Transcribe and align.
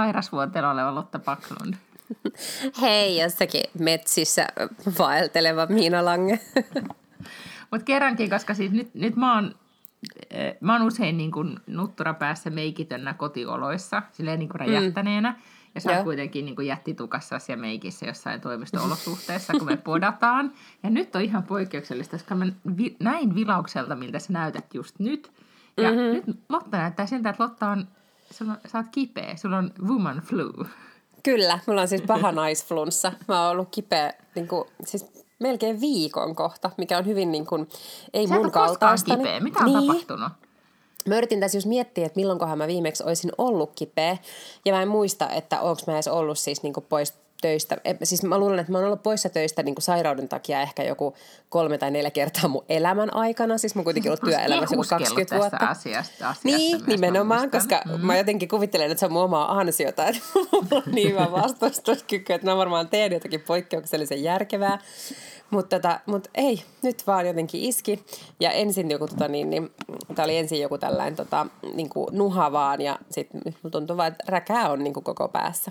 Sairasvuoteella 0.00 0.70
oleva 0.70 0.94
Lotta 0.94 1.18
Paklund. 1.18 1.74
Hei, 2.82 3.20
jossakin 3.22 3.62
metsissä 3.78 4.46
vaelteleva 4.98 5.66
Miina 5.66 6.04
Lange. 6.04 6.40
Mutta 7.70 7.84
kerrankin, 7.84 8.30
koska 8.30 8.54
siis 8.54 8.72
nyt, 8.72 8.94
nyt 8.94 9.16
mä 9.16 9.34
oon 9.34 9.54
eh, 10.30 10.56
Mä 10.60 10.72
oon 10.72 10.86
usein 10.86 11.16
niin 11.16 11.32
kuin 11.32 11.56
nuttura 11.66 12.14
päässä 12.14 12.50
meikitönnä 12.50 13.14
kotioloissa, 13.14 14.02
silleen 14.12 14.38
niin 14.38 14.48
kuin 14.48 14.60
räjähtäneenä. 14.60 15.30
Mm. 15.30 15.36
Ja 15.74 15.80
sä 15.80 15.90
oot 15.90 16.04
kuitenkin 16.04 16.44
niin 16.44 16.56
kuin 16.56 16.66
jättitukassa 16.66 17.38
ja 17.48 17.56
meikissä 17.56 18.06
jossain 18.06 18.40
toimisto-olosuhteessa, 18.40 19.52
kun 19.52 19.66
me 19.66 19.76
podataan. 19.76 20.52
Ja 20.82 20.90
nyt 20.90 21.16
on 21.16 21.22
ihan 21.22 21.42
poikkeuksellista, 21.42 22.16
koska 22.16 22.34
mä 22.34 22.46
vi- 22.76 22.96
näin 23.00 23.34
vilaukselta, 23.34 23.96
miltä 23.96 24.18
sä 24.18 24.32
näytät 24.32 24.74
just 24.74 24.98
nyt. 24.98 25.32
Ja 25.76 25.90
mm-hmm. 25.90 26.12
nyt 26.12 26.24
Lotta 26.48 26.76
näyttää 26.76 27.06
siltä, 27.06 27.30
että 27.30 27.42
Lotta 27.42 27.68
on, 27.68 27.88
sulla, 28.30 28.56
sä 28.66 28.78
oot 28.78 28.86
kipeä, 28.92 29.36
sulla 29.36 29.58
on 29.58 29.72
woman 29.86 30.22
flu. 30.26 30.66
Kyllä, 31.22 31.58
mulla 31.66 31.80
on 31.80 31.88
siis 31.88 32.02
paha 32.02 32.32
naisflunssa. 32.32 33.12
Mä 33.28 33.42
oon 33.42 33.50
ollut 33.50 33.68
kipeä 33.70 34.12
niin 34.34 34.48
kuin, 34.48 34.64
siis 34.84 35.06
melkein 35.38 35.80
viikon 35.80 36.36
kohta, 36.36 36.70
mikä 36.78 36.98
on 36.98 37.06
hyvin 37.06 37.32
niin 37.32 37.46
kuin, 37.46 37.68
ei 38.14 38.28
Sä 38.28 38.34
mun 38.34 38.50
kaltaista. 38.50 39.16
kipeä. 39.16 39.40
Mitä 39.40 39.58
on 39.58 39.64
niin. 39.66 39.86
tapahtunut? 39.86 40.32
Mä 41.08 41.16
yritin 41.16 41.40
tässä 41.40 41.56
just 41.58 41.66
miettiä, 41.66 42.06
että 42.06 42.20
milloinkohan 42.20 42.58
mä 42.58 42.66
viimeksi 42.66 43.04
olisin 43.04 43.32
ollut 43.38 43.72
kipeä. 43.74 44.16
Ja 44.64 44.72
mä 44.72 44.82
en 44.82 44.88
muista, 44.88 45.30
että 45.30 45.60
onko 45.60 45.82
mä 45.86 45.92
edes 45.92 46.08
ollut 46.08 46.38
siis 46.38 46.62
niin 46.62 46.72
kuin 46.72 46.86
pois 46.88 47.14
töistä. 47.40 47.76
Siis 48.02 48.22
mä 48.22 48.38
luulen, 48.38 48.58
että 48.58 48.72
mä 48.72 48.78
oon 48.78 48.86
ollut 48.86 49.02
poissa 49.02 49.28
töistä 49.28 49.62
niin 49.62 49.74
kuin 49.74 49.82
sairauden 49.82 50.28
takia 50.28 50.62
ehkä 50.62 50.82
joku 50.82 51.14
kolme 51.48 51.78
tai 51.78 51.90
neljä 51.90 52.10
kertaa 52.10 52.48
mun 52.48 52.64
elämän 52.68 53.14
aikana. 53.14 53.58
Siis 53.58 53.74
mä 53.74 53.82
kuitenkin 53.82 54.10
ollut 54.10 54.20
työelämässä 54.20 54.74
joku 54.74 54.86
20 54.88 55.36
vuotta. 55.36 55.66
Asiasta, 55.66 56.28
asiasta 56.28 56.48
niin, 56.48 56.80
nimenomaan, 56.86 57.50
koska 57.50 57.82
mm. 57.84 58.06
mä 58.06 58.16
jotenkin 58.16 58.48
kuvittelen, 58.48 58.90
että 58.90 59.00
se 59.00 59.06
on 59.06 59.12
mun 59.12 59.22
omaa 59.22 59.58
ansiota, 59.58 60.06
että 60.06 60.20
mulla 60.52 60.82
on 60.86 60.92
niin 60.92 61.10
hyvä 61.10 61.32
vastustuskyky, 61.32 62.32
että 62.32 62.46
mä 62.46 62.56
varmaan 62.56 62.88
teen 62.88 63.12
jotakin 63.12 63.40
poikkeuksellisen 63.40 64.22
järkevää. 64.22 64.78
Mutta 65.50 65.76
tota, 65.76 66.00
mut 66.06 66.28
ei, 66.34 66.62
nyt 66.82 67.06
vaan 67.06 67.26
jotenkin 67.26 67.60
iski. 67.60 68.04
Ja 68.40 68.50
ensin 68.50 68.90
joku, 68.90 69.06
tota, 69.06 69.28
niin, 69.28 69.50
niin, 69.50 69.70
tämä 70.14 70.24
oli 70.24 70.36
ensin 70.36 70.60
joku 70.60 70.78
tällainen 70.78 71.16
tota, 71.16 71.46
niin 71.74 71.88
kuin 71.88 72.06
nuha 72.12 72.52
vaan 72.52 72.80
ja 72.80 72.98
sitten 73.10 73.40
tuntuu 73.70 73.96
vaan, 73.96 74.08
että 74.08 74.24
räkää 74.28 74.70
on 74.70 74.84
niin 74.84 74.94
kuin 74.94 75.04
koko 75.04 75.28
päässä. 75.28 75.70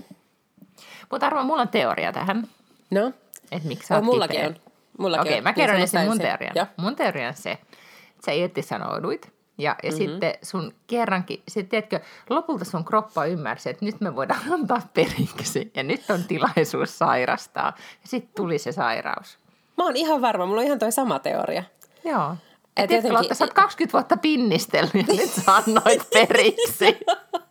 Mutta 1.12 1.26
arvo, 1.28 1.44
mulla 1.44 1.62
on 1.62 1.68
teoria 1.68 2.12
tähän. 2.14 2.48
No? 2.92 3.12
Että 3.52 3.68
miksi 3.68 3.88
sä 3.88 3.96
oot 3.96 4.04
mullakin 4.04 4.36
kipeä. 4.36 4.48
on. 4.48 4.56
Mullakin 4.98 5.22
Okei, 5.32 5.42
mä 5.42 5.54
kerron 5.54 5.76
Niin 5.76 5.82
ensin 5.82 6.02
mun 6.02 6.18
se- 6.18 6.24
teorian. 6.24 6.52
Joo. 6.56 6.66
Mun 6.78 6.96
teoria 6.96 7.28
on 7.28 7.34
se, 7.34 7.52
että 7.52 8.26
sä 8.26 8.32
irtisanouduit. 8.32 9.34
Ja, 9.58 9.76
ja 9.84 9.90
mm-hmm. 9.92 9.98
sitten 10.06 10.34
sun 10.42 10.74
kerrankin, 10.88 11.44
sit 11.48 11.70
tiedätkö, 11.70 12.00
lopulta 12.30 12.66
sun 12.66 12.86
kroppa 12.86 13.26
ymmärsi, 13.26 13.70
että 13.70 13.86
nyt 13.86 14.02
me 14.02 14.16
voidaan 14.16 14.40
antaa 14.54 14.82
periksi. 14.94 15.72
Ja 15.76 15.84
nyt 15.84 16.10
on 16.10 16.24
tilaisuus 16.24 16.98
sairastaa. 16.98 17.74
Ja 18.02 18.08
sitten 18.08 18.32
tuli 18.36 18.58
se 18.58 18.72
sairaus. 18.72 19.38
Mä 19.78 19.84
oon 19.84 19.96
ihan 19.96 20.22
varma, 20.22 20.46
mulla 20.46 20.60
on 20.62 20.66
ihan 20.68 20.80
toi 20.80 20.92
sama 20.92 21.20
teoria. 21.20 21.64
Joo. 22.06 22.32
Et 22.32 22.38
Et 22.84 22.88
tiedätkö, 22.88 22.96
jotenkin- 22.96 23.14
Lotta, 23.14 23.36
sä 23.36 23.44
oot 23.46 23.54
20 23.54 23.94
vuotta 23.94 24.18
pinnistellyt 24.18 24.94
ja 25.08 25.14
nyt 25.16 25.30
sä 25.30 25.56
annoit 25.56 26.10
periksi. 26.14 26.98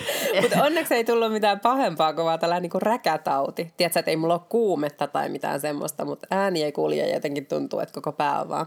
Mutta 0.42 0.64
onneksi 0.64 0.94
ei 0.94 1.04
tullut 1.04 1.32
mitään 1.32 1.60
pahempaa 1.60 2.12
kuin 2.12 2.24
vaan 2.24 2.38
tällainen 2.38 2.62
niinku 2.62 2.78
räkätauti. 2.80 3.72
Tiedätkö, 3.76 3.98
että 3.98 4.10
ei 4.10 4.16
mulla 4.16 4.34
ole 4.34 4.42
kuumetta 4.48 5.06
tai 5.06 5.28
mitään 5.28 5.60
semmoista, 5.60 6.04
mutta 6.04 6.26
ääni 6.30 6.62
ei 6.62 6.72
kulje 6.72 7.06
ja 7.08 7.14
jotenkin 7.14 7.46
tuntuu, 7.46 7.80
että 7.80 7.94
koko 7.94 8.12
pää 8.12 8.40
on 8.40 8.48
vaan, 8.48 8.66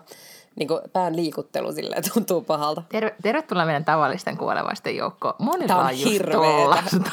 niinku 0.55 0.81
pään 0.93 1.15
liikuttelu 1.15 1.71
silleen 1.73 2.03
tuntuu 2.13 2.41
pahalta. 2.41 2.83
Terve, 2.89 3.15
tervetuloa 3.21 3.65
meidän 3.65 3.85
tavallisten 3.85 4.37
kuolevaisten 4.37 4.95
joukkoon. 4.95 5.33
Monilla 5.39 5.67
Tää 5.67 5.77
on 5.77 5.85
on 5.85 5.99
just 5.99 6.11
hirveetä. 6.11 6.43
tollasta. 6.43 7.11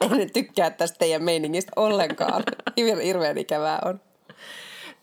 en 0.20 0.30
tykkää 0.32 0.70
tästä 0.70 0.98
teidän 0.98 1.22
meiningistä 1.22 1.72
ollenkaan. 1.76 2.42
Hirveän 3.04 3.38
ikävää 3.38 3.78
on. 3.84 4.00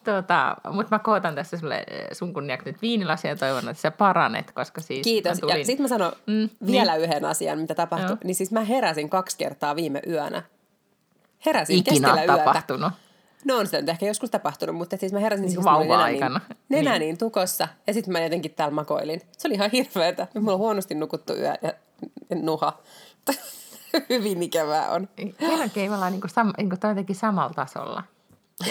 Tota, 0.03 0.55
mutta 0.71 0.95
mä 0.95 0.99
kootan 0.99 1.35
tässä 1.35 1.57
sulle 1.57 1.75
eh, 1.87 2.07
sun 2.11 2.33
kunniaksi 2.33 2.69
nyt 2.69 2.81
viinilasia 2.81 3.31
ja 3.31 3.35
toivon, 3.37 3.69
että 3.69 3.81
sä 3.81 3.91
paranet, 3.91 4.51
koska 4.51 4.81
siis 4.81 5.03
Kiitos. 5.03 5.41
mä 5.41 5.47
Ja 5.47 5.53
tulin... 5.53 5.65
sitten 5.65 5.83
mä 5.83 5.87
sanon 5.87 6.11
Mm, 6.27 6.33
mm, 6.33 6.49
vielä 6.67 6.91
niin. 6.97 7.03
yhden 7.03 7.25
asian, 7.25 7.59
mitä 7.59 7.75
tapahtui. 7.75 8.09
Joo. 8.09 8.17
Niin 8.23 8.35
siis 8.35 8.51
mä 8.51 8.61
heräsin 8.61 9.09
kaksi 9.09 9.37
kertaa 9.37 9.75
viime 9.75 10.01
yönä. 10.07 10.43
Heräsin 11.45 11.77
Ikinä 11.77 11.93
keskellä 12.07 12.23
yötä. 12.33 12.37
tapahtunut. 12.45 12.91
No 13.45 13.57
on 13.57 13.65
sitä 13.65 13.79
nyt 13.79 13.89
ehkä 13.89 14.05
joskus 14.05 14.29
tapahtunut, 14.29 14.75
mutta 14.75 14.97
siis 14.97 15.13
mä 15.13 15.19
heräsin 15.19 15.41
Niin 15.41 15.51
siis 15.51 15.63
kuin 15.65 15.73
mulla 15.73 15.77
oli 15.77 15.85
nenä 15.87 15.97
vauva-aikana. 15.97 16.41
Niin, 16.69 16.85
Niin. 16.85 16.99
niin 16.99 17.17
tukossa 17.17 17.67
ja 17.87 17.93
sitten 17.93 18.11
mä 18.11 18.19
jotenkin 18.21 18.53
täällä 18.53 18.75
makoilin. 18.75 19.21
Se 19.37 19.47
oli 19.47 19.55
ihan 19.55 19.69
hirveetä. 19.71 20.27
Nyt 20.33 20.43
mulla 20.43 20.53
on 20.53 20.59
huonosti 20.59 20.95
nukuttu 20.95 21.33
yö 21.33 21.53
ja 21.61 21.73
nuha. 22.35 22.81
Hyvin 24.09 24.43
ikävää 24.43 24.89
on. 24.89 25.09
Kerrankin 25.39 25.89
me 25.91 25.95
ollaan 25.95 26.11
niinku 26.11 26.27
sam, 26.27 26.53
niinku 26.57 26.75
jotenkin 26.87 27.15
samalla 27.15 27.53
tasolla. 27.53 28.03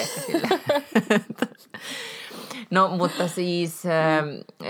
No, 2.71 2.89
mutta 2.89 3.29
siis 3.29 3.87
äh, 3.87 4.25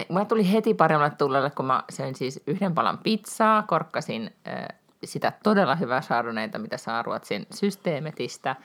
mulla 0.08 0.24
tuli 0.24 0.52
heti 0.52 0.74
paremmalle 0.74 1.14
tullelle, 1.18 1.50
kun 1.50 1.66
mä 1.66 1.82
söin 1.90 2.14
siis 2.14 2.40
yhden 2.46 2.74
palan 2.74 2.98
pizzaa, 2.98 3.62
korkkasin 3.62 4.30
äh, 4.48 4.66
sitä 5.04 5.32
todella 5.42 5.74
hyvää 5.74 6.00
chardonnayta, 6.00 6.58
mitä 6.58 6.76
saa 6.76 7.02
Ruotsin 7.02 7.46
systeemetistä. 7.54 8.56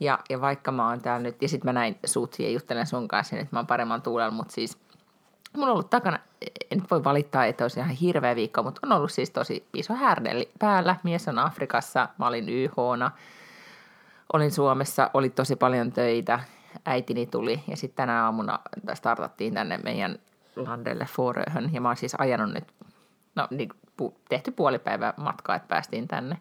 Ja, 0.00 0.18
ja 0.30 0.40
vaikka 0.40 0.72
mä 0.72 0.88
oon 0.88 1.00
täällä 1.00 1.22
nyt, 1.22 1.42
ja 1.42 1.48
sitten 1.48 1.68
mä 1.68 1.72
näin 1.72 1.98
sut 2.06 2.38
ja 2.38 2.50
juttelen 2.50 2.86
sun 2.86 3.08
kanssa, 3.08 3.36
niin 3.36 3.42
että 3.42 3.56
mä 3.56 3.58
oon 3.58 3.66
paremman 3.66 4.02
tuulella, 4.02 4.30
mutta 4.30 4.54
siis 4.54 4.78
mulla 5.52 5.66
on 5.66 5.72
ollut 5.72 5.90
takana, 5.90 6.18
en 6.70 6.82
voi 6.90 7.04
valittaa, 7.04 7.46
että 7.46 7.64
olisi 7.64 7.80
ihan 7.80 7.90
hirveä 7.90 8.36
viikko, 8.36 8.62
mutta 8.62 8.80
on 8.82 8.92
ollut 8.92 9.12
siis 9.12 9.30
tosi 9.30 9.66
iso 9.74 9.94
härdelli 9.94 10.50
päällä. 10.58 10.96
Mies 11.02 11.28
on 11.28 11.38
Afrikassa, 11.38 12.08
mä 12.18 12.26
olin 12.26 12.48
YHna, 12.48 13.10
olin 14.32 14.50
Suomessa, 14.50 15.10
oli 15.14 15.30
tosi 15.30 15.56
paljon 15.56 15.92
töitä, 15.92 16.40
äitini 16.86 17.26
tuli 17.26 17.62
ja 17.68 17.76
sitten 17.76 17.96
tänä 17.96 18.24
aamuna 18.24 18.58
startattiin 18.94 19.54
tänne 19.54 19.78
meidän 19.78 20.18
landelle 20.56 21.04
Foröhön 21.04 21.70
ja 21.72 21.80
mä 21.80 21.88
oon 21.88 21.96
siis 21.96 22.14
ajanut 22.18 22.52
nyt, 22.54 22.64
no 23.34 23.48
niin, 23.50 23.68
tehty 24.28 24.50
puolipäivä 24.50 25.14
matkaa, 25.16 25.56
että 25.56 25.68
päästiin 25.68 26.08
tänne. 26.08 26.38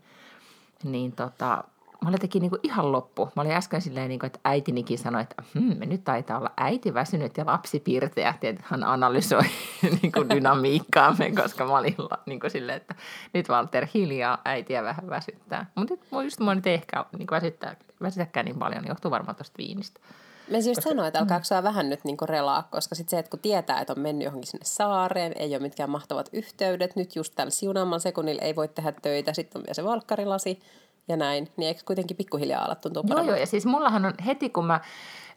Niin 0.83 1.11
tota, 1.11 1.63
mä 2.01 2.09
olin 2.09 2.13
jotenkin 2.13 2.41
niinku 2.41 2.57
ihan 2.63 2.91
loppu. 2.91 3.29
Mä 3.35 3.41
olin 3.41 3.51
äsken 3.51 3.81
silleen, 3.81 4.09
niinku, 4.09 4.25
että 4.25 4.39
äitinikin 4.43 4.97
sanoi, 4.97 5.21
että 5.21 5.43
hmm, 5.53 5.79
nyt 5.85 6.03
taitaa 6.03 6.37
olla 6.37 6.51
äiti 6.57 6.93
väsynyt 6.93 7.37
ja 7.37 7.45
lapsi 7.45 7.79
pirteä. 7.79 8.33
Hän 8.61 8.83
analysoi 8.83 9.43
niinku 10.01 10.29
dynamiikkaamme, 10.29 11.31
koska 11.31 11.65
mä 11.65 11.77
olin 11.77 11.95
niinku 12.25 12.49
silleen, 12.49 12.77
että 12.77 12.95
nyt 13.33 13.49
Walter 13.49 13.87
hiljaa 13.93 14.41
äitiä 14.45 14.83
vähän 14.83 15.09
väsyttää. 15.09 15.71
Mutta 15.75 15.93
just 16.23 16.39
mua 16.39 16.55
nyt 16.55 16.67
ei 16.67 16.73
ehkä 16.73 17.05
niinku 17.17 17.31
väsyttää, 17.31 17.75
väsytäkään 18.01 18.45
niin 18.45 18.59
paljon, 18.59 18.81
niin 18.81 18.89
johtuu 18.89 19.11
varmaan 19.11 19.35
tuosta 19.35 19.57
viinistä. 19.57 19.99
Mä 20.47 20.61
siis 20.61 20.67
just 20.67 20.81
sanoin, 20.81 21.07
että 21.07 21.19
alkaako 21.19 21.45
sua 21.45 21.63
vähän 21.63 21.89
nyt 21.89 22.03
niinku 22.03 22.25
relaa, 22.25 22.67
koska 22.71 22.95
sit 22.95 23.09
se, 23.09 23.19
että 23.19 23.29
kun 23.29 23.39
tietää, 23.39 23.81
että 23.81 23.93
on 23.93 23.99
mennyt 23.99 24.25
johonkin 24.25 24.51
sinne 24.51 24.65
saareen, 24.65 25.33
ei 25.35 25.55
ole 25.55 25.59
mitkään 25.59 25.89
mahtavat 25.89 26.29
yhteydet, 26.33 26.95
nyt 26.95 27.15
just 27.15 27.33
tällä 27.35 27.51
siunaamalla 27.51 27.99
sekunnilla 27.99 28.41
ei 28.41 28.55
voi 28.55 28.67
tehdä 28.67 28.93
töitä, 29.01 29.33
sitten 29.33 29.59
on 29.59 29.63
vielä 29.63 29.73
se 29.73 29.83
valkkarilasi 29.83 30.59
ja 31.07 31.17
näin, 31.17 31.51
niin 31.57 31.67
eikö 31.67 31.81
kuitenkin 31.85 32.17
pikkuhiljaa 32.17 32.65
ala 32.65 32.75
tuntua 32.75 32.99
Joo, 32.99 33.07
paremmalta? 33.07 33.31
joo, 33.31 33.39
ja 33.39 33.45
siis 33.45 33.65
mullahan 33.65 34.05
on 34.05 34.13
heti, 34.25 34.49
kun 34.49 34.65
mä 34.65 34.79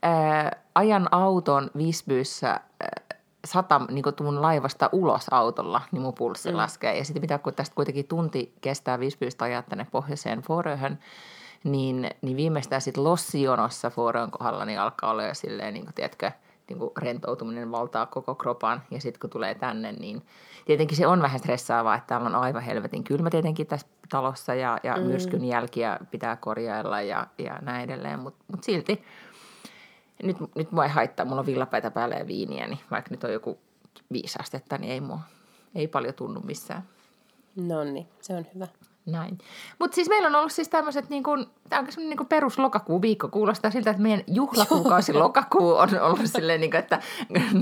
ää, 0.03 0.56
ajan 0.75 1.09
auton 1.11 1.70
Visbyssä 1.76 2.49
ää, 2.49 2.61
sata, 3.44 3.81
niin 3.91 4.03
kuin 4.03 4.15
mun 4.20 4.43
laivasta 4.43 4.88
ulos 4.93 5.26
autolla, 5.31 5.82
niin 5.93 6.03
mun 6.03 6.15
pulssi 6.15 6.50
mm. 6.50 6.56
laskee. 6.56 6.99
Ja 6.99 7.05
sitten 7.05 7.23
mitä 7.23 7.38
kun 7.38 7.55
tästä 7.55 7.75
kuitenkin 7.75 8.09
tunti 8.09 8.55
kestää 8.61 9.00
Visbystä 9.00 9.44
ajaa 9.44 9.62
tänne 9.62 9.87
pohjoiseen 9.91 10.41
Foröhön, 10.43 10.99
niin, 11.65 12.11
niin 12.23 12.37
viimeistään 12.37 12.81
sitten 12.81 13.05
lossijonossa 13.05 13.91
Forön 13.91 14.31
kohdalla 14.31 14.65
niin 14.65 14.81
alkaa 14.81 15.11
olla 15.11 15.23
jo 15.23 15.35
silleen, 15.35 15.75
niin 15.75 15.85
kuin, 15.85 15.94
tiedätkö, 15.94 16.32
niin 16.69 16.79
kuin 16.79 16.91
rentoutuminen 16.99 17.70
valtaa 17.70 18.06
koko 18.06 18.35
kropan. 18.35 18.82
Ja 18.91 19.00
sitten 19.00 19.20
kun 19.20 19.31
tulee 19.31 19.55
tänne, 19.55 19.93
niin 19.93 20.23
tietenkin 20.67 20.97
se 20.97 21.06
on 21.06 21.23
vähän 21.23 21.38
stressaavaa, 21.38 21.94
että 21.94 22.06
täällä 22.06 22.26
on 22.26 22.35
aivan 22.35 22.62
helvetin 22.62 23.05
kylmä 23.05 23.31
tietenkin 23.31 23.67
tässä 23.67 23.87
talossa 24.09 24.55
ja, 24.55 24.79
ja 24.82 24.97
mm. 24.97 25.03
myrskyn 25.03 25.44
jälkiä 25.44 25.99
pitää 26.11 26.37
korjailla 26.37 27.00
ja, 27.03 27.26
ja 27.38 27.59
näin 27.62 27.91
edelleen. 27.91 28.20
Mutta 28.20 28.44
mut 28.49 28.65
silti 28.65 29.03
nyt, 30.23 30.37
nyt 30.55 30.73
mua 30.73 30.85
ei 30.85 30.91
haittaa, 30.91 31.26
mulla 31.26 31.41
on 31.41 31.47
villapäitä 31.47 31.91
päällä 31.91 32.15
ja 32.15 32.26
viiniä, 32.26 32.67
niin 32.67 32.81
vaikka 32.91 33.11
nyt 33.11 33.25
on 33.25 33.32
joku 33.32 33.59
viisi 34.12 34.38
astetta, 34.41 34.79
niin 34.79 34.93
ei 34.93 35.00
mua, 35.00 35.20
ei 35.75 35.88
paljon 35.88 36.15
tunnu 36.15 36.41
missään. 36.41 36.82
No 37.56 37.85
niin, 37.85 38.06
se 38.20 38.35
on 38.35 38.47
hyvä. 38.55 38.67
Näin. 39.08 39.38
Mutta 39.78 39.94
siis 39.94 40.08
meillä 40.08 40.28
on 40.28 40.34
ollut 40.34 40.52
siis 40.52 40.69
tämmöiset 40.69 41.10
niin 41.10 41.22
kuin, 41.22 41.46
tämä 41.69 41.81
on 41.81 41.87
niin 41.96 42.16
kuin 42.16 42.26
perus 42.26 42.58
lokakuu 42.58 43.02
viikko. 43.02 43.28
Kuulostaa 43.28 43.70
siltä, 43.70 43.90
että 43.90 44.02
meidän 44.02 44.25
juhlakuukausi 44.26 45.12
lokakuu 45.12 45.75
on 45.75 46.00
ollut 46.00 46.26
silleen, 46.26 46.60
niin 46.60 46.70
kuin, 46.70 46.78
että 46.78 47.02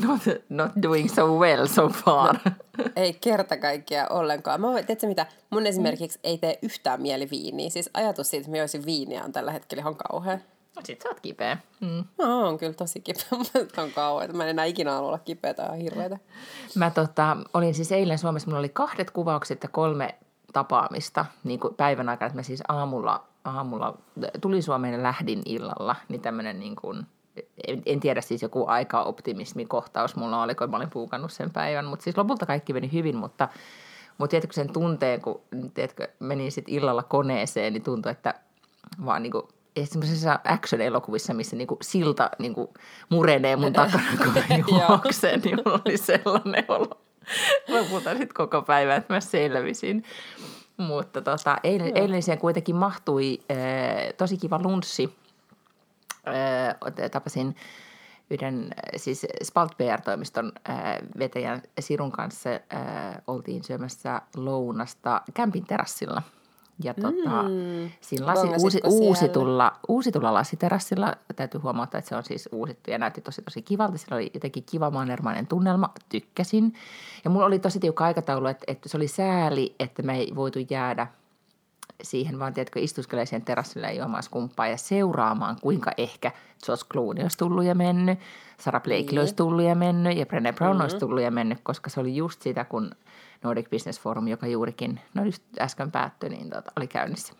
not, 0.06 0.20
not 0.48 0.72
doing 0.82 1.10
so 1.14 1.38
well 1.38 1.66
so 1.66 1.88
far. 1.88 2.37
No, 2.78 2.84
ei 2.96 3.12
kerta 3.12 3.56
kaikkia 3.56 4.06
ollenkaan. 4.10 4.60
Mä 4.60 4.72
tiedätkö 4.72 5.06
mitä, 5.06 5.26
mun 5.50 5.66
esimerkiksi 5.66 6.19
ei 6.25 6.38
tee 6.38 6.58
yhtään 6.62 7.02
mieli 7.02 7.31
viiniä. 7.31 7.70
Siis 7.70 7.90
ajatus 7.94 8.31
siitä, 8.31 8.40
että 8.40 8.56
mä 8.56 8.62
olisin 8.62 8.87
viiniä 8.87 9.25
on 9.25 9.32
tällä 9.32 9.52
hetkellä 9.52 9.81
ihan 9.81 9.96
kauhean. 9.96 10.40
No 10.76 10.82
sit 10.84 11.02
sä 11.02 11.08
oot 11.08 11.20
kipeä. 11.20 11.58
Mm. 11.81 12.04
No, 12.19 12.48
on 12.48 12.58
kyllä 12.58 12.72
tosi 12.72 13.00
kipeä, 13.00 13.25
mutta 13.38 13.82
on 13.82 13.90
kauhean. 13.90 14.37
Mä 14.37 14.44
en 14.44 14.50
enää 14.50 14.64
ikinä 14.64 14.93
halua 14.93 15.08
olla 15.08 15.19
kipeä 15.19 15.54
tai 15.54 15.82
hirveätä. 15.82 16.19
Mä 16.75 16.90
tota, 16.90 17.37
olin 17.54 17.75
siis 17.75 17.93
eilen 17.93 18.19
Suomessa, 18.19 18.48
mulla 18.48 18.58
oli 18.58 18.69
kahdet 18.69 19.10
kuvaukset 19.10 19.62
ja 19.62 19.69
kolme 19.69 20.14
tapaamista 20.52 21.26
niin 21.44 21.60
kuin 21.60 21.75
päivän 21.75 22.08
aikana, 22.08 22.26
että 22.26 22.38
mä 22.38 22.43
siis 22.43 22.62
aamulla, 22.69 23.25
aamulla 23.44 23.98
tuli 24.40 24.62
Suomeen 24.62 24.94
ja 24.94 25.02
lähdin 25.02 25.43
illalla, 25.44 25.96
niin 26.08 26.20
tämmöinen 26.20 26.60
niin 26.60 26.76
kuin, 26.76 27.06
en, 27.69 27.82
en 27.87 28.00
tiedä 28.00 28.20
siis 28.20 28.43
joku 28.43 28.64
aika-optimismikohtaus 28.66 30.16
mulla 30.16 30.43
oli, 30.43 30.54
kun 30.54 30.70
mä 30.70 30.76
olin 30.76 30.90
puukannut 30.90 31.32
sen 31.32 31.50
päivän, 31.50 31.84
mutta 31.84 32.04
siis 32.04 32.16
lopulta 32.16 32.46
kaikki 32.46 32.72
meni 32.72 32.93
hyvin, 32.93 33.16
mutta, 33.16 33.48
mutta 34.19 34.31
tiedätkö 34.31 34.52
sen 34.52 34.72
tunteen, 34.72 35.20
kun 35.20 35.40
tiedätkö, 35.75 36.08
menin 36.19 36.52
sitten 36.52 36.75
illalla 36.75 37.02
koneeseen, 37.02 37.72
niin 37.72 37.82
tuntui, 37.82 38.12
että 38.12 38.34
vaan 39.04 39.22
niin 39.22 39.32
kuin 39.32 39.44
semmoisessa 39.84 40.40
action-elokuvissa, 40.44 41.34
missä 41.34 41.56
niinku 41.56 41.78
silta 41.82 42.31
niinku 42.38 42.75
murenee 43.08 43.56
mun 43.56 43.72
takana, 43.72 44.04
kun 44.19 44.43
juoksen, 44.88 45.40
niin 45.40 45.58
mulla 45.64 45.81
oli 45.87 45.96
sellainen 45.96 46.64
olo 46.69 47.00
lopulta 47.69 48.11
koko 48.34 48.62
päivän, 48.62 48.96
että 48.96 49.14
mä 49.14 49.20
selvisin. 49.20 50.05
Mutta 50.76 51.23
tota, 51.23 51.56
eilen, 51.64 51.96
eilen 51.96 52.38
kuitenkin 52.40 52.76
mahtui 52.76 53.38
äh, 53.50 53.56
tosi 54.17 54.37
kiva 54.37 54.61
lunssi. 54.62 55.17
Äh, 56.28 57.11
tapasin 57.11 57.56
yhden 58.31 58.70
siis 58.96 59.26
Spalt 59.43 59.73
PR-toimiston 59.78 60.52
äh, 60.70 60.76
vetäjän 61.19 61.62
Sirun 61.81 62.12
kanssa 62.12 62.50
äh, 62.50 62.61
oltiin 63.26 63.64
syömässä 63.64 64.22
lounasta 64.37 65.22
kämpin 65.34 65.67
terassilla– 65.67 66.22
ja 66.84 66.94
tota, 66.94 67.43
mm. 67.43 67.90
siinä 68.00 68.26
lasi, 68.26 68.46
uusi, 68.62 68.81
uusitulla, 68.84 69.73
uusitulla 69.88 70.34
lasiterassilla, 70.34 71.14
täytyy 71.37 71.61
huomata, 71.61 71.99
että 71.99 72.08
se 72.08 72.17
on 72.17 72.25
siis 72.25 72.49
uusittu 72.52 72.90
ja 72.90 72.99
näytti 72.99 73.20
tosi 73.20 73.43
tosi 73.43 73.62
kivalta. 73.62 73.99
Sillä 73.99 74.17
oli 74.17 74.31
jotenkin 74.34 74.64
kiva 74.70 74.90
manermainen 74.90 75.46
tunnelma, 75.46 75.90
tykkäsin. 76.08 76.75
Ja 77.25 77.31
mulla 77.31 77.46
oli 77.46 77.58
tosi 77.58 77.81
tiukka 77.81 78.05
aikataulu, 78.05 78.46
että, 78.46 78.64
että 78.67 78.88
se 78.88 78.96
oli 78.96 79.08
sääli, 79.08 79.75
että 79.81 80.02
me 80.02 80.19
ei 80.19 80.32
voitu 80.34 80.58
jäädä 80.70 81.06
siihen, 82.02 82.38
vaan 82.38 82.55
tiedätkö, 82.55 82.81
istuskelee 82.81 83.26
siihen 83.26 83.44
terassille 83.44 83.87
ja 83.87 83.99
juomaan 83.99 84.22
skumppaa 84.22 84.69
ja 84.69 84.76
seuraamaan, 84.76 85.56
kuinka 85.62 85.93
ehkä 85.96 86.32
Josh 86.69 86.87
Clooney 86.88 87.22
olisi 87.22 87.38
tullut 87.38 87.64
ja 87.64 87.75
mennyt, 87.75 88.19
Sarah 88.61 88.82
Blakely 88.82 89.06
niin. 89.06 89.19
olisi 89.19 89.34
tullut 89.34 89.64
ja 89.64 89.75
mennyt 89.75 90.17
ja 90.17 90.26
Brené 90.26 90.52
Brown 90.52 90.72
mm-hmm. 90.72 90.81
olisi 90.81 90.99
tullut 90.99 91.22
ja 91.22 91.31
mennyt, 91.31 91.58
koska 91.62 91.90
se 91.90 92.00
oli 92.00 92.17
just 92.17 92.43
sitä, 92.43 92.64
kun– 92.64 92.90
Nordic 93.44 93.70
Business 93.70 94.00
Forum, 94.00 94.28
joka 94.28 94.46
juurikin, 94.46 95.00
no 95.14 95.24
just 95.24 95.42
äsken 95.60 95.92
päättyi, 95.92 96.28
niin 96.28 96.50
tota, 96.50 96.72
oli 96.76 96.86
käynnissä. 96.86 97.32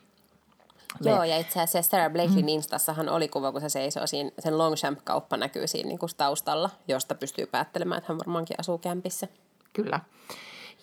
Me... 1.05 1.11
Joo, 1.11 1.25
ja 1.25 1.39
itse 1.39 1.61
asiassa 1.61 1.91
Sarah 1.91 2.13
Blakely 2.13 2.43
mm. 2.43 2.49
Instassahan 2.49 3.09
oli 3.09 3.29
kuva, 3.29 3.53
kun 3.53 3.61
se 3.61 3.69
seisoo 3.69 4.07
siinä, 4.07 4.31
sen 4.39 4.59
Longchamp-kauppa 4.59 5.37
näkyy 5.37 5.67
siinä 5.67 5.89
niin 5.89 5.99
kuin 5.99 6.11
taustalla, 6.17 6.71
josta 6.89 7.15
pystyy 7.15 7.47
päättelemään, 7.47 7.99
että 7.99 8.13
hän 8.13 8.19
varmaankin 8.19 8.57
asuu 8.61 8.79
kämpissä. 8.79 9.29
Kyllä. 9.73 10.01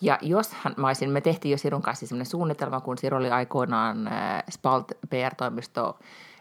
Ja 0.00 0.18
jos 0.22 0.50
hän, 0.52 0.74
mä 0.76 0.86
olisin, 0.86 1.10
me 1.10 1.20
tehtiin 1.20 1.52
jo 1.52 1.58
Sirun 1.58 1.82
kanssa 1.82 2.06
sellainen 2.06 2.26
suunnitelma, 2.26 2.80
kun 2.80 2.98
Siru 2.98 3.16
oli 3.16 3.30
aikoinaan 3.30 4.06
äh, 4.06 4.44
Spalt 4.50 4.92
PR-toimisto 5.10 5.98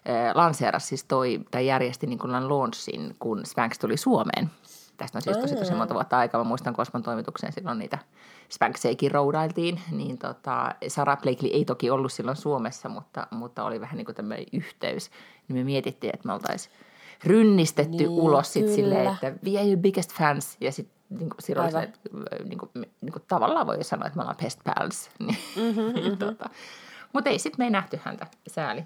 äh, 0.10 0.36
lanseerasi 0.36 0.88
siis 0.88 1.04
toi, 1.04 1.40
tai 1.52 1.68
järjesti 1.68 2.08
niin 2.08 2.20
kuin 2.20 2.50
launchin, 2.50 3.16
kun 3.20 3.46
Spanx 3.46 3.80
tuli 3.80 3.98
Suomeen. 3.98 4.52
Tästä 4.98 5.18
on 5.18 5.22
siis 5.22 5.38
tosi 5.38 5.56
tosi 5.56 5.74
monta 5.74 5.94
vuotta 5.94 6.18
aikaa. 6.18 6.44
Mä 6.44 6.48
muistan 6.48 6.74
Kosmon 6.74 7.04
toimitukseen 7.04 7.54
silloin 7.54 7.80
niitä 7.80 7.98
Spankseikin 8.50 9.12
roudailtiin. 9.12 9.82
Niin 9.92 10.18
tota, 10.18 10.76
Sarah 10.88 11.22
Blakely 11.22 11.50
ei 11.54 11.66
toki 11.66 11.90
ollut 11.90 12.14
silloin 12.14 12.38
Suomessa, 12.38 12.90
mutta, 12.90 13.28
mutta 13.32 13.64
oli 13.64 13.82
vähän 13.82 13.98
niin 13.98 14.06
kuin 14.06 14.16
tämmöinen 14.16 14.46
yhteys. 14.54 15.12
Niin 15.48 15.58
me 15.58 15.64
mietittiin, 15.64 16.16
että 16.16 16.28
me 16.28 16.34
oltaisiin 16.34 16.76
rynnistetty 17.24 17.98
niin, 17.98 18.10
ulos 18.10 18.54
sit 18.54 18.70
silleen, 18.70 19.08
että 19.08 19.34
we 19.46 19.60
are 19.60 19.68
your 19.68 19.80
biggest 19.80 20.14
fans. 20.14 20.58
Ja 20.62 20.72
sitten 20.72 21.04
niin 21.10 21.30
kuin, 21.30 21.42
silloin 21.42 21.72
se, 21.72 21.94
niin 22.44 22.60
kuin, 22.60 22.70
niin 23.02 23.12
kuin, 23.12 23.24
tavallaan 23.28 23.68
voi 23.68 23.84
sanoa, 23.84 24.08
että 24.08 24.18
me 24.18 24.22
ollaan 24.22 24.38
best 24.44 24.60
pals. 24.64 25.10
Mm-hmm, 25.20 25.82
mm-hmm. 25.82 26.18
tota. 26.18 26.50
Mutta 27.14 27.30
ei, 27.30 27.40
sitten 27.40 27.58
me 27.58 27.64
ei 27.64 27.72
nähty 27.72 28.00
häntä. 28.04 28.28
Sääli. 28.48 28.84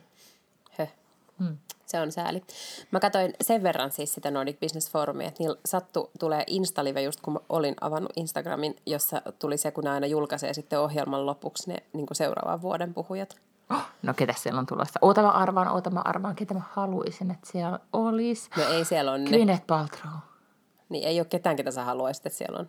Höh. 0.72 0.94
Hmm. 1.40 1.58
Se 1.88 2.00
on 2.00 2.12
sääli. 2.12 2.44
Mä 2.92 3.00
katsoin 3.00 3.34
sen 3.42 3.64
verran 3.64 3.92
siis 3.92 4.14
sitä 4.14 4.32
Nordic 4.32 4.60
Business 4.60 4.92
Forumia, 4.92 5.28
että 5.28 5.44
niillä 5.44 5.58
sattu 5.66 6.12
tulee 6.20 6.44
Instalive 6.48 7.02
just 7.02 7.22
kun 7.22 7.34
mä 7.34 7.40
olin 7.50 7.76
avannut 7.82 8.12
Instagramin, 8.16 8.76
jossa 8.86 9.22
tuli 9.40 9.58
se, 9.58 9.72
kun 9.72 9.84
ne 9.84 9.90
aina 9.90 10.08
julkaisee 10.08 10.54
sitten 10.54 10.80
ohjelman 10.80 11.26
lopuksi 11.26 11.70
ne 11.70 11.84
niin 11.94 12.08
seuraavan 12.12 12.62
vuoden 12.62 12.94
puhujat. 12.94 13.36
Oh, 13.72 13.82
no 14.04 14.14
ketä 14.14 14.34
siellä 14.38 14.60
on 14.60 14.66
tulossa? 14.66 15.00
Oota 15.02 15.22
mä 15.22 15.30
arvaan, 15.30 15.68
oota 15.68 15.90
mä 15.90 16.02
arvaan, 16.06 16.36
ketä 16.36 16.54
mä 16.54 16.62
haluaisin, 16.72 17.32
että 17.32 17.52
siellä 17.52 17.80
olisi. 17.94 18.50
No 18.58 18.64
ei 18.64 18.86
siellä 18.86 19.12
on 19.12 19.22
Gwyneth 19.22 19.68
Paltrow. 19.68 20.14
Niin 20.90 21.08
ei 21.08 21.20
ole 21.20 21.28
ketään, 21.30 21.56
ketä 21.56 21.72
sä 21.72 21.84
haluaisit, 21.84 22.26
että 22.26 22.38
siellä 22.38 22.60
on. 22.60 22.68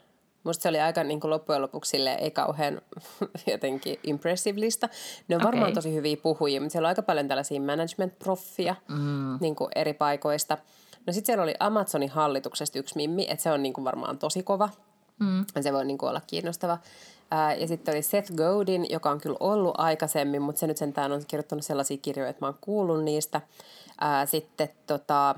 Musta 0.49 0.63
se 0.63 0.69
oli 0.69 0.81
aika 0.81 1.05
niin 1.05 1.21
kuin 1.21 1.31
loppujen 1.31 1.63
lopuksi 1.63 1.91
sille, 1.91 2.13
ei 2.13 2.31
kauhean 2.31 2.81
jotenkin 3.53 3.99
impressive 4.03 4.61
lista. 4.61 4.89
Ne 5.29 5.37
on 5.37 5.43
okay. 5.43 5.53
varmaan 5.53 5.73
tosi 5.73 5.95
hyviä 5.95 6.17
puhujia, 6.17 6.61
mutta 6.61 6.73
siellä 6.73 6.87
on 6.87 6.89
aika 6.89 7.03
paljon 7.03 7.29
tällaisia 7.29 7.61
management-proffia 7.61 8.75
mm. 8.89 9.39
niin 9.41 9.57
kuin 9.57 9.71
eri 9.75 9.93
paikoista. 9.93 10.59
No 11.07 11.13
sitten 11.13 11.27
siellä 11.27 11.43
oli 11.43 11.55
Amazonin 11.61 12.11
hallituksesta 12.11 12.79
yksi 12.79 12.97
mimmi, 12.97 13.27
että 13.31 13.43
se 13.43 13.51
on 13.51 13.63
niin 13.63 13.73
kuin 13.73 13.85
varmaan 13.85 14.19
tosi 14.19 14.43
kova. 14.43 14.69
Mm. 15.19 15.45
Se 15.61 15.73
voi 15.73 15.85
niin 15.85 15.99
kuin 15.99 16.11
olla 16.11 16.21
kiinnostava. 16.27 16.79
Ää, 17.31 17.55
ja 17.55 17.69
sitten 17.69 17.95
oli 17.95 18.03
Seth 18.03 18.33
Godin, 18.33 18.87
joka 18.91 19.11
on 19.11 19.21
kyllä 19.21 19.37
ollut 19.41 19.75
aikaisemmin, 19.79 20.43
mutta 20.43 20.59
se 20.59 20.67
nyt 20.67 20.77
sentään 20.77 21.13
on 21.13 21.23
kirjoittanut 21.29 21.65
sellaisia 21.65 21.97
kirjoja, 22.03 22.31
että 22.31 22.45
mä 22.45 22.49
oon 22.49 22.59
kuullut 22.61 23.05
niistä. 23.05 23.41
Ää, 24.01 24.27
sitten 24.27 24.69
tota, 24.87 25.35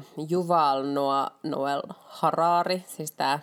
Noah, 0.93 1.31
Noel 1.43 1.83
Harari, 2.09 2.85
siis 2.89 3.13
tämä 3.13 3.39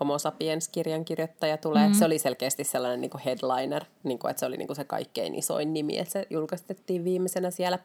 Homo 0.00 0.18
sapiens-kirjan 0.18 1.04
kirjoittaja 1.04 1.56
tulee. 1.56 1.88
Mm. 1.88 1.94
Se 1.94 2.04
oli 2.04 2.18
selkeästi 2.18 2.64
sellainen 2.64 3.00
niin 3.00 3.10
kuin 3.10 3.22
headliner, 3.24 3.84
niin 4.02 4.18
kuin, 4.18 4.30
että 4.30 4.40
se 4.40 4.46
oli 4.46 4.56
niin 4.56 4.66
kuin 4.66 4.76
se 4.76 4.84
kaikkein 4.84 5.34
isoin 5.34 5.72
nimi, 5.72 5.98
että 5.98 6.12
se 6.12 6.26
julkaistettiin 6.30 7.04
viimeisenä 7.04 7.50
siellä. 7.50 7.78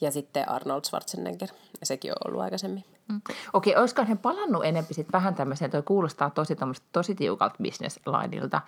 Ja 0.00 0.10
sitten 0.10 0.48
Arnold 0.48 0.84
Schwarzenegger, 0.84 1.48
ja 1.80 1.86
sekin 1.86 2.12
on 2.12 2.16
ollut 2.28 2.40
aikaisemmin. 2.40 2.84
Mm. 3.08 3.20
Okei, 3.52 3.76
olisiko 3.76 4.04
hän 4.04 4.18
palannut 4.18 4.64
enemmän 4.64 4.94
sit 4.94 5.12
vähän 5.12 5.34
tämmöiseen, 5.34 5.70
toi 5.70 5.82
kuulostaa 5.82 6.30
tosi, 6.30 6.56
tosi 6.92 7.14
tiukalta 7.14 7.56
business 7.62 8.00
lineilta, 8.06 8.60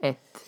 että 0.00 0.38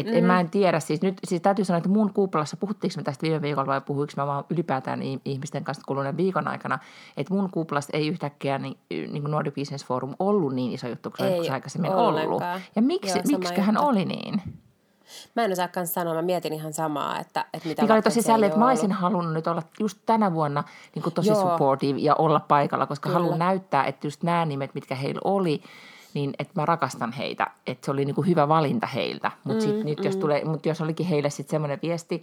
et 0.00 0.06
mm. 0.06 0.14
en, 0.14 0.24
mä 0.24 0.40
en 0.40 0.50
tiedä, 0.50 0.80
siis 0.80 1.02
nyt 1.02 1.18
siis 1.24 1.42
täytyy 1.42 1.64
sanoa, 1.64 1.78
että 1.78 1.88
mun 1.88 2.12
kuplassa, 2.12 2.56
puhuttiinko 2.56 2.94
me 2.96 3.02
tästä 3.02 3.22
viime 3.22 3.42
viikolla 3.42 3.66
vai 3.66 3.80
puhuinko 3.80 4.12
mä 4.16 4.26
vaan 4.26 4.44
ylipäätään 4.50 5.00
ihmisten 5.24 5.64
kanssa 5.64 5.84
kuluneen 5.86 6.16
viikon 6.16 6.48
aikana, 6.48 6.78
että 7.16 7.34
mun 7.34 7.50
kuplassa 7.50 7.96
ei 7.96 8.08
yhtäkkiä 8.08 8.58
niin, 8.58 8.76
niin 8.90 9.22
kuin 9.22 9.30
Nordic 9.30 9.54
Business 9.54 9.84
Forum 9.84 10.14
ollut 10.18 10.54
niin 10.54 10.72
iso 10.72 10.88
juttu 10.88 11.10
kuin 11.10 11.44
se 11.44 11.52
aikaisemmin 11.52 11.94
ollenkaan. 11.94 12.26
ollut. 12.26 12.42
Ja 12.76 12.82
miksi, 12.82 13.18
Joo, 13.32 13.64
hän 13.64 13.78
oli 13.78 14.04
niin? 14.04 14.42
Mä 15.36 15.44
en 15.44 15.52
osaa 15.52 15.68
sanoa, 15.84 16.14
mä 16.14 16.22
mietin 16.22 16.52
ihan 16.52 16.72
samaa, 16.72 17.18
että, 17.18 17.44
että 17.54 17.68
mitä 17.68 17.82
Mikä 17.82 17.94
oli 17.94 18.02
tosi 18.02 18.22
sääli, 18.22 18.46
että 18.46 18.58
mä 18.58 18.68
olisin 18.68 18.92
halunnut 18.92 19.32
nyt 19.32 19.46
olla 19.46 19.62
just 19.80 19.98
tänä 20.06 20.34
vuonna 20.34 20.64
niin 20.94 21.02
kuin 21.02 21.14
tosi 21.14 21.28
Joo. 21.28 21.40
supportive 21.40 21.98
ja 21.98 22.14
olla 22.14 22.40
paikalla, 22.40 22.86
koska 22.86 23.08
Kyllä. 23.08 23.20
haluan 23.20 23.38
näyttää, 23.38 23.84
että 23.84 24.06
just 24.06 24.22
nämä 24.22 24.44
nimet, 24.44 24.74
mitkä 24.74 24.94
heillä 24.94 25.20
oli, 25.24 25.62
niin 26.14 26.32
että 26.38 26.52
mä 26.56 26.66
rakastan 26.66 27.12
heitä, 27.12 27.46
että 27.66 27.84
se 27.84 27.90
oli 27.90 28.04
niin 28.04 28.14
kuin 28.14 28.26
hyvä 28.26 28.48
valinta 28.48 28.86
heiltä. 28.86 29.30
Mutta 29.44 29.66
mm, 29.66 29.84
nyt 29.84 30.04
jos, 30.04 30.14
mm. 30.14 30.20
tulee, 30.20 30.44
mut 30.44 30.66
jos 30.66 30.80
olikin 30.80 31.06
heille 31.06 31.30
sitten 31.30 31.50
semmoinen 31.50 31.78
viesti, 31.82 32.22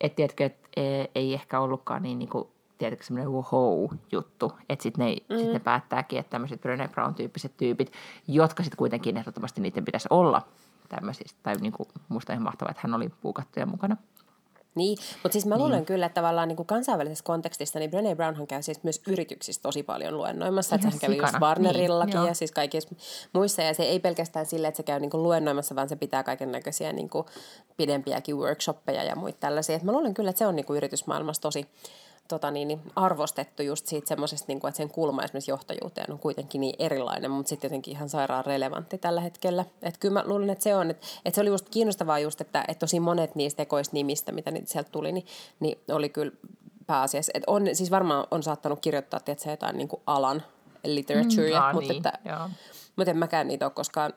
että 0.00 0.16
tiedätkö, 0.16 0.44
että 0.44 0.68
e, 0.76 1.04
ei 1.14 1.34
ehkä 1.34 1.60
ollutkaan 1.60 2.02
niin, 2.02 2.18
niin 2.18 2.28
kuin, 2.28 2.48
tiedätkö, 2.78 3.04
semmoinen 3.04 3.32
wow-juttu, 3.32 4.52
että 4.68 4.82
sitten 4.82 5.06
ne, 5.06 5.16
mm. 5.28 5.38
sit 5.38 5.52
ne 5.52 5.58
päättääkin, 5.58 6.18
että 6.18 6.30
tämmöiset 6.30 6.60
Brené 6.60 6.88
Brown-tyyppiset 6.88 7.56
tyypit, 7.56 7.92
jotka 8.28 8.62
sitten 8.62 8.78
kuitenkin 8.78 9.16
ehdottomasti 9.16 9.60
niiden 9.60 9.84
pitäisi 9.84 10.08
olla 10.10 10.42
tämmöisistä, 10.88 11.38
tai 11.42 11.54
niin 11.54 11.72
kuin, 11.72 11.88
musta 12.08 12.32
ihan 12.32 12.42
mahtavaa, 12.42 12.70
että 12.70 12.82
hän 12.84 12.94
oli 12.94 13.08
puukattuja 13.20 13.66
mukana. 13.66 13.96
Niin, 14.74 14.98
mutta 15.12 15.32
siis 15.32 15.46
mä 15.46 15.58
luulen 15.58 15.76
niin. 15.76 15.86
kyllä, 15.86 16.06
että 16.06 16.14
tavallaan 16.14 16.48
niin 16.48 16.56
kuin 16.56 16.66
kansainvälisessä 16.66 17.24
kontekstissa, 17.24 17.78
niin 17.78 17.90
Brené 17.90 18.16
Brownhan 18.16 18.46
käy 18.46 18.62
siis 18.62 18.82
myös 18.82 19.02
yrityksissä 19.06 19.62
tosi 19.62 19.82
paljon 19.82 20.16
luennoimassa. 20.16 20.74
Että 20.74 20.88
hän 20.88 20.98
kävi 20.98 21.16
just 21.16 21.34
Warnerillakin 21.40 22.14
niin, 22.14 22.26
ja 22.28 22.34
siis 22.34 22.52
kaikissa 22.52 22.94
muissa. 23.32 23.62
Ja 23.62 23.74
se 23.74 23.82
ei 23.82 24.00
pelkästään 24.00 24.46
sille, 24.46 24.68
että 24.68 24.76
se 24.76 24.82
käy 24.82 25.00
niin 25.00 25.10
kuin 25.10 25.22
luennoimassa, 25.22 25.74
vaan 25.74 25.88
se 25.88 25.96
pitää 25.96 26.22
kaiken 26.22 26.52
näköisiä 26.52 26.92
niin 26.92 27.10
kuin 27.10 27.26
pidempiäkin 27.76 28.36
workshoppeja 28.36 29.04
ja 29.04 29.16
muita 29.16 29.38
tällaisia. 29.40 29.76
Et 29.76 29.82
mä 29.82 29.92
luulen 29.92 30.14
kyllä, 30.14 30.30
että 30.30 30.38
se 30.38 30.46
on 30.46 30.56
niin 30.56 30.66
kuin 30.66 30.76
yritysmaailmassa 30.76 31.42
tosi, 31.42 31.66
tota 32.30 32.50
niin, 32.50 32.68
niin 32.68 32.80
arvostettu 32.96 33.62
just 33.62 33.86
siitä 33.86 34.08
semmoisesta, 34.08 34.44
niin 34.48 34.60
kuin, 34.60 34.68
että 34.68 34.76
sen 34.76 34.90
kulma 34.90 35.22
esimerkiksi 35.22 35.50
johtajuuteen 35.50 36.12
on 36.12 36.18
kuitenkin 36.18 36.60
niin 36.60 36.74
erilainen, 36.78 37.30
mutta 37.30 37.48
sitten 37.48 37.68
jotenkin 37.68 37.94
ihan 37.94 38.08
sairaan 38.08 38.44
relevantti 38.44 38.98
tällä 38.98 39.20
hetkellä. 39.20 39.64
Että 39.82 40.00
kyllä 40.00 40.12
mä 40.12 40.24
luulen, 40.26 40.50
että 40.50 40.62
se 40.62 40.76
on, 40.76 40.90
että, 40.90 41.06
että 41.24 41.34
se 41.34 41.40
oli 41.40 41.50
just 41.50 41.68
kiinnostavaa 41.68 42.18
just, 42.18 42.40
että, 42.40 42.64
että 42.68 42.80
tosi 42.80 43.00
monet 43.00 43.34
niistä 43.34 43.62
ekoista 43.62 43.94
nimistä, 43.94 44.32
mitä 44.32 44.50
niitä 44.50 44.72
sieltä 44.72 44.90
tuli, 44.90 45.12
niin, 45.12 45.26
niin 45.60 45.78
oli 45.88 46.08
kyllä 46.08 46.32
pääasiassa, 46.86 47.32
että 47.34 47.52
on, 47.52 47.66
siis 47.72 47.90
varmaan 47.90 48.26
on 48.30 48.42
saattanut 48.42 48.80
kirjoittaa, 48.80 49.20
että 49.26 49.50
jotain 49.50 49.76
niin 49.76 49.88
kuin 49.88 50.02
alan 50.06 50.42
literaturea, 50.84 51.60
mm, 51.60 51.74
mutta, 51.74 51.92
niin, 51.92 51.96
että, 51.96 52.18
mutta 52.96 53.10
en 53.10 53.16
mäkään 53.16 53.48
niitä 53.48 53.66
ole 53.66 53.72
koskaan 53.72 54.12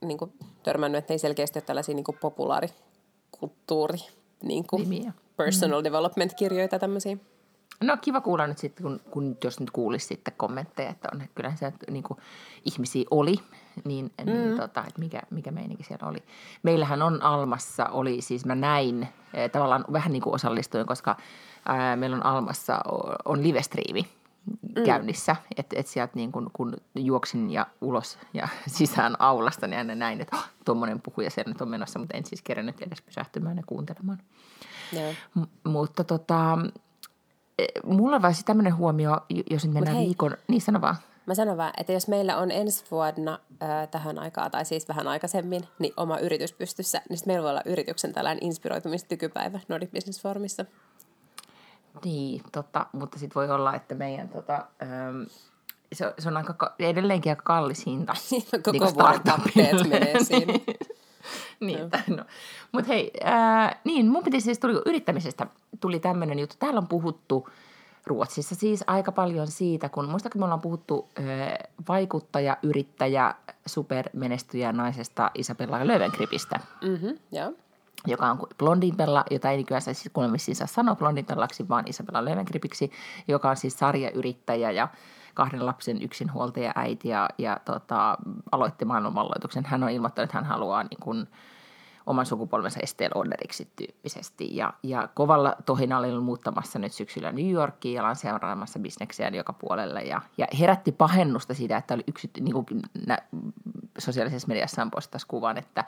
niin 0.00 0.18
kuin, 0.18 0.32
törmännyt, 0.62 0.98
että 0.98 1.14
ei 1.14 1.18
selkeästi 1.18 1.58
ole 1.58 1.64
tällaisia 1.64 1.94
niin 1.94 2.04
kuin 2.04 2.18
populaarikulttuuri, 2.20 3.98
niin 4.42 4.66
kuin 4.66 4.90
Nimiä. 4.90 5.12
personal 5.36 5.80
mm. 5.80 5.84
development-kirjoja 5.84 6.68
tämmöisiä. 6.68 7.16
No 7.80 7.96
kiva 8.00 8.20
kuulla 8.20 8.46
nyt 8.46 8.58
sitten, 8.58 8.82
kun, 8.82 9.00
kun 9.10 9.36
jos 9.44 9.60
nyt 9.60 9.70
kuulisi 9.70 10.06
sitten 10.06 10.34
kommentteja, 10.36 10.90
että 10.90 11.08
on, 11.14 11.22
kyllä 11.34 11.52
se 11.56 11.72
niin 11.90 12.02
kuin, 12.02 12.18
ihmisiä 12.64 13.04
oli, 13.10 13.36
niin, 13.84 14.12
niin 14.24 14.36
mm. 14.36 14.42
niin 14.44 14.56
tota, 14.56 14.84
että 14.88 15.00
mikä, 15.00 15.22
mikä 15.30 15.50
meininki 15.50 15.82
siellä 15.84 16.08
oli. 16.08 16.18
Meillähän 16.62 17.02
on 17.02 17.22
Almassa, 17.22 17.86
oli 17.86 18.20
siis 18.20 18.44
mä 18.44 18.54
näin, 18.54 19.08
eh, 19.34 19.50
tavallaan 19.50 19.84
vähän 19.92 20.12
niin 20.12 20.22
kuin 20.22 20.34
osallistuin, 20.34 20.86
koska 20.86 21.16
ää, 21.66 21.96
meillä 21.96 22.16
on 22.16 22.26
Almassa 22.26 22.80
on 23.24 23.42
livestriimi 23.42 24.08
mm. 24.76 24.84
käynnissä. 24.84 25.36
Että 25.56 25.76
et 25.78 25.86
sieltä 25.86 26.12
niin 26.14 26.32
kun, 26.32 26.50
kun 26.52 26.76
juoksin 26.94 27.50
ja 27.50 27.66
ulos 27.80 28.18
ja 28.34 28.48
sisään 28.66 29.16
aulasta, 29.18 29.66
niin 29.66 29.78
aina 29.78 29.94
näin, 29.94 30.20
että 30.20 30.36
oh, 30.36 30.44
tuommoinen 30.64 31.00
puhuja 31.00 31.30
siellä 31.30 31.52
nyt 31.52 31.60
on 31.60 31.68
menossa, 31.68 31.98
mutta 31.98 32.16
en 32.16 32.26
siis 32.26 32.42
kerännyt 32.42 32.82
edes 32.82 33.02
pysähtymään 33.02 33.56
ja 33.56 33.62
kuuntelemaan. 33.66 34.18
M- 35.34 35.70
mutta 35.70 36.04
tota, 36.04 36.58
mulla 37.84 38.16
on 38.16 38.22
vaan 38.22 38.34
tämmöinen 38.44 38.76
huomio, 38.76 39.20
jos 39.50 39.64
nyt 39.64 39.74
mennään 39.74 39.98
viikon, 39.98 40.36
niin 40.48 40.60
sano 40.60 40.80
vaan. 40.80 40.96
Mä 41.26 41.34
sanon 41.34 41.56
vaan, 41.56 41.72
että 41.76 41.92
jos 41.92 42.08
meillä 42.08 42.36
on 42.36 42.50
ensi 42.50 42.84
vuonna 42.90 43.38
äh, 43.62 43.88
tähän 43.90 44.18
aikaan, 44.18 44.50
tai 44.50 44.64
siis 44.64 44.88
vähän 44.88 45.08
aikaisemmin, 45.08 45.68
niin 45.78 45.92
oma 45.96 46.18
yritys 46.18 46.52
pystyssä, 46.52 47.02
niin 47.08 47.16
sitten 47.16 47.32
meillä 47.32 47.44
voi 47.44 47.50
olla 47.50 47.62
yrityksen 47.64 48.12
tällainen 48.12 48.44
inspiroitumistykypäivä 48.44 49.60
Nordic 49.68 49.90
Business 49.90 50.22
Formissa. 50.22 50.64
Niin, 52.04 52.42
totta, 52.52 52.86
mutta 52.92 53.18
sitten 53.18 53.34
voi 53.34 53.50
olla, 53.50 53.74
että 53.74 53.94
meidän 53.94 54.28
tota, 54.28 54.66
ähm, 54.82 55.22
se, 55.92 56.14
se 56.18 56.28
on 56.28 56.36
aika, 56.36 56.74
edelleenkin 56.78 57.32
aika 57.32 57.42
kallis 57.42 57.86
hinta. 57.86 58.14
Koko 58.64 58.72
niin 58.72 58.82
vuoden 58.94 59.88
menee 59.88 60.24
siinä. 60.24 60.52
niin, 61.60 61.78
no. 62.16 62.24
Mutta 62.72 62.88
hei, 62.88 63.10
äh, 63.26 63.80
niin 63.84 64.08
mun 64.08 64.24
piti 64.24 64.40
siis 64.40 64.58
tuli 64.58 64.82
yrittämisestä 64.86 65.46
tuli 65.80 66.00
tämmöinen 66.00 66.38
juttu. 66.38 66.56
Täällä 66.58 66.78
on 66.78 66.88
puhuttu 66.88 67.48
Ruotsissa 68.06 68.54
siis 68.54 68.84
aika 68.86 69.12
paljon 69.12 69.46
siitä, 69.46 69.88
kun 69.88 70.08
muistakin 70.08 70.40
me 70.40 70.44
ollaan 70.44 70.60
puhuttu 70.60 71.08
äh, 71.18 71.24
vaikuttaja, 71.88 72.56
yrittäjä, 72.62 73.34
supermenestyjä 73.66 74.72
naisesta 74.72 75.30
Isabella 75.34 75.86
Löwengripistä. 75.86 76.60
Mm-hmm, 76.82 77.18
yeah 77.34 77.52
joka 78.06 78.30
on 78.30 78.38
Blondinbella, 78.58 79.24
jota 79.30 79.50
ei 79.50 79.56
nykyään 79.56 79.82
siis 79.82 80.10
kuulemma 80.12 80.36
saa 80.38 80.66
sanoa 80.66 80.94
Blondinbellaksi, 80.94 81.68
vaan 81.68 81.84
Isabella 81.86 82.24
Löwengripiksi, 82.24 82.92
joka 83.28 83.50
on 83.50 83.56
siis 83.56 83.78
sarjayrittäjä 83.78 84.70
ja 84.70 84.88
kahden 85.36 85.66
lapsen 85.66 86.02
yksinhuoltaja 86.02 86.72
äiti 86.74 87.08
ja, 87.08 87.28
ja 87.38 87.60
tota, 87.64 88.18
aloitti 88.52 88.84
maailmanvalloituksen. 88.84 89.64
Hän 89.64 89.82
on 89.82 89.90
ilmoittanut, 89.90 90.24
että 90.24 90.38
hän 90.38 90.44
haluaa 90.44 90.82
niin 90.82 91.00
kuin, 91.00 91.28
oman 92.06 92.26
sukupolvensa 92.26 92.80
Estelle 92.82 93.12
Lauderiksi 93.14 93.68
tyyppisesti. 93.76 94.56
Ja, 94.56 94.74
ja 94.82 95.08
kovalla 95.14 95.56
tohinalla 95.66 96.06
oli 96.06 96.20
muuttamassa 96.20 96.78
nyt 96.78 96.92
syksyllä 96.92 97.32
New 97.32 97.50
Yorkiin 97.50 97.94
ja 97.94 98.02
lanseeraamassa 98.02 98.78
bisneksiä 98.78 99.28
joka 99.28 99.52
puolelle. 99.52 100.02
Ja, 100.02 100.20
ja 100.38 100.46
herätti 100.60 100.92
pahennusta 100.92 101.54
siitä, 101.54 101.76
että 101.76 101.94
oli 101.94 102.04
yksi, 102.06 102.30
niin 102.40 102.52
kuin 102.52 102.82
nä, 103.06 103.18
sosiaalisessa 103.98 104.48
mediassa 104.48 104.82
on 104.82 104.90
kuvan, 105.28 105.58
että 105.58 105.84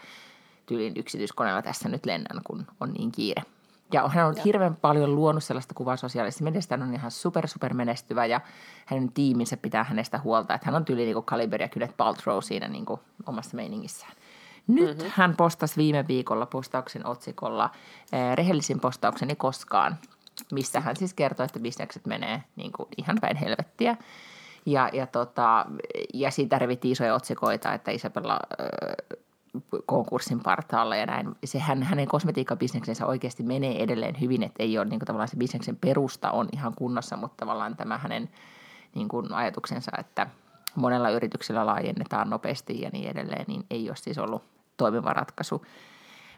tyylin 0.67 0.93
yksityiskoneella 0.97 1.62
tässä 1.62 1.88
nyt 1.88 2.07
lennän, 2.07 2.43
kun 2.45 2.67
on 2.81 2.93
niin 2.93 3.12
kiire. 3.12 3.43
Ja 3.92 4.09
hän 4.09 4.26
on 4.26 4.37
ja. 4.37 4.42
hirveän 4.42 4.76
paljon 4.76 5.14
luonut 5.14 5.45
sellaista 5.45 5.75
kuvaa 5.75 5.97
sosiaalisessa 5.97 6.45
mediassa. 6.45 6.76
Hän 6.76 6.88
on 6.88 6.95
ihan 6.95 7.11
super, 7.11 7.49
super 7.49 7.75
menestyvä 7.75 8.26
ja 8.26 8.40
hänen 8.87 9.12
tiiminsä 9.12 9.57
pitää 9.57 9.85
hänestä 9.85 10.18
huolta. 10.18 10.54
Että 10.54 10.66
hän 10.66 10.75
on 10.75 10.85
tyyli 10.85 11.04
niin 11.04 11.25
Kaliber 11.25 11.62
ja 11.62 11.68
Gwyneth 11.68 11.97
Paltrow 11.97 12.38
siinä 12.40 12.68
niin 12.68 12.87
kuin 12.87 13.00
omassa 13.26 13.57
meiningissään. 13.57 14.12
Nyt 14.66 14.99
mm-hmm. 14.99 15.12
hän 15.14 15.37
postasi 15.37 15.76
viime 15.76 16.04
viikolla 16.09 16.47
postauksen 16.47 17.07
otsikolla 17.07 17.71
eh, 18.12 18.37
rehellisin 18.37 18.80
postaukseni 18.80 19.37
koskaan, 19.37 19.97
missä 20.52 20.80
hän 20.80 20.97
siis 20.97 21.14
kertoo, 21.14 21.45
että 21.45 21.61
bisnekset 21.61 22.07
menee 22.07 22.42
niin 22.57 22.73
kuin 22.73 22.88
ihan 22.97 23.18
päin 23.21 23.37
helvettiä. 23.37 23.97
Ja, 24.66 24.90
ja, 24.92 25.07
tota, 25.07 25.66
ja 26.14 26.30
siitä 26.30 26.59
revittiin 26.59 26.92
isoja 26.92 27.14
otsikoita, 27.14 27.75
että 27.75 27.90
Isabella 27.90 28.40
äh, 28.61 29.18
konkurssin 29.87 30.41
partaalla 30.41 30.97
ja 30.97 31.07
näin. 31.07 31.35
Se, 31.45 31.59
hän, 31.59 31.83
hänen 31.83 32.09
kosmetiikkabisneksensä 32.09 33.07
oikeasti 33.07 33.43
menee 33.43 33.83
edelleen 33.83 34.21
hyvin, 34.21 34.43
että 34.43 34.62
ei 34.62 34.79
ole 34.79 34.87
niin 34.87 34.99
kuin, 34.99 35.07
tavallaan 35.07 35.29
se 35.29 35.37
bisneksen 35.37 35.77
perusta 35.77 36.31
on 36.31 36.49
ihan 36.53 36.75
kunnossa, 36.75 37.17
mutta 37.17 37.37
tavallaan 37.37 37.77
tämä 37.77 37.99
hänen 37.99 38.31
niin 38.95 39.09
kuin, 39.09 39.33
ajatuksensa, 39.33 39.93
että 39.99 40.27
monella 40.75 41.11
yrityksellä 41.11 41.67
laajennetaan 41.67 42.31
nopeasti 42.31 42.81
ja 42.81 42.91
niin 42.93 43.11
edelleen, 43.11 43.45
niin 43.49 43.67
ei 43.71 43.91
ole 43.91 43.97
siis 43.97 44.19
ollut 44.19 44.43
toimiva 44.77 45.12
ratkaisu. 45.12 45.65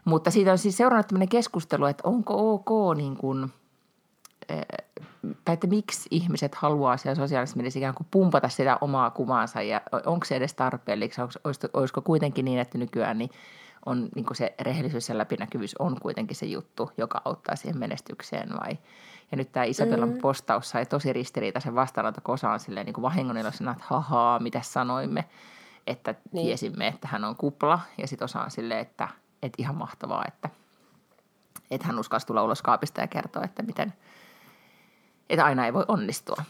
Mutta 0.05 0.31
siitä 0.31 0.51
on 0.51 0.57
siis 0.57 0.77
seurannut 0.77 1.07
tämmöinen 1.07 1.29
keskustelu, 1.29 1.85
että 1.85 2.07
onko 2.07 2.53
ok 2.53 2.97
niin 2.97 3.17
kuin, 3.17 3.51
tai 5.45 5.53
että 5.53 5.67
miksi 5.67 6.07
ihmiset 6.11 6.55
haluaa 6.55 6.97
siellä 6.97 7.15
sosiaalisessa 7.15 7.57
mediassa 7.57 7.79
ikään 7.79 7.95
kuin 7.95 8.07
pumpata 8.11 8.49
sitä 8.49 8.77
omaa 8.81 9.09
kuvaansa 9.09 9.61
ja 9.61 9.81
onko 10.05 10.25
se 10.25 10.35
edes 10.35 10.53
tarpeelliksi, 10.53 11.21
olisiko, 11.43 11.67
olisiko 11.73 12.01
kuitenkin 12.01 12.45
niin, 12.45 12.59
että 12.59 12.77
nykyään 12.77 13.17
niin 13.17 13.29
on 13.85 14.09
niin 14.15 14.25
kuin 14.25 14.37
se 14.37 14.55
rehellisyys 14.61 15.09
ja 15.09 15.17
läpinäkyvyys 15.17 15.75
on 15.79 15.97
kuitenkin 16.01 16.35
se 16.35 16.45
juttu, 16.45 16.91
joka 16.97 17.21
auttaa 17.25 17.55
siihen 17.55 17.79
menestykseen 17.79 18.49
vai– 18.49 18.77
ja 19.31 19.37
nyt 19.37 19.51
tämä 19.51 19.63
Isabellan 19.63 20.09
mm. 20.09 20.17
postaus 20.17 20.69
sai 20.69 20.85
tosi 20.85 21.13
ristiriitaisen 21.13 21.75
vastaanoton, 21.75 22.23
kun 22.23 22.33
osa 22.33 22.51
on 22.51 22.59
silleen 22.59 22.85
niin 22.85 22.93
kuin 22.93 23.01
vahingonilosena, 23.01 23.71
että 23.71 23.83
hahaa, 23.87 24.39
mitä 24.39 24.61
sanoimme, 24.61 25.25
että 25.87 26.15
niin. 26.31 26.45
tiesimme, 26.45 26.87
että 26.87 27.07
hän 27.07 27.23
on 27.23 27.35
kupla. 27.35 27.79
Ja 27.97 28.07
sitten 28.07 28.25
osa 28.25 28.41
on 28.41 28.51
silleen, 28.51 28.79
että, 28.79 29.07
että 29.43 29.55
ihan 29.59 29.75
mahtavaa, 29.75 30.25
että, 30.27 30.49
että 31.71 31.87
hän 31.87 31.99
uskalsi 31.99 32.27
tulla 32.27 32.43
ulos 32.43 32.61
kaapista 32.61 33.01
ja 33.01 33.07
kertoa, 33.07 33.43
että 33.43 33.63
miten– 33.63 33.93
että 35.31 35.45
aina 35.45 35.65
ei 35.65 35.73
voi 35.73 35.85
onnistua. 35.87 36.43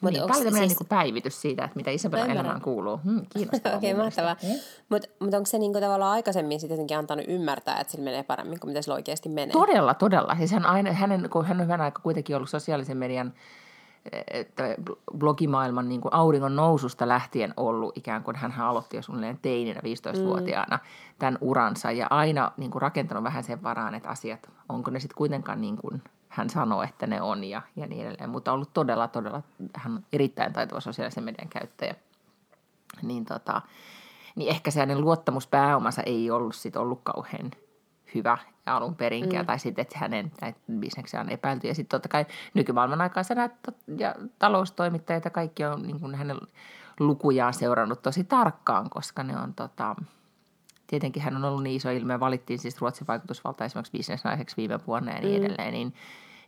Mut 0.00 0.12
niin, 0.12 0.22
tämä 0.22 0.40
oli 0.40 0.50
siis... 0.52 0.78
niin 0.78 0.88
päivitys 0.88 1.40
siitä, 1.40 1.64
että 1.64 1.76
mitä 1.76 1.90
Isabella 1.90 2.26
elämään 2.26 2.60
kuuluu. 2.60 3.00
Hmm, 3.04 3.26
kiinnostavaa. 3.32 3.78
Okei, 3.78 3.92
okay, 3.92 4.04
mahtavaa. 4.04 4.36
Mutta 4.88 5.08
mut 5.18 5.34
onko 5.34 5.46
se 5.46 5.58
niinku 5.58 5.80
tavallaan 5.80 6.12
aikaisemmin 6.12 6.60
sitten 6.60 6.74
jotenkin 6.74 6.98
antanut 6.98 7.24
ymmärtää, 7.28 7.80
että 7.80 7.90
sillä 7.90 8.04
menee 8.04 8.22
paremmin 8.22 8.60
kuin 8.60 8.70
mitä 8.70 8.82
sillä 8.82 8.94
oikeasti 8.94 9.28
menee? 9.28 9.52
Todella, 9.52 9.94
todella. 9.94 10.36
Siis 10.36 10.52
hän, 10.52 10.66
aina, 10.66 10.92
hänen, 10.92 11.30
kun 11.30 11.44
hän 11.44 11.56
on 11.56 11.64
hyvän 11.64 11.80
aika 11.80 12.00
kuitenkin 12.02 12.36
ollut 12.36 12.50
sosiaalisen 12.50 12.96
median 12.96 13.32
että 14.30 14.74
blogimaailman 15.18 15.88
niin 15.88 16.00
kuin 16.00 16.14
auringon 16.14 16.56
noususta 16.56 17.08
lähtien 17.08 17.54
ollut 17.56 17.98
ikään 17.98 18.22
kuin 18.22 18.36
hän 18.36 18.52
aloitti 18.60 18.96
jo 18.96 19.02
suunnilleen 19.02 19.38
teininä 19.42 19.80
15-vuotiaana 19.80 20.76
mm. 20.76 20.82
tämän 21.18 21.38
uransa 21.40 21.90
ja 21.90 22.06
aina 22.10 22.52
niin 22.56 22.70
kuin 22.70 22.82
rakentanut 22.82 23.24
vähän 23.24 23.44
sen 23.44 23.62
varaan, 23.62 23.94
että 23.94 24.08
asiat, 24.08 24.50
onko 24.68 24.90
ne 24.90 25.00
sitten 25.00 25.16
kuitenkaan 25.16 25.60
niin 25.60 25.76
kuin 25.76 26.02
hän 26.30 26.50
sanoo, 26.50 26.82
että 26.82 27.06
ne 27.06 27.22
on 27.22 27.44
ja, 27.44 27.62
ja 27.76 27.86
niin 27.86 28.06
edelleen. 28.06 28.30
Mutta 28.30 28.50
on 28.50 28.54
ollut 28.54 28.72
todella, 28.74 29.08
todella, 29.08 29.42
hän 29.76 29.92
on 29.92 30.04
erittäin 30.12 30.52
taitava 30.52 30.80
sosiaalisen 30.80 31.24
median 31.24 31.48
käyttäjä. 31.48 31.94
Niin, 33.02 33.24
tota, 33.24 33.62
niin 34.36 34.50
ehkä 34.50 34.70
se 34.70 34.80
hänen 34.80 35.00
luottamuspääomansa 35.00 36.02
ei 36.02 36.30
ollut 36.30 36.54
sit 36.54 36.76
ollut 36.76 37.00
kauhean 37.02 37.50
hyvä 38.14 38.38
alun 38.66 38.94
perinkään, 38.94 39.44
mm. 39.44 39.46
tai 39.46 39.58
sitten, 39.58 39.82
että 39.82 39.98
hänen 39.98 40.32
bisneksiä 40.78 41.20
on 41.20 41.30
epäilty. 41.30 41.68
Ja 41.68 41.74
sitten 41.74 41.96
totta 41.96 42.08
kai 42.08 42.26
nykymaailman 42.54 43.00
aikaisena 43.00 43.48
ja 43.98 44.14
taloustoimittajat 44.38 45.24
ja 45.24 45.30
kaikki 45.30 45.64
on 45.64 45.82
niin 45.82 46.00
kuin 46.00 46.14
hänen 46.14 46.36
lukujaan 47.00 47.54
seurannut 47.54 48.02
tosi 48.02 48.24
tarkkaan, 48.24 48.90
koska 48.90 49.22
ne 49.22 49.38
on 49.38 49.54
tota, 49.54 49.96
tietenkin 50.90 51.22
hän 51.22 51.36
on 51.36 51.44
ollut 51.44 51.62
niin 51.62 51.76
iso 51.76 51.90
ilme, 51.90 52.20
valittiin 52.20 52.58
siis 52.58 52.80
Ruotsin 52.80 53.06
vaikutusvaltaisemmaksi 53.06 53.92
bisnesnaiseksi 53.92 54.56
viime 54.56 54.80
vuonna 54.86 55.12
ja 55.12 55.20
niin 55.20 55.40
mm. 55.40 55.46
edelleen, 55.46 55.72
niin, 55.72 55.94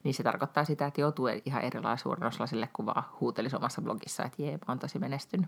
niin 0.05 0.15
se 0.15 0.23
tarkoittaa 0.23 0.65
sitä, 0.65 0.87
että 0.87 1.01
joutuu 1.01 1.27
ihan 1.45 1.63
erilaisella 1.63 2.47
sille, 2.47 2.69
kun 2.73 2.87
vaan 2.87 3.05
huutelisi 3.21 3.57
omassa 3.57 3.83
blogissa, 3.83 4.25
että 4.25 4.43
jee, 4.43 4.53
mä 4.53 4.65
oon 4.69 4.79
tosi 4.79 4.99
menestynyt. 4.99 5.47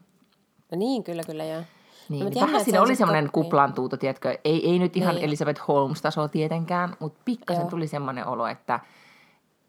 No 0.73 0.79
niin, 0.79 1.05
kyllä, 1.05 1.23
kyllä, 1.23 1.45
joo. 1.45 1.63
Niin, 2.09 2.25
no, 2.25 2.41
vähän 2.41 2.65
siinä 2.65 2.83
oli 2.83 2.97
semmoinen 2.97 3.31
kuplantuuto, 3.33 3.97
tiedätkö, 3.97 4.39
ei, 4.45 4.71
ei 4.71 4.79
nyt 4.79 4.97
ihan 4.97 5.15
niin. 5.15 5.25
Elizabeth 5.25 5.63
Holmes-tasoa 5.69 6.29
tietenkään, 6.29 6.97
mutta 7.01 7.21
pikkasen 7.25 7.63
Joo. 7.63 7.71
tuli 7.71 7.87
semmoinen 7.87 8.27
olo, 8.27 8.47
että, 8.47 8.81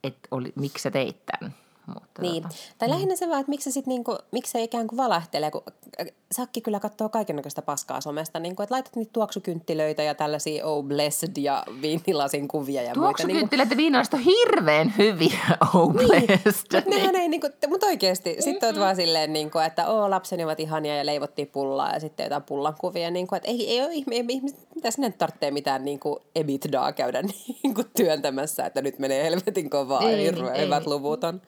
että 0.04 0.28
oli, 0.32 0.54
miksi 0.56 0.82
sä 0.82 0.92
teit 0.92 1.26
tämän. 1.26 1.54
Mutta 1.88 2.22
Niin. 2.22 2.44
tota, 2.44 2.56
Tai 2.78 2.90
lähinnä 2.90 3.16
se 3.16 3.28
vaan, 3.30 3.40
että 3.40 3.50
miksi 3.50 3.72
se, 3.72 3.74
sit 3.74 3.88
niinku, 3.88 4.18
miksi 4.32 4.52
se 4.52 4.64
ikään 4.64 4.88
kuin 4.88 4.98
valehtelee, 4.98 5.52
kun 5.52 5.64
äh, 6.02 6.08
Sakki 6.32 6.62
kyllä 6.62 6.80
katsoo 6.80 7.10
kaikenlaista 7.10 7.62
paskaa 7.62 8.02
somesta, 8.02 8.40
niinku, 8.40 8.64
että 8.64 8.74
laitat 8.76 8.96
niitä 8.96 9.14
tuoksukynttilöitä 9.14 10.04
ja 10.04 10.16
tällaisia 10.16 10.66
oh 10.66 10.84
blessed 10.84 11.32
ja 11.38 11.64
viinilasin 11.82 12.48
kuvia 12.48 12.82
ja 12.82 12.96
muita. 12.96 13.28
Niinku, 13.28 13.56
ja 13.56 13.78
viinalaiset 13.78 14.14
on 14.14 14.20
hirveän 14.20 14.94
hyviä, 14.98 15.40
oh 15.74 15.94
blessed. 15.94 16.72
Mutta 16.74 16.90
nehän 16.90 17.16
ei, 17.16 17.30
niinku, 17.30 17.48
mutta 17.68 17.86
oikeasti, 17.86 18.36
sitten 18.40 18.68
oot 18.68 18.80
vaan 18.80 18.96
silleen, 18.96 19.34
niinku, 19.34 19.60
että 19.60 19.88
oo, 19.88 20.10
lapseni 20.10 20.44
ovat 20.44 20.60
ihania 20.60 20.98
ja 20.98 21.06
leivottiin 21.06 21.48
pullaa 21.48 21.94
ja 21.94 22.00
sitten 22.00 22.24
jotain 22.24 22.44
pullan 22.44 22.76
kuvia. 22.80 23.12
Niinku, 23.12 23.36
että 23.36 23.50
ei, 23.50 23.70
ei 23.70 23.82
ole 23.82 23.94
ihme, 23.94 24.16
ihmiset, 24.30 24.68
mitä 24.76 24.92
sinne 24.92 25.12
tarvitsee 25.12 25.52
mitään 25.52 25.86
niinku 25.86 26.22
ebitdaa 26.36 26.92
käydä 26.94 27.22
niinku 27.64 27.84
työntämässä, 27.98 28.66
että 28.66 28.82
nyt 28.82 29.00
menee 29.00 29.24
helvetin 29.24 29.70
kovaa 29.70 30.02
Ei, 30.02 30.12
ja 30.12 30.18
hirveän 30.32 30.56
ei. 30.56 30.66
hyvät 30.66 30.88
luvut 30.88 31.24
on. 31.24 31.42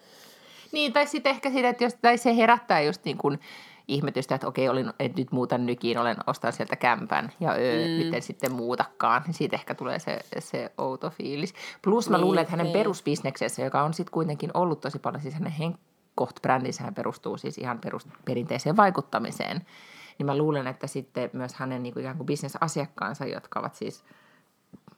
Niin, 0.72 0.94
tai 0.94 1.08
sitten 1.08 1.30
ehkä 1.30 1.50
sitä, 1.50 1.70
että 1.70 1.84
jos, 1.84 1.96
tai 2.02 2.18
se 2.18 2.38
herättää 2.38 2.82
just 2.82 3.06
niin 3.06 3.18
kuin 3.18 3.40
ihmetystä, 3.88 4.36
että 4.36 4.48
okei, 4.48 4.70
olin, 4.70 4.94
että 5.00 5.22
nyt 5.22 5.32
muutan 5.32 5.66
nykiin, 5.66 5.98
olen 5.98 6.18
ostan 6.28 6.54
sieltä 6.54 6.76
kämpän 6.76 7.32
ja 7.40 7.52
öö, 7.52 7.88
mm. 7.88 7.94
nyt 7.94 8.14
en 8.14 8.22
sitten 8.22 8.52
muutakaan. 8.52 9.24
Niin 9.26 9.34
siitä 9.34 9.56
ehkä 9.56 9.76
tulee 9.76 10.00
se, 10.00 10.20
se 10.40 10.72
outo 10.78 11.10
fiilis. 11.10 11.54
Plus 11.82 12.10
mä 12.10 12.18
Niin, 12.18 12.26
luulen, 12.26 12.42
että 12.42 12.52
hänen 12.52 12.64
niin. 12.64 12.74
perusbisneksessä, 12.74 13.62
joka 13.62 13.84
on 13.84 13.94
sitten 13.94 14.12
kuitenkin 14.12 14.52
ollut 14.54 14.82
tosi 14.82 15.00
paljon, 15.00 15.22
siis 15.22 15.34
hänen 15.34 15.52
Henkoht-brändinsä 15.52 16.84
hän 16.84 16.94
perustuu 16.96 17.38
siis 17.38 17.58
ihan 17.58 17.80
perus, 17.80 18.08
perinteiseen 18.26 18.78
vaikuttamiseen. 18.78 19.66
Niin 20.18 20.26
mä 20.26 20.38
luulen, 20.38 20.68
että 20.68 20.88
sitten 20.88 21.30
myös 21.34 21.54
hänen 21.54 21.84
niin 21.84 21.94
kuin 21.94 22.02
ikään 22.02 22.18
kuin 22.18 22.28
bisnesasiakkaansa, 22.28 23.26
jotka 23.26 23.60
ovat 23.60 23.76
siis 23.76 24.04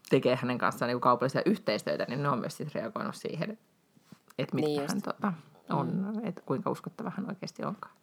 tekee 0.10 0.36
hänen 0.36 0.58
kanssaan 0.58 0.90
niin 0.90 1.02
kaupallisia 1.02 1.42
yhteistyötä, 1.46 2.06
niin 2.08 2.24
ne 2.24 2.30
on 2.30 2.40
myös 2.40 2.58
sitten 2.58 2.82
reagoinut 2.82 3.16
siihen, 3.16 3.58
että 4.38 4.56
mitkä 4.56 4.70
Niin 4.70 4.82
hän 4.90 5.02
tota, 5.02 5.34
on, 5.70 5.88
mm. 5.88 6.28
että 6.28 6.42
kuinka 6.46 6.70
uskottava 6.70 7.12
hän 7.18 7.30
oikeasti 7.30 7.64
onkaan. 7.64 7.94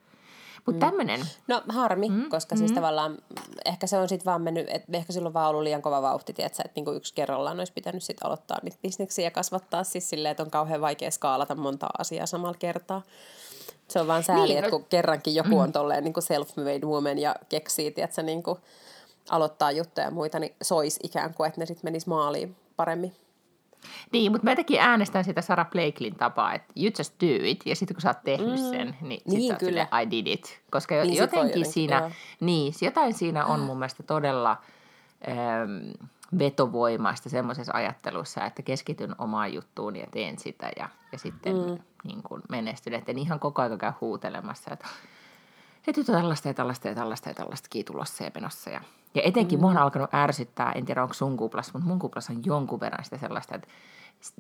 Mutta 0.67 0.87
mm. 0.87 0.91
tämmöinen, 0.91 1.21
No 1.49 1.63
harmi, 1.69 2.09
mm, 2.09 2.29
koska 2.29 2.55
mm. 2.55 2.59
siis 2.59 2.73
tavallaan 2.73 3.19
ehkä 3.65 3.87
se 3.87 3.99
on 3.99 4.09
sitten 4.09 4.25
vaan 4.25 4.43
mennyt, 4.43 4.67
että 4.69 4.97
ehkä 4.97 5.13
silloin 5.13 5.35
vaan 5.35 5.51
ollut 5.51 5.63
liian 5.63 5.83
kova 5.83 6.03
vauhti, 6.03 6.33
tietsä, 6.33 6.63
että 6.65 6.73
niinku 6.77 6.93
yksi 6.93 7.15
kerrallaan 7.15 7.59
olisi 7.59 7.73
pitänyt 7.73 8.03
sitten 8.03 8.27
aloittaa 8.27 8.59
niitä 8.63 8.79
bisneksiä 8.83 9.25
ja 9.25 9.31
kasvattaa 9.31 9.85
siis 9.85 10.11
silleen, 10.11 10.31
että 10.31 10.43
on 10.43 10.51
kauhean 10.51 10.81
vaikea 10.81 11.11
skaalata 11.11 11.55
monta 11.55 11.87
asiaa 11.99 12.27
samalla 12.27 12.57
kertaa. 12.59 13.03
Se 13.89 14.01
on 14.01 14.07
vaan 14.07 14.23
sääli, 14.23 14.43
Niin, 14.43 14.59
että 14.59 14.71
no- 14.71 14.79
kun 14.79 14.87
kerrankin 14.89 15.35
joku 15.35 15.59
on 15.59 15.73
tolleen 15.73 16.05
niin 16.05 16.15
kuin 16.15 16.25
self-made 16.25 16.87
woman 16.87 17.19
ja 17.19 17.37
keksii, 17.49 17.91
tietsä, 17.91 18.23
niin 18.23 18.43
kuin 18.43 18.59
aloittaa 19.31 19.73
juttuja 19.73 20.07
ja 20.07 20.11
muita, 20.11 20.39
niin 20.39 20.55
sois 20.63 20.99
ikään 21.03 21.35
kuin, 21.35 21.49
että 21.49 21.61
ne 21.61 21.67
sitten 21.67 21.87
menis 21.87 22.07
maaliin 22.07 22.57
paremmin. 22.77 23.15
Niin, 24.13 24.33
mutta 24.33 24.45
mä 24.45 24.51
jotenkin 24.51 24.81
äänestän 24.81 25.25
sitä 25.25 25.41
Sarah 25.41 25.71
Blakelin 25.71 26.15
tapaa, 26.17 26.55
että 26.55 26.73
you 26.77 26.91
just 26.99 27.15
do 27.21 27.27
it, 27.43 27.67
ja 27.67 27.77
sitten 27.77 27.95
kun 27.95 28.03
sä 28.03 28.09
oot 28.09 28.25
tehnyt 28.25 28.61
mm. 28.61 28.71
sen, 28.71 28.97
niin, 29.01 29.21
sit 29.21 29.39
Niin, 29.39 29.53
oot 29.53 29.59
kyllä. 29.59 29.71
silleen, 29.71 29.89
I 30.03 30.11
did 30.11 30.27
it. 30.27 30.61
Koska 30.71 30.95
Niin, 30.95 31.07
sit 31.07 31.17
jotenkin 31.17 31.49
jotenkin, 31.49 31.73
siinä, 31.73 31.99
joo. 31.99 32.11
niin, 32.41 32.75
jotain 32.81 33.15
siinä 33.15 33.47
on 33.47 33.61
mun 33.61 33.79
mielestä 33.79 34.03
todella 34.03 34.57
ähm, 35.29 36.07
vetovoimaista 36.39 37.29
semmoisessa 37.29 37.73
ajattelussa, 37.75 38.45
että 38.45 38.63
keskityn 38.63 39.15
omaan 39.19 39.55
juttuun 39.55 39.97
ja 39.97 40.07
teen 40.11 40.39
sitä 40.39 40.71
ja, 40.77 40.89
ja 41.13 41.19
sitten 41.19 41.57
mm. 41.57 41.79
niin 42.05 42.23
kuin 42.23 42.43
menestyn. 42.49 42.95
Että 42.95 43.11
en 43.11 43.19
ihan 43.19 43.41
koko 43.41 43.63
ajan 43.63 43.79
käy 43.79 43.93
huutelemassa, 44.01 44.71
että 44.73 44.87
että 45.87 46.05
tällaista 46.05 46.49
ja 46.49 46.55
tällaista 46.55 46.89
ja 46.89 46.95
tällaista 46.95 47.31
ja 47.31 47.35
tällaista 47.35 47.69
tulossa 47.87 48.25
ja 48.25 48.31
menossa. 48.35 48.71
Ja, 48.71 48.81
ja 49.17 49.23
etenkin 49.25 49.59
mm. 49.59 49.61
mua 49.61 49.71
on 49.71 49.77
alkanut 49.79 50.15
ärsyttää, 50.15 50.73
en 50.73 50.85
tiedä 50.85 51.03
onko 51.03 51.15
sun 51.15 51.37
kuplassa, 51.37 51.73
mutta 51.75 51.89
mun 51.89 51.99
kuplassa 51.99 52.33
on 52.33 52.43
jonkun 52.45 52.81
verran 52.81 53.05
sitä 53.05 53.19
sellaista, 53.19 53.55
että 53.55 53.69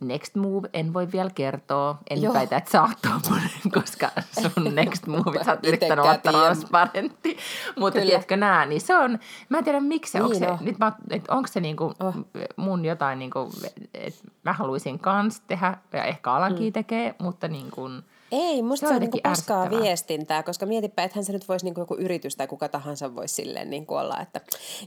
next 0.00 0.34
move 0.34 0.68
en 0.72 0.94
voi 0.94 1.12
vielä 1.12 1.30
kertoa. 1.34 1.98
En 2.10 2.22
Joo. 2.22 2.34
väitä, 2.34 2.56
että 2.56 2.70
sä 2.70 2.82
oot 2.82 2.98
tommonen, 3.02 3.50
koska 3.74 4.10
sun 4.42 4.74
next 4.74 5.06
move, 5.06 5.44
sä 5.44 5.50
oot 5.50 5.66
yrittänyt 5.66 5.98
olla 5.98 6.18
transparentti. 6.18 7.36
Mutta 7.78 7.98
Kyllä. 7.98 8.10
tiedätkö 8.10 8.36
nää, 8.36 8.66
niin 8.66 8.80
se 8.80 8.96
on, 8.96 9.18
mä 9.48 9.58
en 9.58 9.64
tiedä 9.64 9.80
miksi 9.80 10.18
Niin 10.18 10.24
onko 10.24 10.38
se, 10.38 10.48
on. 10.48 10.58
nyt 10.60 10.78
mä, 10.78 10.92
että 11.10 11.34
onko 11.34 11.46
se 11.46 11.60
niinku 11.60 11.94
Oh. 12.00 12.14
mun 12.56 12.84
jotain, 12.84 13.18
niinku, 13.18 13.50
että 13.94 14.20
mä 14.42 14.52
haluaisin 14.52 14.98
kans 14.98 15.40
tehdä, 15.40 15.76
ja 15.92 16.04
ehkä 16.04 16.32
Alankin 16.32 16.66
mm. 16.66 16.72
tekee, 16.72 17.14
mutta 17.18 17.48
niin 17.48 17.70
kuin, 17.70 18.02
Ei, 18.32 18.62
musta 18.62 18.86
Se 18.86 18.88
se 18.88 18.92
on 18.92 18.96
on, 18.96 19.00
niinku 19.00 19.16
jotenkin 19.16 19.30
paskaa 19.30 19.62
ärsyttävää. 19.62 19.82
viestintää, 19.84 20.42
koska 20.42 20.66
mietipä, 20.66 21.02
että 21.02 21.22
se 21.22 21.32
nyt 21.32 21.48
voisi 21.48 21.64
niinku 21.66 21.80
joku 21.80 21.94
yritys 21.94 22.36
tai 22.36 22.46
kuka 22.46 22.68
tahansa 22.68 23.14
voisi 23.14 23.34
silleen 23.34 23.70
niinku 23.70 23.94
olla, 23.94 24.20
että 24.20 24.40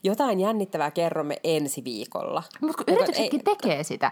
jotain 0.03 0.39
jännittävää 0.39 0.91
kerromme 0.91 1.38
ensi 1.43 1.84
viikolla. 1.84 2.43
Mutta 2.62 2.84
kun 2.84 2.93
yrityksetkin 2.96 3.41
ei- 3.48 3.55
tekee 3.55 3.84
sitä. 3.84 4.12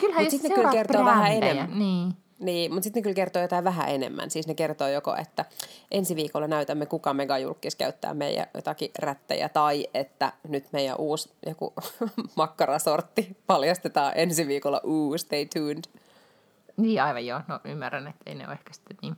Kyllähän 0.00 0.24
jos 0.24 0.30
sit 0.30 0.42
ne 0.42 0.50
kyllä 0.54 0.70
kertoo 0.70 1.04
vähän 1.04 1.32
enemmän. 1.32 1.78
Niin. 1.78 2.12
Niin, 2.38 2.74
mutta 2.74 2.84
sitten 2.84 3.00
ne 3.00 3.02
kyllä 3.02 3.14
kertoo 3.14 3.42
jotain 3.42 3.64
vähän 3.64 3.88
enemmän. 3.88 4.30
Siis 4.30 4.46
ne 4.46 4.54
kertoo 4.54 4.88
joko, 4.88 5.16
että 5.16 5.44
ensi 5.90 6.16
viikolla 6.16 6.46
näytämme, 6.46 6.86
kuka 6.86 7.14
megajulkis 7.14 7.76
käyttää 7.76 8.14
meidän 8.14 8.46
jotakin 8.54 8.90
rättejä, 8.98 9.48
tai 9.48 9.86
että 9.94 10.32
nyt 10.48 10.64
meidän 10.72 10.96
uusi 10.98 11.30
joku 11.46 11.72
makkarasortti 12.36 13.36
paljastetaan 13.46 14.12
ensi 14.16 14.46
viikolla. 14.46 14.80
Uu, 14.84 15.18
stay 15.18 15.46
tuned. 15.54 15.84
Niin 16.76 17.02
aivan 17.02 17.26
joo, 17.26 17.40
no 17.48 17.60
ymmärrän, 17.64 18.06
että 18.06 18.22
ei 18.26 18.34
ne 18.34 18.44
ole 18.46 18.52
ehkä 18.52 18.72
sitten 18.72 18.96
niin. 19.02 19.16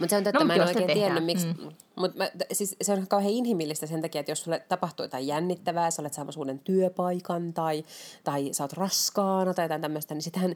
Mutta 0.00 0.10
se 0.10 0.16
on 0.16 0.24
totta, 0.24 0.38
No, 0.38 0.44
mä 0.44 0.54
en 0.54 0.60
oikein 0.60 0.86
tehdään, 0.86 0.96
tiennyt, 0.96 1.24
miksi. 1.24 1.46
Mm. 1.46 1.76
Mutta 1.96 2.24
siis 2.52 2.76
se 2.82 2.92
on 2.92 3.08
kauhean 3.08 3.32
inhimillistä 3.32 3.86
sen 3.86 4.02
takia, 4.02 4.20
että 4.20 4.32
jos 4.32 4.42
sulle 4.42 4.62
tapahtuu 4.68 5.04
jotain 5.04 5.26
jännittävää, 5.26 5.90
sä 5.90 6.02
olet 6.02 6.14
saamassa 6.14 6.40
uuden 6.40 6.58
työpaikan 6.58 7.52
tai, 7.52 7.84
tai 8.24 8.48
sä 8.52 8.64
oot 8.64 8.72
raskaana 8.72 9.54
tai 9.54 9.64
jotain 9.64 9.80
tämmöistä, 9.80 10.14
niin 10.14 10.22
sitähän, 10.22 10.54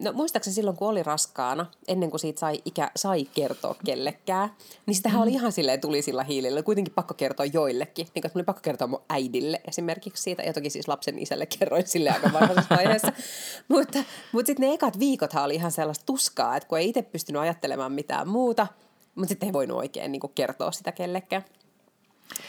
no 0.00 0.12
muistaakseni 0.12 0.54
silloin 0.54 0.76
kun 0.76 0.88
oli 0.88 1.02
raskaana, 1.02 1.66
ennen 1.88 2.10
kuin 2.10 2.20
siitä 2.20 2.40
sai, 2.40 2.62
ikä, 2.64 2.90
sai 2.96 3.24
kertoa 3.24 3.74
kellekään, 3.84 4.50
niin 4.86 4.94
sitähän 4.94 5.18
mm. 5.18 5.22
oli 5.22 5.32
ihan 5.32 5.52
silleen 5.52 5.80
tulisilla 5.80 6.22
hiilillä. 6.22 6.62
Kuitenkin 6.62 6.94
pakko 6.94 7.14
kertoa 7.14 7.46
joillekin. 7.46 8.08
Niin 8.14 8.22
kuin, 8.22 8.32
oli 8.34 8.44
pakko 8.44 8.60
kertoa 8.62 8.88
mun 8.88 9.02
äidille 9.08 9.60
esimerkiksi 9.68 10.22
siitä, 10.22 10.42
ja 10.42 10.52
toki 10.52 10.70
siis 10.70 10.88
lapsen 10.88 11.18
isälle 11.18 11.46
kerroin 11.46 11.86
sille 11.86 12.10
aika 12.10 12.32
varhaisessa 12.32 12.76
vaiheessa. 12.76 13.12
mutta 13.68 13.98
mutta 14.32 14.46
sitten 14.46 14.68
ne 14.68 14.74
ekat 14.74 14.98
viikothan 14.98 15.44
oli 15.44 15.54
ihan 15.54 15.72
sellaista 15.72 16.06
tuskaa, 16.06 16.56
että 16.56 16.68
kun 16.68 16.78
ei 16.78 16.88
itse 16.88 17.02
pystynyt 17.02 17.42
ajattelemaan 17.42 17.92
mitään 17.92 18.28
muuta, 18.28 18.66
mutta 19.16 19.28
sitten 19.28 19.46
ei 19.46 19.52
voinut 19.52 19.78
oikein 19.78 20.12
niin 20.12 20.20
kuin 20.20 20.32
kertoa 20.34 20.72
sitä 20.72 20.92
kellekään. 20.92 21.44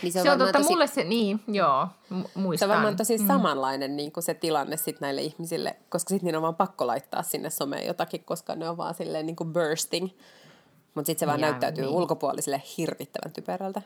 Niin 0.02 0.14
Se 0.14 0.22
on, 0.22 0.28
varmaan 0.28 0.54
totta, 0.54 0.70
mulle 0.70 0.88
se, 0.88 1.04
niin, 1.04 1.40
joo, 1.48 1.88
mu- 2.14 2.28
se 2.28 2.40
muistan. 2.40 2.70
on 2.70 2.76
varmaan 2.76 2.96
tosi 2.96 3.18
mm. 3.18 3.28
samanlainen 3.28 3.98
niin 3.98 4.12
kuin 4.12 4.24
se 4.24 4.34
tilanne 4.34 4.78
sit 4.78 5.02
näille 5.02 5.22
ihmisille, 5.22 5.76
koska 5.90 6.10
sitten 6.10 6.26
niin 6.26 6.36
on 6.36 6.42
vaan 6.42 6.56
pakko 6.56 6.88
laittaa 6.88 7.24
sinne 7.24 7.50
someen 7.50 7.88
jotakin, 7.88 8.24
koska 8.24 8.56
ne 8.56 8.70
on 8.70 8.78
vaan 8.78 8.94
silleen 8.94 9.26
niin 9.26 9.36
kuin 9.36 9.54
bursting. 9.54 10.10
Mutta 10.96 11.06
sitten 11.06 11.20
se 11.20 11.28
vaan 11.28 11.40
Ja, 11.40 11.50
näyttäytyy 11.50 11.84
niin. 11.84 11.96
ulkopuolisille 11.96 12.62
hirvittävän 12.78 13.34
typerältä. 13.34 13.82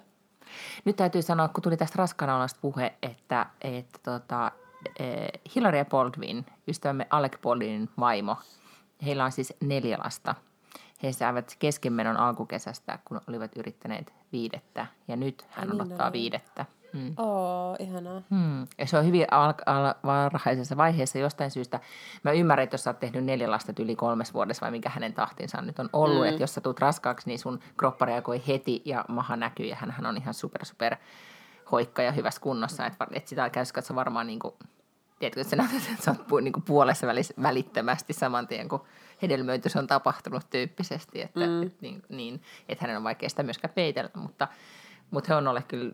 Nyt 0.86 0.96
täytyy 0.96 1.22
sanoa, 1.22 1.48
kun 1.48 1.64
tuli 1.64 1.78
tästä 1.78 1.96
raskaanaolosta 1.98 2.60
puhe, 2.62 2.94
että, 3.02 3.46
että 3.62 4.00
tota, 4.04 4.52
eh, 5.00 5.30
Hillary 5.56 5.86
Baldwin, 5.86 6.46
ystävämme 6.68 7.08
Alec 7.10 7.42
Baldwinin 7.42 7.90
vaimo, 8.00 8.36
heillä 9.06 9.26
on 9.26 9.32
siis 9.32 9.54
neljä 9.60 9.98
lasta. 10.04 10.36
He 11.04 11.12
saivat 11.12 11.56
keskenmenon 11.60 12.18
alkukesästä, 12.18 13.00
kun 13.06 13.22
olivat 13.28 13.52
yrittäneet 13.58 14.14
viidettä, 14.32 14.88
ja 15.08 15.16
nyt 15.16 15.46
hän 15.50 15.70
niin 15.70 15.82
odottaa 15.82 16.08
oli. 16.08 16.14
viidettä. 16.14 16.66
Mm. 16.94 17.14
Oo, 17.18 17.76
ihanaa. 17.80 18.22
Hmm. 18.30 18.68
Ja 18.78 18.86
se 18.86 18.98
on 18.98 19.06
hyvin 19.06 19.26
al- 19.32 19.54
al- 19.66 19.94
varhaisessa 20.04 20.78
vaiheessa 20.78 21.20
jostain 21.20 21.52
syystä. 21.52 21.80
Mä 22.24 22.32
ymmärrän, 22.32 22.64
että 22.64 22.74
jos 22.74 22.84
sä 22.84 22.90
oot 22.90 23.00
tehnyt 23.00 23.24
neljä 23.24 23.52
lasta 23.52 23.74
yli 23.80 23.96
kolmes 23.96 24.34
vuodessa 24.34 24.62
vai 24.62 24.72
mikä 24.72 24.90
hänen 24.90 25.14
tahtinsa 25.14 25.62
nyt 25.62 25.80
on 25.80 25.90
ollut, 25.94 26.22
mm. 26.22 26.30
että 26.30 26.44
jos 26.44 26.54
sä 26.54 26.62
tulet 26.62 26.80
raskaaksi, 26.80 27.28
niin 27.28 27.40
sun 27.40 27.60
kroppa 27.78 28.06
reagoi 28.06 28.42
heti 28.48 28.82
ja 28.86 29.06
maha 29.08 29.36
näkyy 29.36 29.66
ja 29.66 29.76
hän 29.76 30.06
on 30.06 30.18
ihan 30.18 30.34
super 30.34 30.66
super 30.66 30.96
hoikka 31.72 32.02
ja 32.02 32.12
hyvässä 32.12 32.42
kunnossa, 32.42 32.86
että 32.86 33.08
et 33.14 33.28
sitä 33.28 33.50
käy 33.50 33.66
katso 33.74 33.96
varmaan 33.96 34.28
niin 34.28 34.40
kuin, 34.40 34.54
tiedätkö, 35.20 35.42
että 35.42 35.50
sä 35.50 35.56
näytät, 35.56 35.90
että 35.92 36.04
sä 36.04 36.12
oot 36.12 36.28
pu- 36.28 36.42
niin 36.42 36.54
kuin 36.54 36.64
puolessa 36.64 37.08
välissä 37.08 37.34
välittömästi 37.42 38.14
saman 38.14 38.48
tien, 38.48 38.70
kun 38.70 38.84
hedelmöitys 39.22 39.76
on 39.76 39.88
tapahtunut 39.88 40.50
tyyppisesti, 40.50 41.22
että 41.22 41.40
mm. 41.40 41.64
et, 41.64 41.82
niin, 41.82 42.04
niin, 42.10 42.42
että 42.70 42.84
hänen 42.84 42.98
on 42.98 43.04
vaikea 43.04 43.30
sitä 43.30 43.44
myöskään 43.44 43.74
peitellä, 43.74 44.12
mutta 44.16 44.48
mutta 45.12 45.34
he 45.34 45.36
on 45.36 45.48
olleet 45.48 45.66
kyllä 45.68 45.92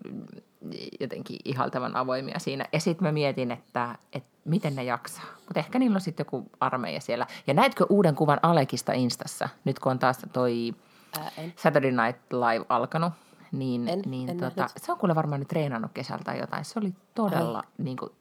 jotenkin 0.99 1.39
ihaltavan 1.45 1.95
avoimia 1.95 2.39
siinä. 2.39 2.65
Ja 2.73 2.79
sitten 2.79 3.07
mä 3.07 3.11
mietin, 3.11 3.51
että, 3.51 3.95
että 4.13 4.29
miten 4.45 4.75
ne 4.75 4.83
jaksaa. 4.83 5.25
Mutta 5.35 5.59
ehkä 5.59 5.79
niillä 5.79 5.95
on 5.95 6.01
sitten 6.01 6.23
joku 6.23 6.51
armeija 6.59 7.01
siellä. 7.01 7.27
Ja 7.47 7.53
näetkö 7.53 7.85
uuden 7.89 8.15
kuvan 8.15 8.39
Alekista 8.41 8.93
Instassa, 8.93 9.49
nyt 9.65 9.79
kun 9.79 9.91
on 9.91 9.99
taas 9.99 10.17
toi 10.33 10.73
Ää, 11.19 11.31
en. 11.37 11.53
Saturday 11.55 11.91
Night 11.91 12.33
Live 12.33 12.65
alkanut? 12.69 13.13
Niin, 13.51 13.87
En- 13.87 14.01
niin 14.05 14.29
en 14.29 14.37
tota, 14.37 14.67
se 14.77 14.91
on 14.91 14.97
kuule 14.97 15.15
varmaan 15.15 15.39
nyt 15.39 15.47
treenannut 15.47 15.91
kesällä 15.93 16.23
tai 16.23 16.39
jotain. 16.39 16.65
Se 16.65 16.79
oli 16.79 16.93
todella 17.15 17.63
niin 17.77 17.97
kuin, 17.97 18.11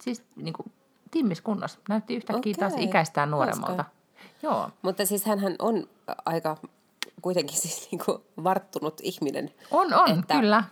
siis 0.00 0.24
niin 0.36 0.52
kuin, 0.52 0.72
timmiskunnossa. 1.10 1.78
Näytti 1.88 2.16
yhtäkkiä 2.16 2.54
taas 2.58 2.72
Okei. 2.72 2.84
ikäistään 2.84 3.30
nuoremmalta. 3.30 3.84
Joo, 4.42 4.70
Mutta 4.82 5.06
siis 5.06 5.24
hän 5.24 5.38
on 5.58 5.88
aika 6.24 6.56
kuitenkin 7.22 7.56
siis 7.56 7.88
niin 7.90 8.00
kuin 8.04 8.18
varttunut 8.44 9.00
ihminen. 9.02 9.50
on, 9.70 9.94
on, 9.94 10.18
Että- 10.18 10.34
kyllä. 10.34 10.64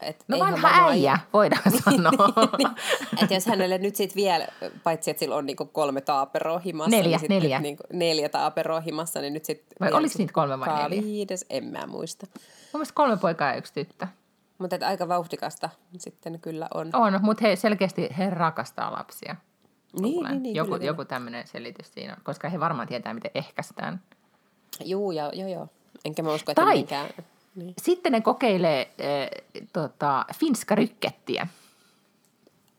Et 0.00 0.24
No 0.28 0.38
vanha 0.38 0.88
äijä, 0.88 1.18
voidaan 1.32 1.62
sanoa. 1.84 2.12
niin, 2.58 2.68
että 3.22 3.34
jos 3.34 3.46
hänelle 3.46 3.78
nyt 3.78 3.96
sitten 3.96 4.16
vielä, 4.16 4.48
paitsi 4.82 5.10
että 5.10 5.18
sillä 5.20 5.36
on 5.36 5.46
niinku 5.46 5.64
kolme 5.64 6.00
taaperoa 6.00 6.58
himassa. 6.58 6.90
Neljä, 6.90 7.08
niin 7.10 7.20
sit 7.20 7.28
neljä. 7.28 7.56
Nyt 7.58 7.62
niinku 7.62 7.82
neljä 7.92 8.28
taaperoa 8.28 8.80
himassa, 8.80 9.20
niin 9.20 9.32
nyt 9.32 9.44
sitten... 9.44 9.76
Vai 9.80 9.92
oliko 9.92 10.14
niitä 10.18 10.32
kolme 10.32 10.60
vai 10.60 10.82
neljä? 10.82 11.02
Viides, 11.02 11.46
en 11.50 11.64
mä 11.64 11.86
muista. 11.86 12.26
Mun 12.32 12.40
mielestä 12.72 12.94
kolme 12.94 13.16
poikaa 13.16 13.48
ja 13.48 13.54
yksi 13.56 13.72
tyttö. 13.74 14.06
Mutta 14.58 14.76
aika 14.86 15.08
vauhdikasta 15.08 15.70
sitten 15.98 16.40
kyllä 16.40 16.68
on. 16.74 16.90
On, 16.92 17.18
mutta 17.22 17.46
he 17.46 17.56
selkeästi 17.56 18.08
he 18.18 18.30
rakastaa 18.30 18.92
lapsia. 18.92 19.36
Niin, 20.00 20.24
niin, 20.24 20.42
niin, 20.42 20.54
joku, 20.54 20.72
kyllä, 20.72 20.84
joku 20.84 21.04
tämmöinen 21.04 21.46
selitys 21.46 21.94
siinä, 21.94 22.12
on, 22.12 22.18
koska 22.24 22.48
he 22.48 22.60
varmaan 22.60 22.88
tietää, 22.88 23.14
miten 23.14 23.30
ehkäistään. 23.34 24.00
Juu, 24.84 25.12
ja, 25.12 25.30
joo, 25.34 25.48
joo. 25.48 25.68
Enkä 26.04 26.22
mä 26.22 26.34
usko, 26.34 26.52
että 26.52 26.62
Tai- 26.62 26.76
minkään... 26.76 27.10
Niin. 27.54 27.74
Sitten 27.82 28.12
ne 28.12 28.20
kokeilee 28.20 28.90
äh, 29.00 29.66
tota, 29.72 30.24
finska-rykkettiä, 30.34 31.46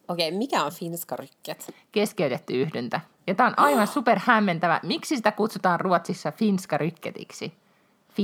Okei, 0.07 0.31
mikä 0.31 0.63
on 0.63 0.71
finskarykket? 0.71 1.73
keskeytetty 1.91 2.61
yhdyntä. 2.61 3.01
Ja 3.27 3.35
tämä 3.35 3.47
on 3.47 3.59
aivan 3.59 3.87
super 3.97 4.19
hämmentävä. 4.23 4.79
Miksi 4.83 5.15
sitä 5.15 5.31
kutsutaan 5.31 5.79
Ruotsissa 5.79 6.31
finska-rykketiksi? 6.31 7.53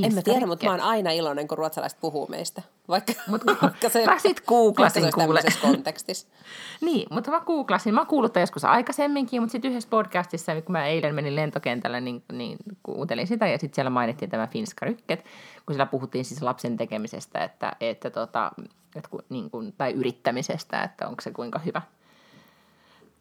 En 0.04 0.14
mä 0.14 0.22
tiedä, 0.22 0.46
mutta 0.46 0.66
mä 0.66 0.72
oon 0.72 0.82
aina 0.82 1.12
iloinen, 1.12 1.48
kun 1.48 1.58
ruotsalaiset 1.58 2.00
puhuu 2.02 2.28
meistä. 2.28 2.62
Vaikka, 2.88 3.14
Mut 3.28 3.46
vaikka 3.46 3.90
se, 3.90 4.06
mä 4.06 4.20
sit 4.20 4.42
googlasin, 4.48 5.04
olisi 5.04 5.16
kuule. 5.18 5.42
kontekstissa. 5.62 6.28
Niin, 6.82 7.08
mutta 7.10 7.32
mä 7.32 7.40
googlasin. 7.40 7.94
Mä 7.94 8.00
oon 8.00 8.08
kuullut 8.08 8.36
joskus 8.36 8.66
aikaisemminkin, 8.66 9.42
mutta 9.42 9.52
sitten 9.52 9.72
yhdessä 9.72 9.90
podcastissa, 9.90 10.62
kun 10.62 10.72
mä 10.72 10.86
eilen 10.86 11.16
menin 11.16 11.36
lentokentällä, 11.36 12.00
niin, 12.00 12.24
niin 12.32 12.58
kuuntelin 12.84 13.28
sitä 13.28 13.48
ja 13.48 13.58
sitten 13.58 13.76
siellä 13.76 13.90
mainittiin 13.90 14.32
tämä 14.32 14.48
Finska 14.48 14.86
Rykket, 14.86 15.26
kun 15.66 15.74
siellä 15.74 15.86
puhuttiin 15.86 16.26
siis 16.26 16.42
lapsen 16.42 16.78
tekemisestä 16.78 17.44
että, 17.44 17.76
että 17.80 18.10
tota, 18.10 18.52
että 18.96 19.10
kun, 19.10 19.24
niin 19.30 19.50
kuin, 19.50 19.74
tai 19.78 19.92
yrittämisestä, 19.92 20.84
että 20.84 21.08
onko 21.08 21.22
se 21.22 21.32
kuinka 21.32 21.60
hyvä 21.60 21.82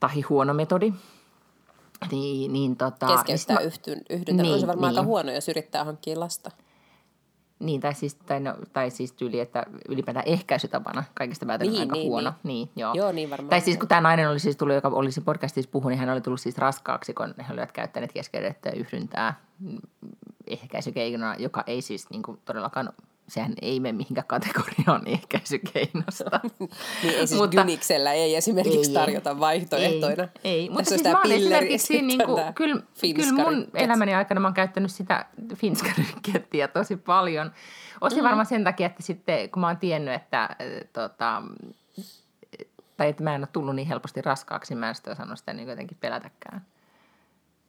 tai 0.00 0.20
huono 0.20 0.54
metodi. 0.54 0.92
Niin, 2.10 2.52
niin, 2.52 2.76
tota, 2.76 3.06
niin 3.06 3.18
Keskeyttää 3.18 3.56
mä- 3.56 3.62
yhdyntä. 4.10 4.42
Niin, 4.42 4.54
on 4.54 4.60
se 4.60 4.66
varmaan 4.66 4.92
niin. 4.92 4.98
aika 4.98 5.06
huono, 5.06 5.32
jos 5.32 5.48
yrittää 5.48 5.84
hankkia 5.84 6.20
lasta. 6.20 6.50
Niin, 7.62 7.80
tai 7.80 7.94
siis, 7.94 8.14
tai, 8.14 8.40
no, 8.40 8.54
tai 8.72 8.90
siis 8.90 9.12
tyyli, 9.12 9.40
että 9.40 9.66
ylipäätään 9.88 10.26
ehkäisytapana 10.28 11.04
kaikista 11.14 11.46
päätellen 11.46 11.72
Niin, 11.72 11.82
aika 11.82 11.94
niin, 11.94 12.08
huono. 12.08 12.32
niin. 12.42 12.56
Niin, 12.56 12.68
joo. 12.76 12.94
Joo, 12.94 13.12
niin 13.12 13.30
varmaan. 13.30 13.50
Tai 13.50 13.60
siis 13.60 13.78
kun 13.78 13.88
tämä 13.88 14.00
nainen 14.00 14.30
oli 14.30 14.38
siis 14.38 14.56
tullut, 14.56 14.74
joka 14.74 14.88
olisi 14.88 15.20
podcastissa 15.20 15.70
puhunut, 15.70 15.90
niin 15.90 15.98
hän 16.00 16.10
oli 16.10 16.20
tullut 16.20 16.40
siis 16.40 16.58
raskaaksi, 16.58 17.14
kun 17.14 17.34
he 17.48 17.52
olivat 17.52 17.72
käyttäneet 17.72 18.12
keskeytettyä 18.12 18.72
yhdyntää 18.72 19.40
mm, 19.60 19.78
ehkäisykeinona, 20.46 21.34
joka 21.38 21.64
ei 21.66 21.82
siis 21.82 22.10
niin 22.10 22.22
kuin 22.22 22.38
todellakaan, 22.44 22.92
sehän 23.32 23.52
ei 23.62 23.80
mene 23.80 23.92
mihinkään 23.96 24.26
kategoriaan 24.26 25.02
ehkäisykeinosta. 25.06 26.40
Niin 27.02 27.14
ei 27.18 27.26
siis 27.26 27.40
Mutta- 27.40 27.56
Gyniksellä 27.62 28.12
ei 28.12 28.36
esimerkiksi 28.36 28.90
Ei, 28.90 28.94
tarjota 28.94 29.38
vaihtoehtoina. 29.40 30.22
Ei, 30.44 30.52
ei. 30.60 30.70
mutta 30.70 30.88
siis 30.88 31.02
mä 31.04 31.10
ja 31.10 31.34
esimerkiksi, 31.34 32.02
niin 32.02 32.24
kuin, 32.26 32.54
kyllä, 32.54 32.82
kyllä 33.14 33.32
mun 33.32 33.66
elämäni 33.74 34.14
aikana 34.14 34.40
mä 34.40 34.46
oon 34.46 34.54
käyttänyt 34.54 34.90
sitä 34.92 35.26
finskarykettiä 35.56 36.68
tosi 36.68 36.96
paljon. 36.96 37.52
Osin 38.00 38.18
Mm. 38.18 38.24
varmaan 38.24 38.46
sen 38.46 38.64
takia, 38.64 38.86
että 38.86 39.02
sitten 39.02 39.50
kun 39.50 39.60
mä 39.60 39.66
oon 39.66 39.76
tiennyt, 39.76 40.14
että, 40.14 40.42
äh, 40.42 40.48
tota, 40.92 41.42
tai 42.96 43.08
että 43.08 43.22
mä 43.24 43.34
en 43.34 43.40
ole 43.40 43.48
tullut 43.52 43.76
niin 43.76 43.88
helposti 43.88 44.22
raskaaksi, 44.22 44.74
mä 44.74 44.88
en 44.88 44.94
sitä 44.94 45.10
osannut 45.10 45.38
sitä 45.38 45.52
niin 45.52 45.68
jotenkin 45.68 45.96
pelätäkään. 46.00 46.66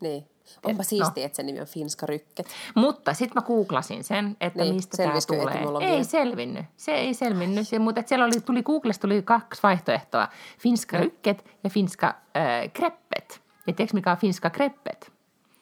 Niin. 0.03 0.27
Onpa 0.63 0.77
no. 0.77 0.83
siistiä, 0.83 1.25
että 1.25 1.35
sen 1.35 1.45
nimi 1.45 1.59
on 1.59 1.67
finskarykket. 1.67 2.47
Mutta 2.75 3.13
sitten 3.13 3.41
mä 3.41 3.47
googlasin 3.47 4.03
sen, 4.03 4.37
että 4.41 4.63
Niin, 4.63 4.75
mistä 4.75 4.97
tämä 4.97 5.13
tulee. 5.27 5.89
Ei 5.89 6.03
selvinnyt. 6.03 6.65
Se 6.77 6.91
ei 6.91 7.13
selvinnyt. 7.13 7.67
Se, 7.67 7.79
mutta 7.79 8.03
siellä 8.05 8.25
oli, 8.25 8.41
tuli 8.41 8.63
Googlesta 8.63 9.01
tuli 9.01 9.21
kaksi 9.21 9.63
vaihtoehtoa. 9.63 10.27
Finska 10.59 10.97
rykket 10.97 11.45
ja 11.63 11.69
finska 11.69 12.07
äh, 12.07 12.73
kreppet. 12.73 13.41
Ja 13.67 13.73
tiedätkö 13.73 13.97
mikä 13.97 14.11
on 14.11 14.17
finska 14.17 14.49
kreppet? 14.49 15.11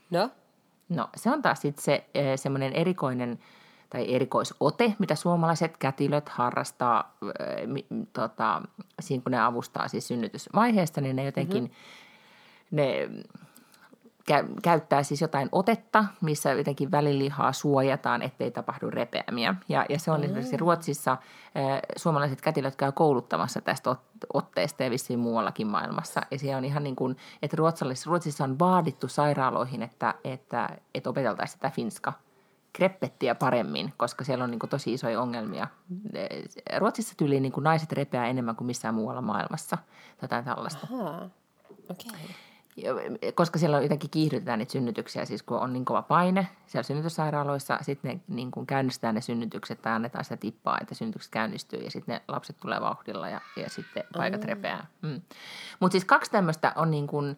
No, 0.09 0.29
No 0.95 1.09
se 1.15 1.29
on 1.29 1.41
taas 1.41 1.61
sitten 1.61 1.83
se 1.83 2.05
eh, 2.13 2.39
semmoinen 2.39 2.73
erikoinen 2.73 3.39
tai 3.89 4.15
erikoisote, 4.15 4.95
mitä 4.99 5.15
suomalaiset 5.15 5.77
kätilöt 5.77 6.29
harrastaa 6.29 7.17
eh, 7.39 7.67
mi- 7.67 7.85
tota, 8.13 8.61
siinä, 8.99 9.23
kun 9.23 9.31
ne 9.31 9.41
avustaa 9.41 9.87
siis 9.87 10.07
synnytysvaiheesta, 10.07 11.01
niin 11.01 11.15
ne 11.15 11.23
jotenkin, 11.23 11.63
mm-hmm. 11.63 12.75
ne 12.75 13.09
kä- 14.31 14.59
käyttää 14.61 15.03
siis 15.03 15.21
jotain 15.21 15.49
otetta, 15.51 16.05
missä 16.21 16.51
jotenkin 16.51 16.91
välilihaa 16.91 17.53
suojataan, 17.53 18.21
ettei 18.21 18.51
tapahdu 18.51 18.89
repeämiä. 18.89 19.55
Ja, 19.69 19.85
ja 19.89 19.99
se 19.99 20.11
on 20.11 20.23
esimerkiksi 20.23 20.57
Ruotsissa, 20.57 21.17
eh, 21.55 21.79
suomalaiset 21.95 22.41
kätilöt 22.41 22.75
käy 22.75 22.91
kouluttamassa 22.91 23.61
tästä 23.61 23.91
ot- 23.91 24.25
otteesta 24.33 24.83
ja 24.83 24.89
vissiin 24.89 25.19
muuallakin 25.19 25.67
maailmassa. 25.67 26.21
Ja 26.31 26.39
se 26.39 26.55
on 26.55 26.65
ihan 26.65 26.83
niin 26.83 26.95
kuin, 26.95 27.17
että 27.41 27.57
Ruotsissa, 27.57 28.09
Ruotsissa 28.09 28.43
on 28.43 28.59
vaadittu 28.59 29.07
sairaaloihin, 29.07 29.81
että, 29.81 30.13
että, 30.23 30.69
että 30.95 31.09
opeteltaisiin 31.09 31.53
sitä 31.53 31.69
finska 31.69 32.13
kreppettiä 32.73 33.35
paremmin, 33.35 33.93
koska 33.97 34.23
siellä 34.23 34.43
on 34.43 34.51
niin 34.51 34.59
kuin 34.59 34.69
tosi 34.69 34.93
isoja 34.93 35.21
ongelmia. 35.21 35.67
Eh, 36.13 36.79
Ruotsissa 36.79 37.13
tyyliin 37.17 37.43
niin 37.43 37.53
kuin 37.53 37.63
naiset 37.63 37.91
repeää 37.91 38.27
enemmän 38.27 38.55
kuin 38.55 38.65
missään 38.65 38.95
muualla 38.95 39.21
maailmassa. 39.21 39.77
Jotain 40.21 40.45
tällaista. 40.45 40.87
ahaa, 40.93 41.29
okei. 41.89 42.11
Koska 43.35 43.59
siellä 43.59 43.77
on 43.77 43.83
jotenkin 43.83 44.09
kiihdytetään 44.09 44.59
niitä 44.59 44.71
synnytyksiä, 44.71 45.25
siis 45.25 45.43
kun 45.43 45.59
on 45.59 45.73
niin 45.73 45.85
kova 45.85 46.01
paine 46.01 46.47
siellä 46.67 46.83
synnytyssairaaloissa, 46.83 47.79
sitten 47.81 48.11
ne 48.11 48.35
niin 48.35 48.51
kuin 48.51 48.65
käynnistetään 48.65 49.15
ne 49.15 49.21
synnytykset 49.21 49.81
tai 49.81 49.93
annetaan 49.93 50.23
sitä 50.23 50.37
tippaa, 50.37 50.77
että 50.81 50.95
synnytykset 50.95 51.31
käynnistyy 51.31 51.79
ja 51.79 51.91
sitten 51.91 52.15
ne 52.15 52.21
lapset 52.27 52.57
tulee 52.59 52.81
vauhdilla 52.81 53.29
ja, 53.29 53.41
ja 53.55 53.69
sitten 53.69 54.03
paikat 54.13 54.43
repeää. 54.43 54.87
Mm. 55.01 55.21
Mutta 55.79 55.91
siis 55.91 56.05
kaksi 56.05 56.31
tämmöistä 56.31 56.73
on 56.75 56.91
niin 56.91 57.07
kuin 57.07 57.37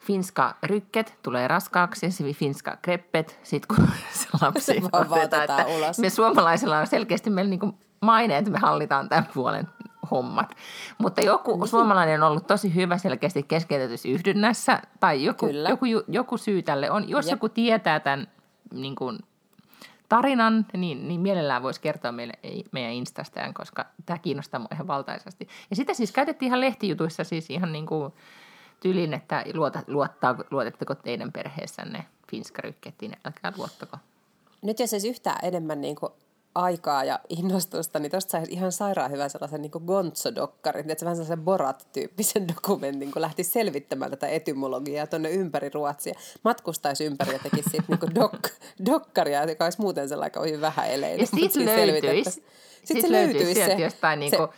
finska 0.00 0.54
rykket 0.62 1.18
tulee 1.22 1.48
raskaaksi 1.48 2.32
finska 2.32 2.78
kreppet, 2.82 3.40
sitten 3.42 3.76
kun 3.76 3.88
se 4.12 4.28
lapsi 4.40 4.72
otetaan, 4.92 5.42
että 5.42 5.66
ulos. 5.66 5.98
me 5.98 6.10
suomalaisilla 6.10 6.78
on 6.78 6.86
selkeästi 6.86 7.30
meillä 7.30 7.50
niin 7.50 7.60
kuin 7.60 7.74
maine, 8.00 8.38
että 8.38 8.50
me 8.50 8.58
hallitaan 8.58 9.08
tämän 9.08 9.28
puolen 9.34 9.68
hommat. 10.10 10.54
Mutta 10.98 11.20
joku 11.20 11.56
Niin. 11.56 11.68
suomalainen 11.68 12.22
on 12.22 12.30
ollut 12.30 12.46
tosi 12.46 12.74
hyvä 12.74 12.98
selkeästi 12.98 13.42
keskeytetyssä 13.42 14.08
yhdynnässä, 14.08 14.82
tai 15.00 15.24
joku, 15.24 15.46
Kyllä. 15.46 15.68
joku, 15.68 15.84
joku 16.08 16.36
syy 16.36 16.62
tälle 16.62 16.90
on. 16.90 17.08
Jos 17.08 17.26
Jep. 17.26 17.32
joku 17.32 17.48
tietää 17.48 18.00
tämän 18.00 18.28
niin 18.74 18.94
kuin, 18.96 19.18
tarinan, 20.08 20.66
niin, 20.76 21.08
niin 21.08 21.20
mielellään 21.20 21.62
voisi 21.62 21.80
kertoa 21.80 22.12
meille 22.12 22.34
ei- 22.42 22.64
meidän 22.72 22.92
Instastaan, 22.92 23.54
koska 23.54 23.86
tämä 24.06 24.18
kiinnostaa 24.18 24.60
mua 24.60 24.68
ihan 24.72 24.86
valtaisesti. 24.86 25.48
Ja 25.70 25.76
sitä 25.76 25.94
siis 25.94 26.12
käytettiin 26.12 26.46
ihan 26.46 26.60
lehtijutuissa 26.60 27.24
siis 27.24 27.50
ihan 27.50 27.72
niin 27.72 27.86
kuin 27.86 28.12
tyylin, 28.80 29.14
että 29.14 29.44
luota, 29.54 29.82
luottaa, 29.86 30.36
luotetteko 30.50 30.94
teidän 30.94 31.32
perheessänne 31.32 32.04
finskarykkeettiin, 32.30 33.16
älkää 33.24 33.52
luottako. 33.56 33.96
Nyt 34.62 34.78
jos 34.80 34.92
olisi 34.92 35.08
yhtään 35.08 35.38
enemmän 35.42 35.80
niin 35.80 35.96
kuin 35.96 36.12
aikaa 36.54 37.04
ja 37.04 37.20
innostusta, 37.28 37.98
niin 37.98 38.10
tuosta 38.10 38.30
saisi 38.30 38.52
ihan 38.52 38.72
sairaan 38.72 39.10
hyvän 39.10 39.30
sellaisen 39.30 39.62
niin 39.62 39.72
Gonzo-dokkarin, 39.86 40.90
että 40.90 41.00
se 41.00 41.04
vähän 41.04 41.16
sellaisen 41.16 41.44
Borat-tyyppisen 41.44 42.48
dokumentin, 42.54 43.12
kun 43.12 43.22
lähti 43.22 43.44
selvittämään 43.44 44.10
tätä 44.10 44.26
etymologiaa 44.28 45.06
tuonne 45.06 45.30
ympäri 45.30 45.70
Ruotsia. 45.74 46.14
Matkustaisi 46.44 47.04
ympäri 47.04 47.32
ja 47.32 47.38
tekisi 47.38 47.70
siitä 47.70 47.86
niin 47.88 48.14
dok, 48.14 48.48
dokkaria, 48.86 49.44
joka 49.44 49.64
olisi 49.64 49.80
muuten 49.80 50.08
sellainen 50.08 50.32
kauhean 50.32 50.60
vähäeleinen. 50.60 51.20
Ja 51.20 51.26
sit 51.26 51.40
Mut 51.40 51.52
siinä 51.52 51.76
löytyisi- 51.76 52.44
Sitten 52.84 53.02
se 53.02 53.12
löytyisi 53.12 53.54
sieltä 53.54 53.76
se, 53.76 53.82
jostain 53.82 54.18
se 54.18 54.36
niinku- 54.36 54.54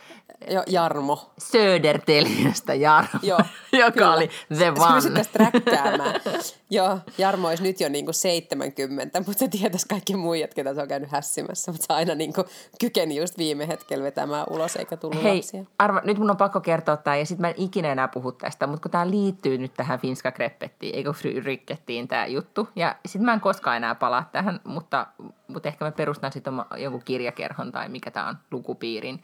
jo, 0.49 0.63
Jarmo. 0.67 1.31
Söderteliöstä 1.37 2.73
Jarmo, 2.73 3.19
Joo, 3.21 3.39
joka 3.73 3.91
kyllä. 3.91 4.13
oli 4.13 4.27
the 4.27 4.55
Se 4.57 4.69
one. 4.69 4.93
pystyttäisiin 4.95 5.33
träkkäämään. 5.33 6.21
Joo, 6.69 6.99
Jarmo 7.17 7.47
olisi 7.47 7.63
nyt 7.63 7.79
jo 7.79 7.89
niinku 7.89 8.13
70, 8.13 9.19
mutta 9.19 9.33
se 9.39 9.47
tietäisi 9.47 9.87
kaikki 9.87 10.15
muijat, 10.15 10.53
ketä 10.53 10.73
se 10.73 10.81
on 10.81 10.87
käynyt 10.87 11.11
hässimässä. 11.11 11.71
Mutta 11.71 11.85
se 11.87 11.93
aina 11.93 12.15
niinku 12.15 12.45
kykeni 12.79 13.15
just 13.15 13.37
viime 13.37 13.67
hetkellä 13.67 14.03
vetämään 14.03 14.45
ulos, 14.49 14.75
eikä 14.75 14.97
tullut 14.97 15.23
Hei, 15.23 15.35
lapsia. 15.35 15.63
arva, 15.79 16.01
nyt 16.03 16.17
mun 16.17 16.29
on 16.31 16.37
pakko 16.37 16.61
kertoa 16.61 16.97
tämä, 16.97 17.15
ja 17.15 17.25
sitten 17.25 17.41
mä 17.41 17.49
en 17.49 17.55
ikinä 17.57 17.91
enää 17.91 18.07
puhu 18.07 18.31
tästä, 18.31 18.67
mutta 18.67 18.81
kun 18.81 18.91
tämä 18.91 19.09
liittyy 19.09 19.57
nyt 19.57 19.73
tähän 19.73 19.99
finska 19.99 20.31
kreppettiin, 20.31 20.95
eikö 20.95 21.13
rykkettiin 21.43 22.07
tämä 22.07 22.25
juttu, 22.25 22.69
ja 22.75 22.95
sitten 23.05 23.25
mä 23.25 23.33
en 23.33 23.41
koskaan 23.41 23.77
enää 23.77 23.95
palaa 23.95 24.29
tähän, 24.31 24.59
mutta, 24.63 25.07
mutta 25.47 25.69
ehkä 25.69 25.85
mä 25.85 25.91
perustan 25.91 26.31
sitten 26.31 26.53
jonkun 26.77 27.01
kirjakerhon 27.05 27.71
tai 27.71 27.89
mikä 27.89 28.11
on, 28.15 28.37
lukupiirin. 28.51 29.23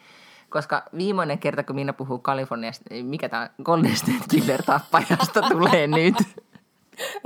Koska 0.50 0.84
viimeinen 0.98 1.40
kerta, 1.40 1.64
kun 1.64 1.76
minä 1.76 1.94
puhuu 1.94 2.20
Kaliforniasta, 2.20 2.86
niin 2.90 3.06
mikä 3.06 3.30
tämä 3.30 3.50
Golden 3.64 3.96
State 3.96 4.26
Killer-tappajasta 4.32 5.42
tulee 5.52 5.88
nyt. 5.88 6.16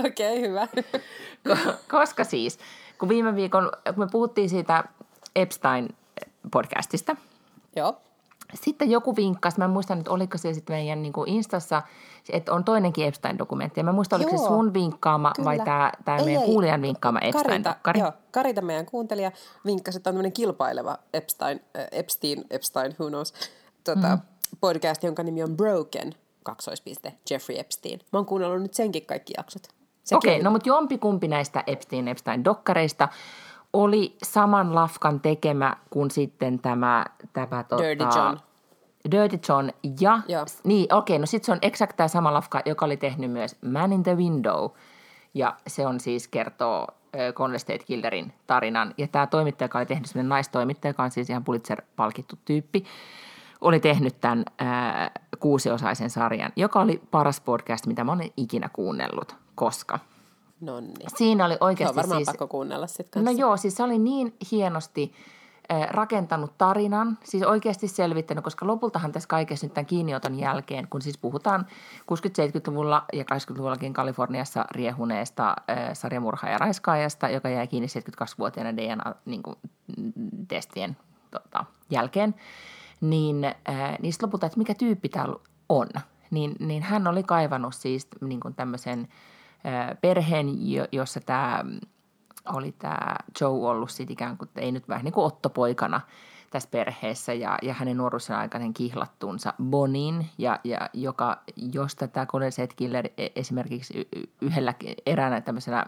Okei, 0.05 0.37
okay, 0.37 0.49
hyvä. 0.49 0.67
Ko- 1.49 1.73
Koska 1.91 2.23
siis, 2.23 2.59
kun 2.99 3.09
viime 3.09 3.35
viikon, 3.35 3.71
kun 3.95 4.03
me 4.03 4.07
puhuttiin 4.11 4.49
siitä 4.49 4.83
Epstein-podcastista, 5.39 7.15
Joo, 7.75 8.01
sitten 8.53 8.91
joku 8.91 9.15
vinkkasi, 9.15 9.57
mä 9.57 9.65
en 9.65 9.71
muista 9.71 9.95
nyt, 9.95 10.07
oliko 10.07 10.37
se 10.37 10.53
sitten 10.53 10.75
meidän 10.75 11.01
niin 11.01 11.13
kuin 11.13 11.29
Instassa, 11.29 11.81
että 12.29 12.53
on 12.53 12.63
toinenkin 12.63 13.05
Epstein-dokumentti. 13.07 13.79
Ja 13.79 13.83
mä 13.83 13.91
muista, 13.91 14.15
oliko 14.15 14.31
joo, 14.31 14.39
se 14.39 14.47
sun 14.47 14.73
vinkkaama 14.73 15.31
kyllä. 15.35 15.45
vai 15.45 15.57
tämä, 15.57 15.91
tämä 16.05 16.17
ei, 16.17 16.25
meidän 16.25 16.41
ei, 16.43 16.49
kuulijan 16.49 16.81
vinkkaama 16.81 17.19
Epstein-dokkari. 17.19 17.99
Karita, 17.99 18.05
joo, 18.05 18.11
Karita 18.31 18.61
meidän 18.61 18.85
kuuntelija 18.85 19.31
vinkkasi, 19.65 19.97
että 19.97 20.09
on 20.09 20.13
tämmöinen 20.13 20.31
kilpaileva 20.31 20.97
Epstein, 21.13 21.61
äh, 21.77 21.87
Epstein, 21.91 22.45
Epstein, 22.49 22.95
who 22.99 23.09
knows, 23.09 23.33
tota, 23.83 24.07
mm. 24.15 24.21
podcast, 24.61 25.03
jonka 25.03 25.23
nimi 25.23 25.43
on 25.43 25.57
Broken, 25.57 26.15
kaksoispiste, 26.43 27.13
Jeffrey 27.29 27.59
Epstein. 27.59 27.99
Mä 28.13 28.19
oon 28.19 28.25
kuunnellut 28.25 28.61
nyt 28.61 28.73
senkin 28.73 29.05
kaikki 29.05 29.33
jaksot. 29.37 29.67
Okei, 30.11 30.33
okay, 30.33 30.43
no 30.43 30.51
mutta 30.51 30.69
jompikumpi 30.69 31.27
näistä 31.27 31.63
Epstein 31.67 32.07
Epstein-dokkareista 32.07 33.07
oli 33.73 34.17
saman 34.23 34.75
lafkan 34.75 35.19
tekemä 35.19 35.75
kuin 35.89 36.11
sitten 36.11 36.59
tämä, 36.59 37.05
tämä 37.33 37.63
tota, 37.63 37.83
Dirty 37.83 38.03
John. 38.03 38.37
Dirty 39.11 39.39
John 39.49 39.69
ja, 39.99 40.19
Joo. 40.27 40.45
niin 40.63 40.93
okei, 40.93 41.15
okay, 41.15 41.19
no 41.21 41.25
sitten 41.25 41.45
se 41.45 41.51
on 41.51 41.59
exakt 41.61 41.97
tämä 41.97 42.07
sama 42.07 42.33
lafka, 42.33 42.61
joka 42.65 42.85
oli 42.85 42.97
tehnyt 42.97 43.31
myös 43.31 43.55
Man 43.61 43.93
in 43.93 44.03
the 44.03 44.17
Window. 44.17 44.69
Ja 45.33 45.57
se 45.67 45.87
on 45.87 45.99
siis 45.99 46.27
kertoo 46.27 46.87
äh, 46.89 47.33
Golden 47.33 47.59
State 47.59 47.83
Killerin 47.85 48.33
tarinan. 48.47 48.93
Ja 48.97 49.07
tämä 49.07 49.27
toimittaja, 49.27 49.65
joka 49.65 49.77
oli 49.77 49.85
tehnyt 49.85 50.05
sellainen 50.05 50.29
naistoimittaja, 50.29 50.89
joka 50.89 51.03
on 51.03 51.11
siis 51.11 51.29
ihan 51.29 51.43
Pulitzer-palkittu 51.43 52.35
tyyppi, 52.45 52.85
oli 53.61 53.79
tehnyt 53.79 54.21
tämän 54.21 54.45
äh, 54.61 55.11
kuusiosaisen 55.39 56.09
sarjan, 56.09 56.51
joka 56.55 56.79
oli 56.79 57.01
paras 57.11 57.41
podcast, 57.41 57.87
mitä 57.87 58.03
mä 58.03 58.11
olen 58.11 58.31
ikinä 58.37 58.69
kuunnellut, 58.73 59.35
koska– 59.55 59.99
Nonni. 60.61 60.93
Siinä 61.15 61.45
oli 61.45 61.57
oikeasti 61.59 61.93
Se 61.93 61.99
on 61.99 62.03
varmaan 62.03 62.19
siis, 62.19 62.25
pakko 62.25 62.47
kuunnella 62.47 62.87
sitten 62.87 63.25
No 63.25 63.31
joo, 63.31 63.57
siis 63.57 63.75
se 63.75 63.83
oli 63.83 63.99
niin 63.99 64.35
hienosti 64.51 65.13
äh, 65.71 65.89
rakentanut 65.89 66.57
tarinan, 66.57 67.17
siis 67.23 67.43
oikeasti 67.43 67.87
selvittänyt, 67.87 68.43
koska 68.43 68.67
lopultahan 68.67 69.11
tässä 69.11 69.27
kaikessa 69.27 69.65
nyt 69.65 69.73
tämän 69.73 69.85
kiinnioton 69.85 70.39
jälkeen, 70.39 70.87
kun 70.87 71.01
siis 71.01 71.17
puhutaan 71.17 71.65
60-70-luvulla 72.01 73.05
ja 73.13 73.23
80-luvullakin 73.23 73.93
Kaliforniassa 73.93 74.65
riehuneesta 74.71 75.55
äh, 75.69 75.89
sarjamurha- 75.93 76.49
ja 76.49 76.57
raiskaajasta, 76.57 77.29
joka 77.29 77.49
jäi 77.49 77.67
kiinni 77.67 77.87
72-vuotiaana 77.87 78.77
DNA-testien 78.77 80.89
niin 80.89 80.97
tota, 81.31 81.65
jälkeen, 81.89 82.35
niin 83.01 83.43
äh, 83.43 83.53
niistä 84.01 84.25
lopulta, 84.25 84.45
että 84.45 84.57
mikä 84.57 84.73
tyyppi 84.73 85.09
täällä 85.09 85.35
on, 85.69 85.87
niin, 86.31 86.55
niin 86.59 86.83
hän 86.83 87.07
oli 87.07 87.23
kaivannut 87.23 87.75
siis 87.75 88.07
niin 88.21 88.39
kuin 88.39 88.55
tämmöisen– 88.55 89.07
perheen, 90.01 90.47
jossa 90.91 91.19
tämä 91.19 91.63
oli 92.45 92.71
tämä 92.71 93.15
Joe 93.41 93.69
ollut 93.69 93.91
sitten 93.91 94.13
ikään 94.13 94.37
kuin, 94.37 94.49
ei 94.55 94.71
nyt 94.71 94.89
vähän 94.89 95.03
niin 95.03 95.13
kuin 95.13 95.25
ottopoikana 95.25 96.01
tässä 96.49 96.69
perheessä 96.71 97.33
ja, 97.33 97.57
ja 97.61 97.73
hänen 97.73 97.97
nuoruuden 97.97 98.37
aikainen 98.37 98.73
kihlattuunsa 98.73 99.53
Bonin, 99.63 100.29
ja, 100.37 100.59
ja 100.63 100.89
joka, 100.93 101.41
josta 101.73 102.07
tämä 102.07 102.25
Colin 102.25 102.51
Killer 102.75 103.09
e, 103.17 103.27
esimerkiksi 103.35 104.07
yhdellä 104.41 104.73
eräänä 105.05 105.41
tämmöisenä 105.41 105.85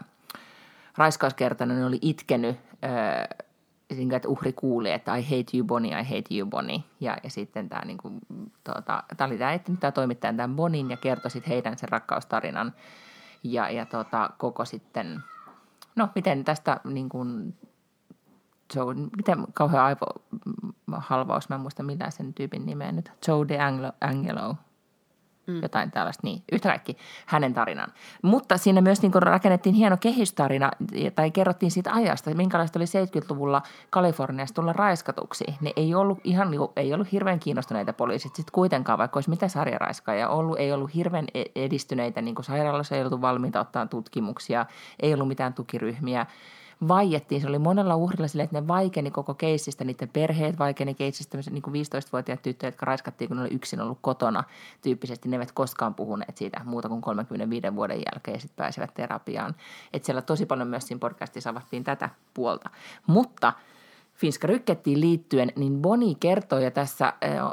raiskauskertana 0.96 1.74
niin 1.74 1.86
oli 1.86 1.98
itkenyt, 2.02 2.56
äh, 2.84 4.12
että 4.16 4.28
uhri 4.28 4.52
kuuli, 4.52 4.90
että 4.90 5.16
I 5.16 5.22
hate 5.22 5.56
you 5.56 5.66
Bonnie, 5.66 6.00
I 6.00 6.04
hate 6.04 6.38
you 6.38 6.48
Bonnie. 6.48 6.80
Ja, 7.00 7.16
ja 7.22 7.30
sitten 7.30 7.68
tämä, 7.68 7.84
niin 7.84 7.98
kuin, 7.98 8.20
tuota, 8.64 9.02
tämä 9.16 9.28
oli 9.28 9.38
tämä, 9.38 9.58
tämä 9.80 9.92
toimittaja 9.92 10.32
tämän 10.32 10.56
Bonin 10.56 10.90
ja 10.90 10.96
kertoi 10.96 11.30
sitten 11.30 11.52
heidän 11.52 11.78
sen 11.78 11.88
rakkaustarinan– 11.88 12.72
ja, 13.42 13.70
ja 13.70 13.86
tota, 13.86 14.30
koko 14.38 14.64
sitten, 14.64 15.22
no 15.96 16.08
miten 16.14 16.44
tästä 16.44 16.80
niin 16.84 17.08
kuin, 17.08 17.58
Joe, 18.74 18.94
miten 18.94 19.46
kauhean 19.54 19.84
aivohalvaus, 19.84 21.48
mä 21.48 21.54
en 21.54 21.60
muista 21.60 21.82
millään 21.82 22.12
sen 22.12 22.34
tyypin 22.34 22.66
nimeä 22.66 22.92
nyt, 22.92 23.12
Joe 23.28 23.48
de 23.48 23.60
Angelo, 23.60 23.92
Angelo 24.00 24.54
mm. 25.46 25.62
jotain 25.62 25.90
tällaista, 25.90 26.26
niin 26.26 26.42
yhtä 26.52 26.68
kaikki 26.68 26.96
hänen 27.26 27.54
tarinan. 27.54 27.92
Mutta 28.22 28.56
siinä 28.56 28.80
myös 28.80 29.02
niin 29.02 29.14
rakennettiin 29.14 29.74
hieno 29.74 29.96
kehystarina 29.96 30.70
tai 31.14 31.30
kerrottiin 31.30 31.70
siitä 31.70 31.92
ajasta, 31.92 32.34
minkälaista 32.34 32.78
oli 32.78 32.84
70-luvulla 32.84 33.62
Kaliforniassa 33.90 34.54
tulla 34.54 34.72
raiskatuksi. 34.72 35.44
Ne 35.60 35.72
ei 35.76 35.94
ollut 35.94 36.18
ihan, 36.24 36.50
niin 36.50 36.60
ei 36.76 36.94
ollut 36.94 37.12
hirveän 37.12 37.40
kiinnostuneita 37.40 37.92
poliisit 37.92 38.36
sitten 38.36 38.52
kuitenkaan, 38.52 38.98
vaikka 38.98 39.16
olisi 39.16 39.30
mitä 39.30 39.48
sarjaraiskaajia 39.48 40.28
ollut, 40.28 40.58
ei 40.58 40.72
ollut 40.72 40.94
hirveän 40.94 41.24
e-, 41.34 41.44
edistyneitä, 41.54 42.22
niin 42.22 42.34
kuin 42.34 42.44
sairaalassa 42.44 42.96
ei 42.96 43.02
ollut 43.02 43.20
valmiita 43.20 43.60
ottaa 43.60 43.86
tutkimuksia, 43.86 44.66
ei 45.02 45.14
ollut 45.14 45.28
mitään 45.28 45.54
tukiryhmiä 45.54 46.26
vaiettiin. 46.88 47.40
Se 47.40 47.48
oli 47.48 47.58
monella 47.58 47.96
uhrilla 47.96 48.28
sille, 48.28 48.42
että 48.42 48.60
ne 48.60 48.68
vaikeni 48.68 49.10
koko 49.10 49.34
keissistä, 49.34 49.84
niiden 49.84 50.08
perheet 50.08 50.58
vaikeni 50.58 50.94
keissistä, 50.94 51.38
niin 51.50 51.62
kuin 51.62 51.74
15-vuotiaat 51.74 52.42
tyttöjä, 52.42 52.68
jotka 52.68 52.86
raiskattiin, 52.86 53.28
kun 53.28 53.36
ne 53.36 53.42
oli 53.42 53.54
yksin 53.54 53.80
ollut 53.80 53.98
kotona. 54.00 54.44
Tyyppisesti 54.82 55.28
ne 55.28 55.36
eivät 55.36 55.52
koskaan 55.52 55.94
puhuneet 55.94 56.36
siitä 56.36 56.60
muuta 56.64 56.88
kuin 56.88 57.00
35 57.00 57.74
vuoden 57.74 58.02
jälkeen 58.12 58.34
ja 58.34 58.40
sitten 58.40 58.56
pääsivät 58.56 58.94
terapiaan. 58.94 59.54
Että 59.92 60.06
siellä 60.06 60.22
tosi 60.22 60.46
paljon 60.46 60.68
myös 60.68 60.86
siinä 60.86 61.00
podcastissa 61.00 61.50
avattiin 61.50 61.84
tätä 61.84 62.10
puolta. 62.34 62.70
Mutta– 63.06 63.52
Finska 64.16 64.46
Rykkettiin 64.46 65.00
liittyen, 65.00 65.52
niin 65.56 65.82
Boni 65.82 66.14
kertoi 66.14 66.64
jo 66.64 66.70
tässä 66.70 67.12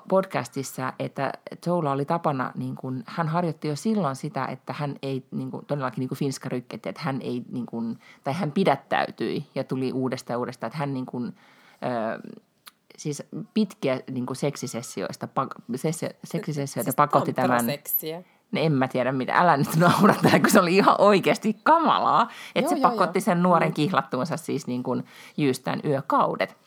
podcastissa, 0.09 0.93
että 0.99 1.33
Joula 1.65 1.91
oli 1.91 2.05
tapana, 2.05 2.51
niin 2.55 2.75
kuin, 2.75 3.03
hän 3.07 3.27
harjoitti 3.27 3.67
jo 3.67 3.75
silloin 3.75 4.15
sitä, 4.15 4.45
että 4.45 4.73
hän 4.73 4.95
ei 5.01 5.25
niin 5.31 5.51
kuin, 5.51 5.65
todellakin 5.65 5.99
niin 5.99 6.09
kuin 6.09 6.19
Finska 6.19 6.49
Rykketti, 6.49 6.89
että 6.89 7.01
hän 7.01 7.21
ei, 7.21 7.43
niin 7.51 7.65
kuin, 7.65 7.99
tai 8.23 8.33
hän 8.33 8.51
pidättäytyi 8.51 9.45
ja 9.55 9.63
tuli 9.63 9.91
uudestaan 9.91 10.39
uudestaan, 10.39 10.67
että 10.67 10.77
hän 10.77 10.93
niin 10.93 11.05
kuin, 11.05 11.35
ö, 11.83 12.33
siis 12.97 13.23
pitkiä 13.53 13.99
niin 14.11 14.25
kuin 14.25 14.37
seksisessioista, 14.37 15.27
pak, 15.27 15.55
seksisessioita 16.23 16.85
siis 16.85 16.95
pakotti 16.95 17.33
tämän. 17.33 17.65
Seksiä. 17.65 18.23
En 18.55 18.71
mä 18.71 18.87
tiedä 18.87 19.11
mitä, 19.11 19.33
älä 19.33 19.57
nyt 19.57 19.75
naura 19.75 20.15
kun 20.41 20.49
se 20.49 20.59
oli 20.59 20.75
ihan 20.75 20.95
oikeasti 20.97 21.57
kamalaa. 21.63 22.29
Että 22.55 22.75
se 22.75 22.81
pakotti 22.81 23.19
joo. 23.19 23.23
sen 23.23 23.43
nuoren 23.43 23.69
mm. 23.69 23.73
kihlattuunsa 23.73 24.37
siis 24.37 24.67
niin 24.67 24.83
kuin 24.83 25.05
jyystään 25.37 25.79
yökaudet. 25.85 26.57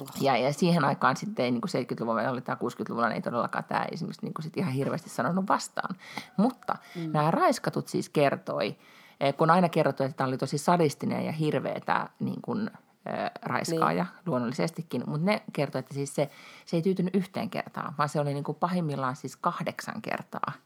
Oh. 0.00 0.08
Ja, 0.20 0.36
ja 0.36 0.52
siihen 0.52 0.84
aikaan 0.84 1.16
sitten 1.16 1.44
ei 1.44 1.50
niin 1.50 1.60
kuin 1.60 1.70
70-luvulla, 1.70 2.30
oli 2.30 2.40
tämä 2.40 2.56
60-luvulla, 2.56 3.10
ei 3.10 3.22
todellakaan 3.22 3.64
tämä 3.64 3.86
esimerkiksi 3.92 4.26
niin 4.26 4.34
kuin 4.34 4.42
sit 4.42 4.56
ihan 4.56 4.72
hirveästi 4.72 5.10
sanonut 5.10 5.48
vastaan. 5.48 5.96
Mutta 6.36 6.76
mm. 6.96 7.12
nämä 7.12 7.30
raiskatut 7.30 7.88
siis 7.88 8.08
kertoi, 8.08 8.76
eh, 9.20 9.36
kun 9.36 9.50
aina 9.50 9.68
kerrottu, 9.68 10.02
että 10.02 10.16
tämä 10.16 10.28
oli 10.28 10.38
tosi 10.38 10.58
sadistinen 10.58 11.26
ja 11.26 11.32
hirveä 11.32 11.80
tämä 11.86 12.08
niin 12.20 12.42
kuin, 12.42 12.70
äh, 13.08 13.30
raiskaaja 13.42 14.04
niin. 14.04 14.22
luonnollisestikin, 14.26 15.02
mutta 15.06 15.26
ne 15.26 15.42
kertoi, 15.52 15.78
että 15.78 15.94
siis 15.94 16.14
se, 16.14 16.30
se 16.66 16.76
ei 16.76 16.82
tyytynyt 16.82 17.14
yhteen 17.14 17.50
kertaan, 17.50 17.94
vaan 17.98 18.08
se 18.08 18.20
oli 18.20 18.34
niin 18.34 18.44
kuin 18.44 18.56
pahimmillaan 18.60 19.16
siis 19.16 19.36
kahdeksan 19.36 20.02
kertaa– 20.02 20.52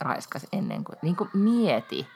raiskas 0.00 0.46
ennen 0.52 0.84
kuin, 0.84 0.96
niin 1.02 1.16
kuin 1.16 1.30
mieti. 1.34 2.06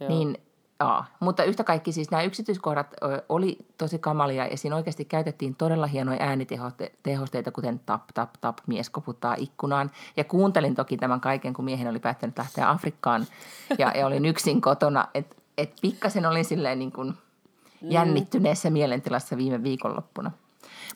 Joo. 0.00 0.08
Niin, 0.08 0.38
Aa, 0.78 1.06
mutta 1.20 1.44
yhtä 1.44 1.64
kaikki 1.64 1.92
siis 1.92 2.10
nämä 2.10 2.22
yksityiskohdat 2.22 2.94
oli 3.28 3.58
tosi 3.78 3.98
kamalia 3.98 4.46
ja 4.46 4.56
siinä 4.56 4.76
oikeasti 4.76 5.04
käytettiin 5.04 5.54
todella 5.54 5.86
hienoja 5.86 6.22
äänitehosteita, 6.22 7.52
kuten 7.52 7.80
tap, 7.86 8.02
tap, 8.14 8.30
tap, 8.40 8.58
mies 8.66 8.90
koputtaa 8.90 9.34
ikkunaan. 9.38 9.90
Ja 10.16 10.24
kuuntelin 10.24 10.74
toki 10.74 10.96
tämän 10.96 11.20
kaiken, 11.20 11.54
kun 11.54 11.64
miehen 11.64 11.88
oli 11.88 11.98
päättänyt 11.98 12.38
lähteä 12.38 12.70
Afrikkaan 12.70 13.26
ja, 13.78 13.92
ja 13.94 14.06
olin 14.06 14.24
yksin 14.24 14.60
kotona. 14.60 15.08
Että 15.14 15.36
et 15.58 15.74
pikkasen 15.82 16.26
olin 16.26 16.44
silleen 16.44 16.78
niin 16.78 16.92
kuin 16.92 17.08
mm. 17.08 17.90
jännittyneessä 17.90 18.70
mielentilassa 18.70 19.36
viime 19.36 19.62
viikonloppuna. 19.62 20.30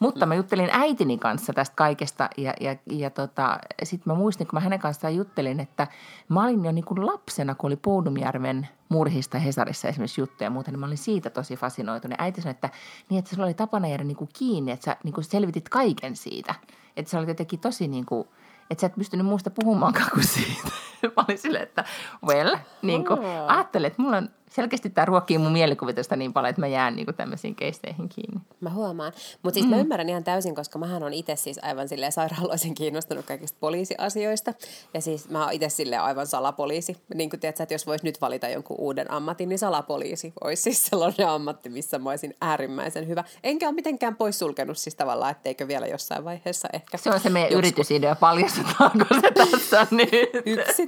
Mutta 0.00 0.26
mä 0.26 0.35
juttelin 0.35 0.68
äitini 0.72 1.18
kanssa 1.18 1.52
tästä 1.52 1.76
kaikesta 1.76 2.30
ja, 2.37 2.54
ja, 2.61 2.76
ja 2.90 3.11
tota, 3.11 3.59
sitten 3.83 4.12
mä 4.12 4.18
muistin, 4.18 4.46
kun 4.46 4.56
mä 4.56 4.61
hänen 4.61 4.78
kanssaan 4.78 5.16
juttelin, 5.16 5.61
että 5.61 5.87
mä 6.28 6.44
olin 6.44 6.64
jo 6.64 6.72
niin 6.72 6.85
kuin 6.85 7.06
lapsena, 7.06 7.54
kun 7.54 7.68
oli 7.68 7.76
Poudumjärven 7.76 8.68
murhista 8.88 9.38
Hesarissa 9.38 9.88
esimerkiksi 9.88 10.20
juttuja 10.20 10.46
ja 10.46 10.50
muuta, 10.50 10.70
niin 10.70 10.80
mä 10.80 10.87
olin 10.87 10.98
siitä 10.98 11.30
tosi 11.30 11.56
fasinoitunut. 11.56 12.20
Äiti 12.20 12.40
sanoi, 12.42 12.50
että, 12.50 12.70
niin, 13.09 13.18
että 13.18 13.30
sulla 13.30 13.44
oli 13.44 13.54
tapana 13.54 13.88
jäädä 13.88 14.04
niin 14.04 14.16
kuin 14.16 14.30
kiinni, 14.38 14.72
että 14.72 14.85
sä 14.85 14.96
niin 15.04 15.14
kuin 15.14 15.24
selvitit 15.24 15.68
kaiken 15.68 16.16
siitä. 16.16 16.54
Että 16.96 17.11
se 17.11 17.18
oli 17.18 17.28
jotenkin 17.28 17.61
tosi 17.61 17.88
niin 17.88 18.06
kuin, 18.06 18.28
että 18.70 18.80
sä 18.80 18.87
et 18.87 18.94
pystynyt 18.94 19.26
muusta 19.26 19.50
puhumaankaan 19.50 20.11
kuin 20.11 20.26
siitä. 20.26 20.89
mä 21.16 21.24
olin 21.28 21.38
silleen, 21.38 21.62
että 21.62 21.84
well, 22.26 22.56
niin 22.82 23.06
kuin, 23.06 23.20
ajattelin, 23.46 23.86
että 23.86 24.02
mulla 24.02 24.16
on 24.16 24.28
selkeästi 24.50 24.90
tämä 24.90 25.04
ruokkii 25.04 25.38
mun 25.38 25.52
mielikuvitusta 25.52 26.16
niin 26.16 26.32
paljon, 26.32 26.50
että 26.50 26.60
mä 26.60 26.66
jään 26.66 26.96
niin 26.96 27.06
tämmöisiin 27.16 27.54
keisteihin 27.54 28.08
kiinni. 28.08 28.40
Mä 28.60 28.70
huomaan. 28.70 29.12
Mutta 29.42 29.54
siis 29.54 29.66
mm. 29.66 29.70
mä 29.70 29.80
ymmärrän 29.80 30.08
ihan 30.08 30.24
täysin, 30.24 30.54
koska 30.54 30.78
mähän 30.78 31.02
on 31.02 31.12
itse 31.12 31.36
siis 31.36 31.58
aivan 31.62 31.88
silleen 31.88 32.12
sairaaloisen 32.12 32.74
kiinnostunut 32.74 33.26
kaikista 33.26 33.56
poliisiasioista. 33.60 34.54
Ja 34.94 35.00
siis 35.00 35.28
mä 35.28 35.44
oon 35.44 35.52
itse 35.52 35.68
silleen 35.68 36.02
aivan 36.02 36.26
salapoliisi. 36.26 36.96
Niin 37.14 37.30
kuin 37.30 37.40
tiedät, 37.40 37.60
että 37.60 37.74
jos 37.74 37.86
vois 37.86 38.02
nyt 38.02 38.20
valita 38.20 38.48
jonkun 38.48 38.76
uuden 38.80 39.10
ammatin, 39.10 39.48
niin 39.48 39.58
salapoliisi 39.58 40.32
olisi 40.44 40.62
siis 40.62 40.86
sellainen 40.86 41.28
ammatti, 41.28 41.68
missä 41.68 41.98
mä 41.98 42.10
olisin 42.10 42.36
äärimmäisen 42.40 43.08
hyvä. 43.08 43.24
Enkä 43.44 43.66
ole 43.66 43.74
mitenkään 43.74 44.16
poissulkenut 44.16 44.78
siis 44.78 44.94
tavallaan, 44.94 45.30
etteikö 45.30 45.68
vielä 45.68 45.86
jossain 45.86 46.24
vaiheessa 46.24 46.68
ehkä. 46.72 46.98
Se 46.98 47.10
on 47.10 47.20
se 47.20 47.30
meidän 47.30 47.50
joskus... 47.50 47.58
yritysidea, 47.58 48.14
paljastetaanko 48.14 49.04
se 49.20 49.30
tässä 49.30 49.86
nyt? 49.90 50.30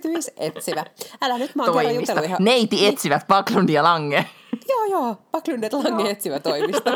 Yksityisetsivä. 0.04 0.84
Älä 1.22 1.38
nyt, 1.38 1.54
mä 1.54 1.64
oon 1.64 1.76
kerran 1.76 1.94
jutellut 1.94 2.24
ihan... 2.24 2.44
Neiti 2.44 2.86
etsivät 2.86 3.26
Backlund 3.26 3.68
ja 3.68 3.82
Lange. 3.82 4.26
Joo, 4.68 4.84
joo 4.84 5.16
Paklundet 5.30 5.72
Lange 5.72 6.10
etsivä 6.10 6.40
toimisto. 6.40 6.90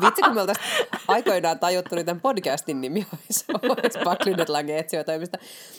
Vitsi, 0.00 0.22
kun 0.22 0.34
me 0.34 0.40
oltaisiin 0.40 0.66
aikoinaan 1.08 1.58
tajuttu, 1.58 1.94
niin 1.94 2.06
tämän 2.06 2.20
podcastin 2.20 2.80
nimi 2.80 3.06
olisi, 3.12 3.44
olisi 3.68 3.98
Paklundet 4.04 4.48
Lange 4.48 4.78
etsivä 4.78 5.04
toimisto. 5.04 5.38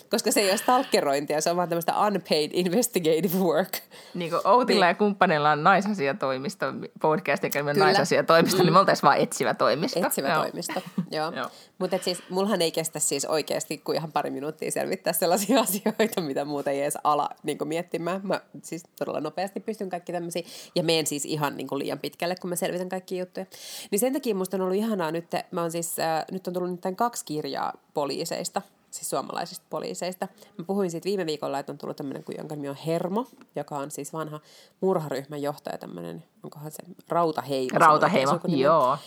Koska 0.10 0.32
se 0.32 0.40
ei 0.40 0.50
ole 0.50 0.58
stalkerointia, 0.58 1.42
se 1.42 1.50
on 1.50 1.58
vaan 1.58 1.70
tämmöistä 1.70 1.94
unpaid 2.00 2.52
investigative 2.54 3.38
work. 3.38 3.78
Niin 4.14 4.32
kuin 4.32 4.48
Outilla 4.48 4.86
ja 4.86 4.94
kumppanilla 4.96 5.52
on 5.52 5.64
naisasiatoimisto, 5.64 6.66
podcast, 7.02 7.44
joka 7.44 7.60
on 7.60 7.76
naisasiatoimisto, 7.76 8.64
niin 8.64 8.74
me 8.74 8.80
oltaisiin 8.80 9.08
vaan 9.08 9.18
etsivä 9.18 9.54
toimisto. 9.54 10.00
Etsivä 10.06 10.30
joo. 10.30 10.42
toimisto, 10.42 10.82
joo. 11.12 11.32
joo. 11.32 11.50
Mutta 11.80 11.98
siis, 12.02 12.24
mullahan 12.30 12.62
ei 12.62 12.72
kestä 12.72 13.00
siis 13.00 13.26
oikeasti 13.26 13.78
kuin 13.78 13.96
ihan 13.98 14.12
pari 14.12 14.30
minuuttia 14.30 14.72
selvittää 14.72 15.14
sellaisia 15.14 15.60
asioita, 15.70 16.22
mitä 16.22 16.46
muuten 16.46 16.74
ei 16.74 16.82
edes 16.82 16.98
ala 17.04 17.30
niin 17.44 17.58
miettimään. 17.64 18.22
Mä 18.24 18.42
siis 18.64 18.84
todella 19.00 19.22
nopeasti 19.22 19.60
pystyn 19.60 19.90
kaikki 19.90 20.12
tämmöisiä, 20.12 20.44
ja 20.76 20.84
menen 20.84 21.08
siis 21.08 21.26
ihan 21.30 21.58
niin 21.58 21.68
kuin 21.68 21.80
liian 21.80 22.00
pitkälle, 22.00 22.36
kun 22.36 22.50
mä 22.50 22.56
selvitän 22.56 22.90
kaikki 22.90 23.18
juttuja. 23.18 23.46
Niin 23.92 24.00
sen 24.00 24.14
takia 24.14 24.36
musta 24.36 24.58
on 24.58 24.62
ollut 24.62 24.78
ihanaa 24.78 25.12
nyt, 25.12 25.26
mä 25.52 25.62
oon 25.62 25.72
siis, 25.72 26.00
äh, 26.00 26.26
nyt 26.32 26.48
on 26.48 26.54
tullut 26.54 26.72
nyt 26.72 26.96
kaksi 26.96 27.26
kirjaa 27.26 27.74
poliiseista, 27.94 28.62
siis 28.92 29.10
suomalaisista 29.10 29.66
poliiseista. 29.70 30.28
Mä 30.58 30.66
puhuin 30.66 30.92
siitä 30.92 31.06
viime 31.06 31.26
viikolla, 31.26 31.60
että 31.60 31.72
on 31.72 31.78
tullut 31.78 31.98
tämmöinen, 31.98 32.24
jonka 32.38 32.56
nimi 32.56 32.70
on 32.70 32.78
Hermo, 32.86 33.26
joka 33.56 33.78
on 33.78 33.92
siis 33.92 34.14
vanha 34.14 34.40
murharyhmän 34.82 35.42
johtaja, 35.42 35.78
tämmöinen, 35.78 36.24
onkohan 36.44 36.72
se 36.72 36.84
Rautaheimo. 37.10 37.80
Rautaheimo, 37.80 38.40
joo 38.48 38.98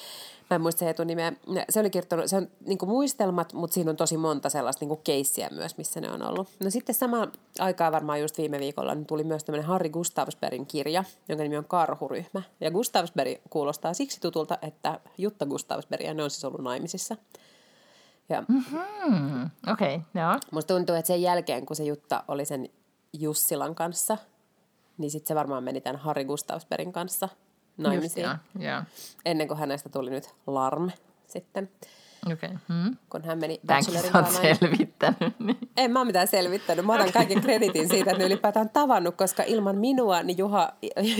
mä 0.53 0.57
en 0.57 0.61
muista 0.61 0.79
se 0.79 0.91
etunimeä, 0.91 1.33
se 1.69 1.81
oli 1.81 1.91
kirjoittanut, 1.91 2.27
se 2.27 2.37
on 2.37 2.49
niin 2.67 2.79
muistelmat, 2.87 3.53
mutta 3.53 3.75
siinä 3.75 3.91
on 3.91 3.97
tosi 3.97 4.17
monta 4.17 4.49
sellaista 4.49 4.85
niin 4.85 4.99
keissiä 5.05 5.49
myös, 5.51 5.77
missä 5.77 6.01
ne 6.01 6.11
on 6.11 6.23
ollut. 6.23 6.49
No 6.61 6.71
sitten 6.71 6.95
sama 6.95 7.29
aikaa 7.59 7.93
varmaan 7.93 8.21
just 8.21 8.39
viime 8.39 8.59
viikolla 8.59 8.95
niin 8.95 9.07
tuli 9.07 9.25
myös 9.25 9.45
tämmöinen 9.45 9.67
Harry 9.67 9.89
Gustavsbergin 9.89 10.67
kirja, 10.67 11.05
jonka 11.29 11.43
nimi 11.43 11.57
on 11.57 11.65
Karhuryhmä. 11.65 12.43
Ja 12.61 12.71
Gustavsberg 12.71 13.39
kuulostaa 13.51 13.95
siksi 13.95 14.21
tutulta, 14.21 14.59
että 14.63 15.01
Jutta 15.19 15.47
Gustavsberg 15.47 16.05
ja 16.05 16.15
ne 16.15 16.23
on 16.23 16.31
siis 16.31 16.45
ollut 16.45 16.61
naimisissa. 16.61 17.17
Ja 18.29 18.45
mm-hmm. 18.49 19.51
Okei, 19.73 19.95
okay, 19.95 20.23
joo. 20.23 20.39
Musta 20.51 20.75
tuntuu, 20.75 20.97
että 20.97 21.07
sen 21.07 21.23
jälkeen, 21.23 21.67
kun 21.67 21.77
se 21.77 21.85
Jutta 21.85 22.25
oli 22.29 22.45
sen 22.45 22.69
Jussilan 23.13 23.75
kanssa, 23.75 24.19
niin 24.99 25.11
sitten 25.11 25.29
se 25.29 25.35
varmaan 25.35 25.65
meni 25.65 25.81
tämän 25.81 26.01
Harry 26.01 26.25
Gustavsbergin 26.25 26.93
kanssa– 26.93 27.29
naimisiin. 27.77 28.27
Just, 28.27 28.63
yeah, 28.63 28.87
Ennen 29.25 29.49
kuin 29.49 29.59
hänestä 29.59 29.89
tuli 29.89 30.11
nyt 30.11 30.35
Larm 30.47 30.91
sitten. 31.27 31.71
Okay. 32.33 32.51
Hmm. 32.69 32.97
Kun 33.11 33.25
hän 33.25 33.39
meni 33.39 33.61
Bachelorin 33.67 34.13
selvittänyt. 34.59 35.39
Niin. 35.39 35.59
En 35.77 35.91
mä 35.91 35.99
ole 36.01 36.07
mitään 36.07 36.29
selvittänyt. 36.29 36.87
Mä 36.87 36.95
otan 36.95 37.13
kaiken 37.13 37.41
kreditin 37.41 37.89
siitä, 37.89 38.11
että 38.11 38.23
ne 38.23 38.27
ylipäätään 38.27 38.71
tavannut, 38.71 39.17
koska 39.17 39.43
ilman 39.43 39.79
minua 39.79 40.23
niin 40.23 40.39
Juha, 40.39 40.73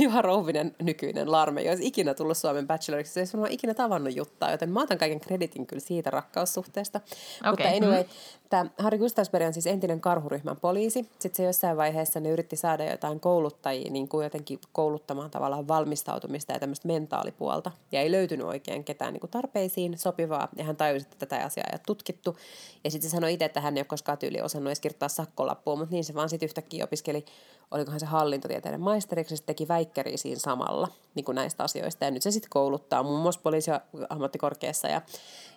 Juha 0.03 0.23
Rouvinen 0.23 0.77
nykyinen 0.83 1.33
larme 1.33 1.61
ei 1.61 1.69
olisi 1.69 1.87
ikinä 1.87 2.15
tullut 2.15 2.37
Suomen 2.37 2.67
Bacheloriksi. 2.67 3.13
Se 3.13 3.21
ei 3.21 3.41
olisi 3.41 3.55
ikinä 3.55 3.75
tavannut 3.75 4.17
juttaa, 4.17 4.51
joten 4.51 4.71
mä 4.71 4.83
otan 4.83 4.99
kaiken 4.99 5.21
kreditin 5.21 5.67
kyllä 5.67 5.81
siitä 5.81 6.11
rakkaussuhteesta. 6.11 7.01
Okay. 7.41 7.51
Mutta 7.51 7.69
anyway, 7.69 8.03
hmm. 8.03 8.11
Tämä 8.53 8.71
Harri 8.79 8.99
Gustavsberg 8.99 9.47
on 9.47 9.53
siis 9.53 9.67
entinen 9.67 10.01
karhuryhmän 10.01 10.57
poliisi. 10.57 11.11
Sitten 11.19 11.35
se 11.35 11.45
jossain 11.45 11.77
vaiheessa 11.77 12.21
ne 12.21 12.31
yritti 12.31 12.57
saada 12.57 12.91
jotain 12.91 13.21
kouluttajia 13.21 13.91
niin 13.93 14.09
kuin 14.09 14.25
jotenkin 14.25 14.59
kouluttamaan 14.73 15.31
tavallaan 15.31 15.69
valmistautumista 15.69 16.53
ja 16.53 16.59
tämmöistä 16.59 16.89
mentaalipuolta. 16.89 17.71
Ja 17.93 18.01
ei 18.01 18.13
löytynyt 18.13 18.47
oikein 18.47 18.85
ketään 18.85 19.13
niin 19.13 19.21
kuin 19.21 19.31
tarpeisiin 19.31 19.99
sopivaa. 19.99 20.49
Ja 20.57 20.65
hän 20.65 20.77
tajusi, 20.77 21.07
että 21.07 21.27
tätä 21.27 21.45
asiaa 21.45 21.67
ei 21.67 21.75
ole 21.75 21.81
tutkittu. 21.87 22.37
Ja 22.85 22.91
sitten 22.91 23.11
se 23.11 23.15
sanoi 23.15 23.33
itse, 23.33 23.45
että 23.45 23.61
hän 23.61 23.77
ei 23.77 23.81
ole 23.81 23.87
koskaan 23.87 24.19
tyyli 24.19 24.41
osannut 24.41 24.69
edes 24.69 24.81
kirjoittaa 24.81 25.09
sakkolappua, 25.09 25.77
mutta 25.77 25.93
niin 25.93 26.05
se 26.05 26.15
vaan 26.15 26.29
sitten 26.29 26.47
yhtäkkiä 26.47 26.85
opiskeli, 26.85 27.25
olikohan 27.71 28.01
se 28.01 28.07
hallintotieteiden 28.07 28.81
maisteriksi, 28.81 29.37
sitten 29.37 29.55
teki 29.55 29.69
väikkäriä 29.69 30.17
siinä 30.17 30.41
samalla 30.41 30.89
niin 31.15 31.25
kuin 31.25 31.35
näistä 31.35 31.65
asioista. 31.65 32.05
Ja 32.05 32.11
nyt 32.11 32.23
se 32.23 32.31
sitten 32.31 32.51
kouluttaa 32.51 33.03
muun 33.03 33.21
muassa 33.21 33.41
poliisiammattikorkeassa 33.45 34.89
ja, 34.89 35.03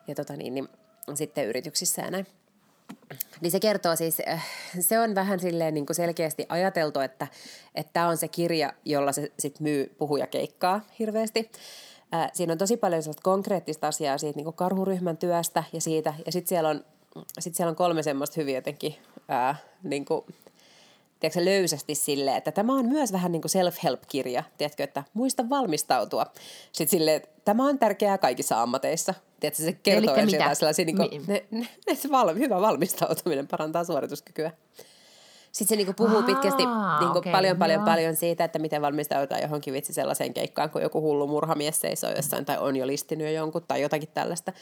ja 0.07 0.15
tota 0.15 0.35
niin, 0.35 0.53
niin, 0.53 0.67
sitten 1.13 1.47
yrityksissä 1.47 2.01
ja 2.01 2.11
näin. 2.11 2.27
Niin 3.41 3.51
se 3.51 3.59
kertoo 3.59 3.95
siis, 3.95 4.21
äh, 4.27 4.45
se 4.79 4.99
on 4.99 5.15
vähän 5.15 5.39
silleen 5.39 5.73
niin 5.73 5.85
kuin 5.85 5.95
selkeästi 5.95 6.45
ajateltu, 6.49 6.99
että 6.99 7.27
tämä 7.93 8.07
on 8.07 8.17
se 8.17 8.27
kirja, 8.27 8.73
jolla 8.85 9.11
se 9.11 9.31
sitten 9.39 9.63
myy 9.63 9.95
puhujakeikkaa 9.97 10.81
hirveästi. 10.99 11.51
Ää, 12.11 12.29
siinä 12.33 12.51
on 12.51 12.57
tosi 12.57 12.77
paljon 12.77 13.03
konkreettista 13.23 13.87
asiaa 13.87 14.17
siitä 14.17 14.37
niin 14.39 14.53
karhuryhmän 14.53 15.17
työstä 15.17 15.63
ja 15.73 15.81
siitä. 15.81 16.13
Ja 16.25 16.31
sitten 16.31 16.49
siellä, 16.49 16.69
on, 16.69 16.85
sit 17.39 17.55
siellä 17.55 17.69
on 17.69 17.75
kolme 17.75 18.03
semmoista 18.03 18.33
hyvin 18.37 18.55
jotenkin 18.55 18.95
ää, 19.27 19.55
niin 19.83 20.05
kuin, 20.05 20.25
tiedätkö, 21.19 21.45
löysästi 21.45 21.95
silleen, 21.95 22.37
että 22.37 22.51
tämä 22.51 22.73
on 22.73 22.85
myös 22.85 23.13
vähän 23.13 23.31
niin 23.31 23.41
kuin 23.41 23.51
self-help-kirja, 23.51 24.43
tiedätkö, 24.57 24.83
että 24.83 25.03
muista 25.13 25.49
valmistautua. 25.49 26.25
Sitten 26.71 26.99
silleen, 26.99 27.15
että 27.17 27.29
tämä 27.45 27.67
on 27.67 27.79
tärkeää 27.79 28.17
kaikissa 28.17 28.61
ammateissa. 28.61 29.13
Tiedätkö, 29.51 29.63
se 29.63 29.73
kertoo 29.83 30.15
jotain 30.15 30.55
sellaisia, 30.55 30.85
niin 30.85 30.95
kuin, 30.95 31.23
ne, 31.27 31.45
ne, 31.51 31.67
ne, 31.87 31.95
se 31.95 32.11
val, 32.11 32.35
hyvä 32.35 32.61
valmistautuminen 32.61 33.47
parantaa 33.47 33.83
suorituskykyä. 33.83 34.51
Sitten 35.51 35.67
se 35.67 35.75
niinku 35.75 35.93
puhuu 35.93 36.17
Aa, 36.17 36.23
pitkästi 36.23 36.63
niinku 36.99 37.17
okay, 37.17 37.31
paljon, 37.31 37.57
paljon, 37.57 37.79
joo. 37.79 37.85
paljon 37.85 38.15
siitä, 38.15 38.43
että 38.43 38.59
miten 38.59 38.81
valmistaudutaan 38.81 39.41
johonkin 39.41 39.73
vitsi 39.73 39.93
sellaiseen 39.93 40.33
keikkaan, 40.33 40.69
kun 40.69 40.81
joku 40.81 41.01
hullu 41.01 41.27
murhamies 41.27 41.81
seisoo 41.81 42.11
jossain 42.11 42.45
tai 42.45 42.57
on 42.57 42.75
jo 42.75 42.87
listinyt 42.87 43.27
jo 43.27 43.33
jonkun 43.33 43.63
tai 43.67 43.81
jotakin 43.81 44.09
tällaista. 44.13 44.53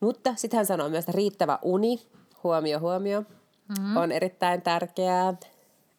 Mutta 0.00 0.32
sitten 0.36 0.58
hän 0.58 0.66
sanoo 0.66 0.88
myös, 0.88 1.02
että 1.02 1.12
riittävä 1.12 1.58
uni, 1.62 2.00
huomio, 2.44 2.80
huomio, 2.80 3.20
mm-hmm. 3.20 3.96
on 3.96 4.12
erittäin 4.12 4.62
tärkeää, 4.62 5.34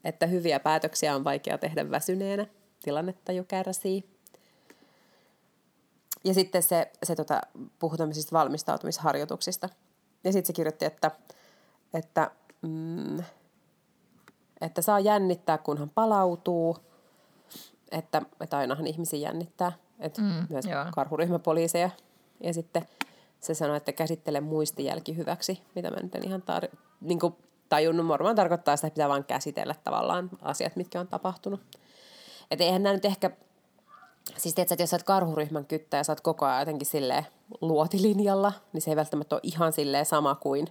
että 0.04 0.26
hyviä 0.26 0.60
päätöksiä 0.60 1.16
on 1.16 1.24
vaikea 1.24 1.58
tehdä 1.58 1.92
väsyneenä, 1.92 2.46
tilannetta 2.84 3.32
jo 3.32 3.44
kärsii. 3.44 4.04
Ja 6.24 6.34
sitten 6.34 6.64
se, 6.64 6.92
se 7.04 7.16
tota, 7.16 7.42
puhuu 7.80 7.98
tämmöisistä 7.98 8.32
valmistautumisharjoituksista. 8.32 9.70
Ja 10.24 10.32
sitten 10.32 10.48
se 10.48 10.54
kirjoitti, 10.54 10.86
että, 10.86 11.12
että 11.94 12.32
mm, 12.62 13.24
että 14.62 14.82
saa 14.82 15.00
jännittää, 15.00 15.58
kunhan 15.58 15.90
palautuu. 15.90 16.78
Että, 17.92 18.22
että 18.42 18.58
ainahan 18.58 18.88
ihmisiä 18.88 19.20
jännittää. 19.20 19.72
Että 20.00 20.22
mm, 20.22 20.48
myös 20.50 20.66
joo. 20.66 20.86
karhuryhmäpoliiseja. 20.96 21.90
Ja 22.44 22.54
sitten 22.54 22.88
se 23.40 23.54
sanoi, 23.54 23.78
että 23.78 23.92
käsittele 23.92 24.42
muistijälki 24.42 25.18
hyväksi, 25.18 25.62
mitä 25.76 25.92
mä 25.92 25.98
nyt 26.02 26.16
en 26.16 26.26
ihan 26.26 26.44
tar- 26.44 26.78
niin 27.02 27.20
kuin 27.20 27.36
tajunnut. 27.70 28.08
Varmaan 28.08 28.36
tarkoittaa 28.36 28.76
sitä, 28.78 28.88
että 28.88 28.96
pitää 28.96 29.10
vaan 29.10 29.24
käsitellä 29.24 29.76
tavallaan 29.84 30.30
asiat, 30.42 30.76
mitkä 30.76 31.00
on 31.00 31.08
tapahtunut. 31.08 31.62
Että 32.52 32.64
eihän 32.66 32.84
nämä 32.84 32.94
nyt 32.94 33.06
ehkä, 33.06 33.32
siis 34.40 34.56
tiedätkö, 34.56 34.74
että 34.74 34.84
jos 34.84 34.90
sä 34.90 34.96
oot 34.96 35.04
karhuryhmän 35.04 35.66
kyttä 35.66 35.98
ja 35.98 36.04
sä 36.04 36.12
oot 36.12 36.22
koko 36.22 36.46
ajan 36.46 36.60
jotenkin 36.60 36.88
silleen 36.88 37.26
luotilinjalla, 37.62 38.54
niin 38.74 38.82
se 38.82 38.90
ei 38.90 38.96
välttämättä 38.96 39.36
ole 39.36 39.42
ihan 39.44 39.74
silleen 39.74 40.06
sama 40.06 40.36
kuin 40.36 40.68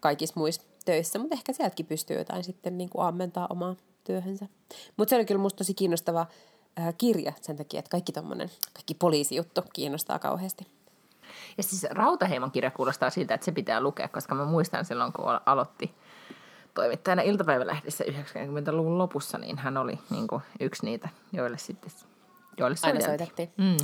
kaikissa 0.00 0.34
muissa 0.36 0.62
töissä, 0.84 1.18
mutta 1.18 1.34
ehkä 1.34 1.52
sieltäkin 1.52 1.86
pystyy 1.86 2.18
jotain 2.18 2.44
sitten 2.44 2.78
niin 2.78 2.90
kuin 2.90 3.06
ammentaa 3.06 3.46
omaa 3.50 3.76
työhönsä. 4.04 4.46
Mutta 4.96 5.10
se 5.10 5.16
oli 5.16 5.24
kyllä 5.24 5.40
musta 5.40 5.58
tosi 5.58 5.74
kiinnostava 5.74 6.26
äh, 6.78 6.94
kirja 6.98 7.32
sen 7.40 7.56
takia, 7.56 7.78
että 7.78 7.90
kaikki 7.90 8.12
tommonen, 8.12 8.50
kaikki 8.72 8.94
poliisijuttu 8.94 9.62
kiinnostaa 9.72 10.18
kauheasti. 10.18 10.66
Ja 11.56 11.62
siis 11.62 11.86
Rautaheimon 11.90 12.50
kirja 12.50 12.70
kuulostaa 12.70 13.10
siltä, 13.10 13.34
että 13.34 13.44
se 13.44 13.52
pitää 13.52 13.80
lukea, 13.80 14.08
koska 14.08 14.34
mä 14.34 14.44
muistan 14.44 14.84
silloin, 14.84 15.12
kun 15.12 15.24
aloitti 15.46 15.94
toimittajana 16.74 17.22
iltapäivälehdessä 17.22 18.04
90-luvun 18.04 18.98
lopussa, 18.98 19.38
niin 19.38 19.58
hän 19.58 19.76
oli 19.76 19.98
niin 20.10 20.26
kuin 20.26 20.42
yksi 20.60 20.84
niitä, 20.84 21.08
joille 21.32 21.58
sitten 21.58 21.90
joille 22.58 22.76
Aina 22.82 23.00
soitettiin. 23.00 23.52
Mm 23.56 23.76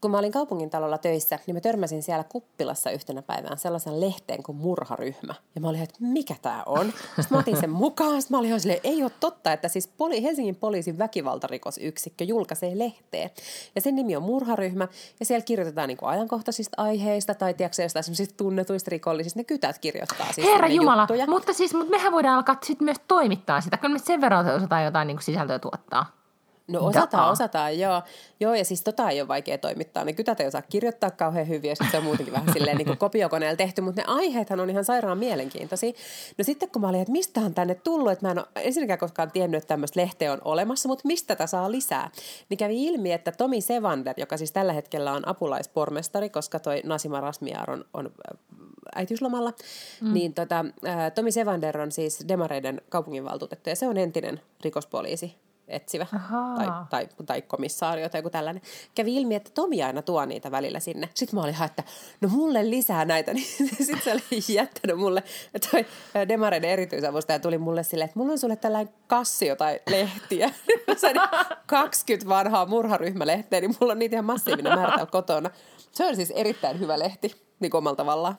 kun 0.00 0.10
mä 0.10 0.18
olin 0.18 0.32
kaupungin 0.32 0.70
talolla 0.70 0.98
töissä, 0.98 1.38
niin 1.46 1.54
mä 1.56 1.60
törmäsin 1.60 2.02
siellä 2.02 2.24
kuppilassa 2.24 2.90
yhtenä 2.90 3.22
päivänä 3.22 3.56
sellaisen 3.56 4.00
lehteen 4.00 4.42
kuin 4.42 4.56
murharyhmä. 4.56 5.34
Ja 5.54 5.60
mä 5.60 5.68
olin, 5.68 5.82
että 5.82 5.96
mikä 6.00 6.34
tämä 6.42 6.62
on? 6.66 6.86
Sitten 6.86 7.26
mä 7.30 7.38
otin 7.38 7.56
sen 7.56 7.70
mukaan. 7.70 8.22
Sitten 8.22 8.36
mä 8.36 8.38
olin 8.38 8.60
silleen, 8.60 8.80
ei 8.84 9.02
ole 9.02 9.12
totta, 9.20 9.52
että 9.52 9.68
siis 9.68 9.88
poli- 9.88 10.22
Helsingin 10.22 10.56
poliisin 10.56 10.98
väkivaltarikosyksikkö 10.98 12.24
julkaisee 12.24 12.78
lehteen. 12.78 13.30
Ja 13.74 13.80
sen 13.80 13.96
nimi 13.96 14.16
on 14.16 14.22
murharyhmä. 14.22 14.88
Ja 15.20 15.26
siellä 15.26 15.44
kirjoitetaan 15.44 15.88
niin 15.88 15.98
kuin 15.98 16.08
ajankohtaisista 16.08 16.82
aiheista 16.82 17.34
tai 17.34 17.54
tiedätkö, 17.54 17.82
jostain 17.82 18.04
tunnetuista 18.36 18.90
rikollisista. 18.90 19.40
Ne 19.40 19.44
kytät 19.44 19.78
kirjoittaa 19.78 20.32
siis 20.32 20.46
Herra 20.46 20.68
Jumala, 20.68 21.02
juttuja. 21.02 21.26
mutta 21.26 21.52
siis 21.52 21.74
mutta 21.74 21.90
mehän 21.90 22.12
voidaan 22.12 22.36
alkaa 22.36 22.56
sitten 22.62 22.84
myös 22.84 23.00
toimittaa 23.08 23.60
sitä. 23.60 23.76
Kyllä 23.76 23.92
me 23.92 23.98
sen 23.98 24.20
verran 24.20 24.46
osataan 24.46 24.84
jotain 24.84 25.06
niin 25.06 25.16
kuin 25.16 25.24
sisältöä 25.24 25.58
tuottaa. 25.58 26.25
No 26.68 26.78
osataan, 26.78 27.02
dataa. 27.02 27.30
osataan, 27.30 27.78
joo. 27.78 28.02
Joo, 28.40 28.54
ja 28.54 28.64
siis 28.64 28.82
tota 28.82 29.10
ei 29.10 29.20
ole 29.20 29.28
vaikea 29.28 29.58
toimittaa. 29.58 30.04
Ne 30.04 30.12
kytät 30.12 30.40
ei 30.40 30.46
osaa 30.46 30.62
kirjoittaa 30.62 31.10
kauhean 31.10 31.48
hyvin, 31.48 31.68
ja 31.68 31.76
se 31.90 31.98
on 31.98 32.04
muutenkin 32.04 32.34
vähän 32.34 32.52
silleen 32.52 32.76
niin 32.76 32.86
kuin 32.86 32.98
kopiokoneella 32.98 33.56
tehty, 33.56 33.80
mutta 33.80 34.00
ne 34.00 34.04
aiheethan 34.06 34.60
on 34.60 34.70
ihan 34.70 34.84
sairaan 34.84 35.18
mielenkiintoisia. 35.18 35.92
No 36.38 36.44
sitten 36.44 36.70
kun 36.70 36.82
mä 36.82 36.88
olin, 36.88 37.00
että 37.00 37.12
mistä 37.12 37.40
on 37.40 37.54
tänne 37.54 37.74
tullut, 37.74 38.12
että 38.12 38.26
mä 38.26 38.30
en 38.30 38.38
ole 38.38 38.46
ensinnäkään 38.56 38.98
koskaan 38.98 39.30
tiennyt, 39.30 39.58
että 39.58 39.68
tämmöistä 39.68 40.00
lehteä 40.00 40.32
on 40.32 40.38
olemassa, 40.44 40.88
mutta 40.88 41.06
mistä 41.06 41.26
tätä 41.26 41.46
saa 41.46 41.70
lisää, 41.70 42.10
niin 42.48 42.58
kävi 42.58 42.86
ilmi, 42.86 43.12
että 43.12 43.32
Tomi 43.32 43.60
Sevander, 43.60 44.14
joka 44.16 44.36
siis 44.36 44.52
tällä 44.52 44.72
hetkellä 44.72 45.12
on 45.12 45.28
apulaispormestari, 45.28 46.30
koska 46.30 46.58
toi 46.58 46.82
Nasima 46.84 47.20
Rasmiar 47.20 47.70
on, 47.70 47.84
on 47.94 48.06
äh, 48.06 48.38
äitiyslomalla, 48.94 49.52
mm. 50.00 50.12
niin 50.12 50.34
tota, 50.34 50.64
äh, 50.86 51.12
Tomi 51.14 51.32
Sevander 51.32 51.80
on 51.80 51.92
siis 51.92 52.24
Demareiden 52.28 52.80
kaupunginvaltuutettu, 52.88 53.70
ja 53.70 53.76
se 53.76 53.88
on 53.88 53.96
entinen 53.96 54.40
rikospoliisi 54.64 55.45
etsivä 55.68 56.06
Ahaa. 56.14 56.56
tai, 56.56 56.68
tai, 56.90 57.08
tai 57.26 57.42
komissaario 57.42 58.08
tai 58.08 58.18
joku 58.18 58.30
tällainen. 58.30 58.62
Kävi 58.94 59.16
ilmi, 59.16 59.34
että 59.34 59.50
Tomi 59.54 59.82
aina 59.82 60.02
tuo 60.02 60.24
niitä 60.24 60.50
välillä 60.50 60.80
sinne. 60.80 61.08
Sitten 61.14 61.36
mä 61.36 61.42
olin 61.42 61.54
ihan, 61.54 61.66
että 61.66 61.82
no 62.20 62.28
mulle 62.28 62.70
lisää 62.70 63.04
näitä. 63.04 63.32
Niin 63.36 63.86
sitten 63.86 64.02
se 64.04 64.12
oli 64.12 64.54
jättänyt 64.54 64.98
mulle, 64.98 65.22
toi 65.70 65.86
Demareiden 66.28 66.70
erityisavustaja 66.70 67.38
tuli 67.38 67.58
mulle 67.58 67.82
silleen, 67.82 68.04
että 68.04 68.18
mulla 68.18 68.32
on 68.32 68.38
sulle 68.38 68.56
tällainen 68.56 68.94
kassi 69.06 69.46
jotain 69.46 69.80
lehtiä. 69.90 70.50
Mä 70.88 70.94
sain 70.94 71.16
20 71.66 72.28
vanhaa 72.28 72.66
murharyhmälehteä, 72.66 73.60
niin 73.60 73.74
mulla 73.80 73.92
on 73.92 73.98
niitä 73.98 74.16
ihan 74.16 74.24
massiivinen 74.24 74.74
määrä 74.74 74.88
täällä 74.88 75.06
kotona. 75.06 75.50
Se 75.92 76.06
on 76.06 76.16
siis 76.16 76.30
erittäin 76.30 76.80
hyvä 76.80 76.98
lehti, 76.98 77.34
niin 77.60 77.70
kuin 77.70 77.78
omalla 77.78 77.96
tavallaan. 77.96 78.38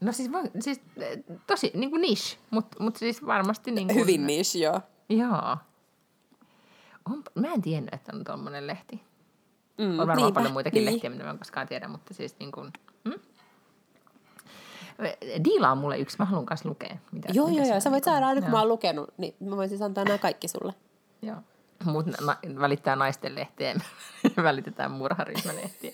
No 0.00 0.12
siis, 0.12 0.30
siis 0.60 0.80
eh, 0.96 1.18
tosi 1.46 1.70
niin 1.74 1.90
kuin 1.90 2.02
niche, 2.02 2.38
mutta 2.50 2.82
mut 2.82 2.96
siis 2.96 3.26
varmasti 3.26 3.70
niin 3.70 3.88
kuin, 3.88 4.00
Hyvin 4.00 4.26
niche, 4.26 4.58
joo. 4.58 4.80
Joo. 5.08 5.56
On, 7.10 7.22
mä 7.34 7.52
en 7.52 7.62
tiennyt, 7.62 7.94
että 7.94 8.12
on 8.16 8.24
tuommoinen 8.24 8.66
lehti. 8.66 9.02
Mm, 9.78 9.90
on 9.90 9.96
varmaan 9.96 10.16
niinpä, 10.16 10.34
paljon 10.34 10.52
muitakin 10.52 10.84
niin. 10.84 10.92
lehtiä, 10.94 11.10
mitä 11.10 11.24
mä 11.24 11.30
en 11.30 11.38
koskaan 11.38 11.68
tiedä, 11.68 11.88
mutta 11.88 12.14
siis 12.14 12.36
niin 12.38 12.52
kuin, 12.52 12.72
hmm? 13.04 13.20
Diilaa 15.44 15.74
mulle 15.74 15.98
yksi, 15.98 16.16
mä 16.18 16.24
haluan 16.24 16.46
kanssa 16.46 16.68
lukea. 16.68 16.96
Mitä, 17.12 17.28
Joo, 17.32 17.46
mitä 17.46 17.60
joo, 17.60 17.66
joo. 17.66 17.74
on 17.74 17.80
Sä 17.80 17.90
voit 17.90 18.04
niin 18.04 18.04
kuin- 18.04 18.12
saada 18.12 18.26
aina, 18.26 18.40
kun 18.40 18.50
mä 18.50 18.58
oon 18.58 18.68
lukenut, 18.68 19.14
niin 19.18 19.34
mä 19.40 19.56
voin 19.56 19.68
siis 19.68 19.82
antaa 19.82 20.04
nämä 20.04 20.18
kaikki 20.18 20.48
sulle. 20.48 20.74
Joo. 21.22 21.36
Mut 21.84 22.06
na, 22.06 22.36
välittää 22.60 22.96
naisten 22.96 23.34
lehteen, 23.34 23.82
välitetään 24.42 24.90
murharyhmälehtiä. 24.90 25.92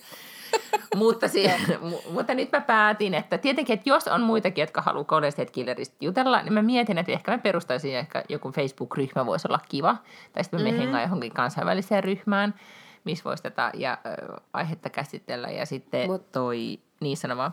mutta, 0.96 1.28
si- 1.28 1.46
mu- 1.80 2.10
mutta 2.10 2.34
nyt 2.34 2.52
mä 2.52 2.60
päätin, 2.60 3.14
että 3.14 3.38
tietenkin, 3.38 3.74
että 3.74 3.88
jos 3.88 4.08
on 4.08 4.20
muitakin, 4.20 4.62
jotka 4.62 4.82
haluaa 4.82 5.04
Golden 5.04 5.32
State 5.32 5.52
Killerista 5.52 5.96
jutella, 6.00 6.42
niin 6.42 6.52
mä 6.52 6.62
mietin, 6.62 6.98
että 6.98 7.12
ehkä 7.12 7.32
mä 7.32 7.38
perustaisin 7.38 7.96
ehkä 7.96 8.24
joku 8.28 8.52
Facebook-ryhmä 8.52 9.26
voisi 9.26 9.48
olla 9.48 9.60
kiva. 9.68 9.96
Tai 10.32 10.44
sitten 10.44 10.62
me 10.62 10.70
mm. 10.72 10.78
hengaan 10.78 11.02
johonkin 11.02 11.32
kansainväliseen 11.32 12.04
ryhmään, 12.04 12.54
missä 13.04 13.24
voisi 13.24 13.42
tätä 13.42 13.70
ja, 13.74 13.98
ö, 14.06 14.40
aihetta 14.52 14.90
käsitellä. 14.90 15.48
Ja 15.48 15.66
sitten 15.66 16.10
Mut- 16.10 16.32
toi, 16.32 16.78
niin 17.00 17.16
sano 17.16 17.36
vaan. 17.36 17.52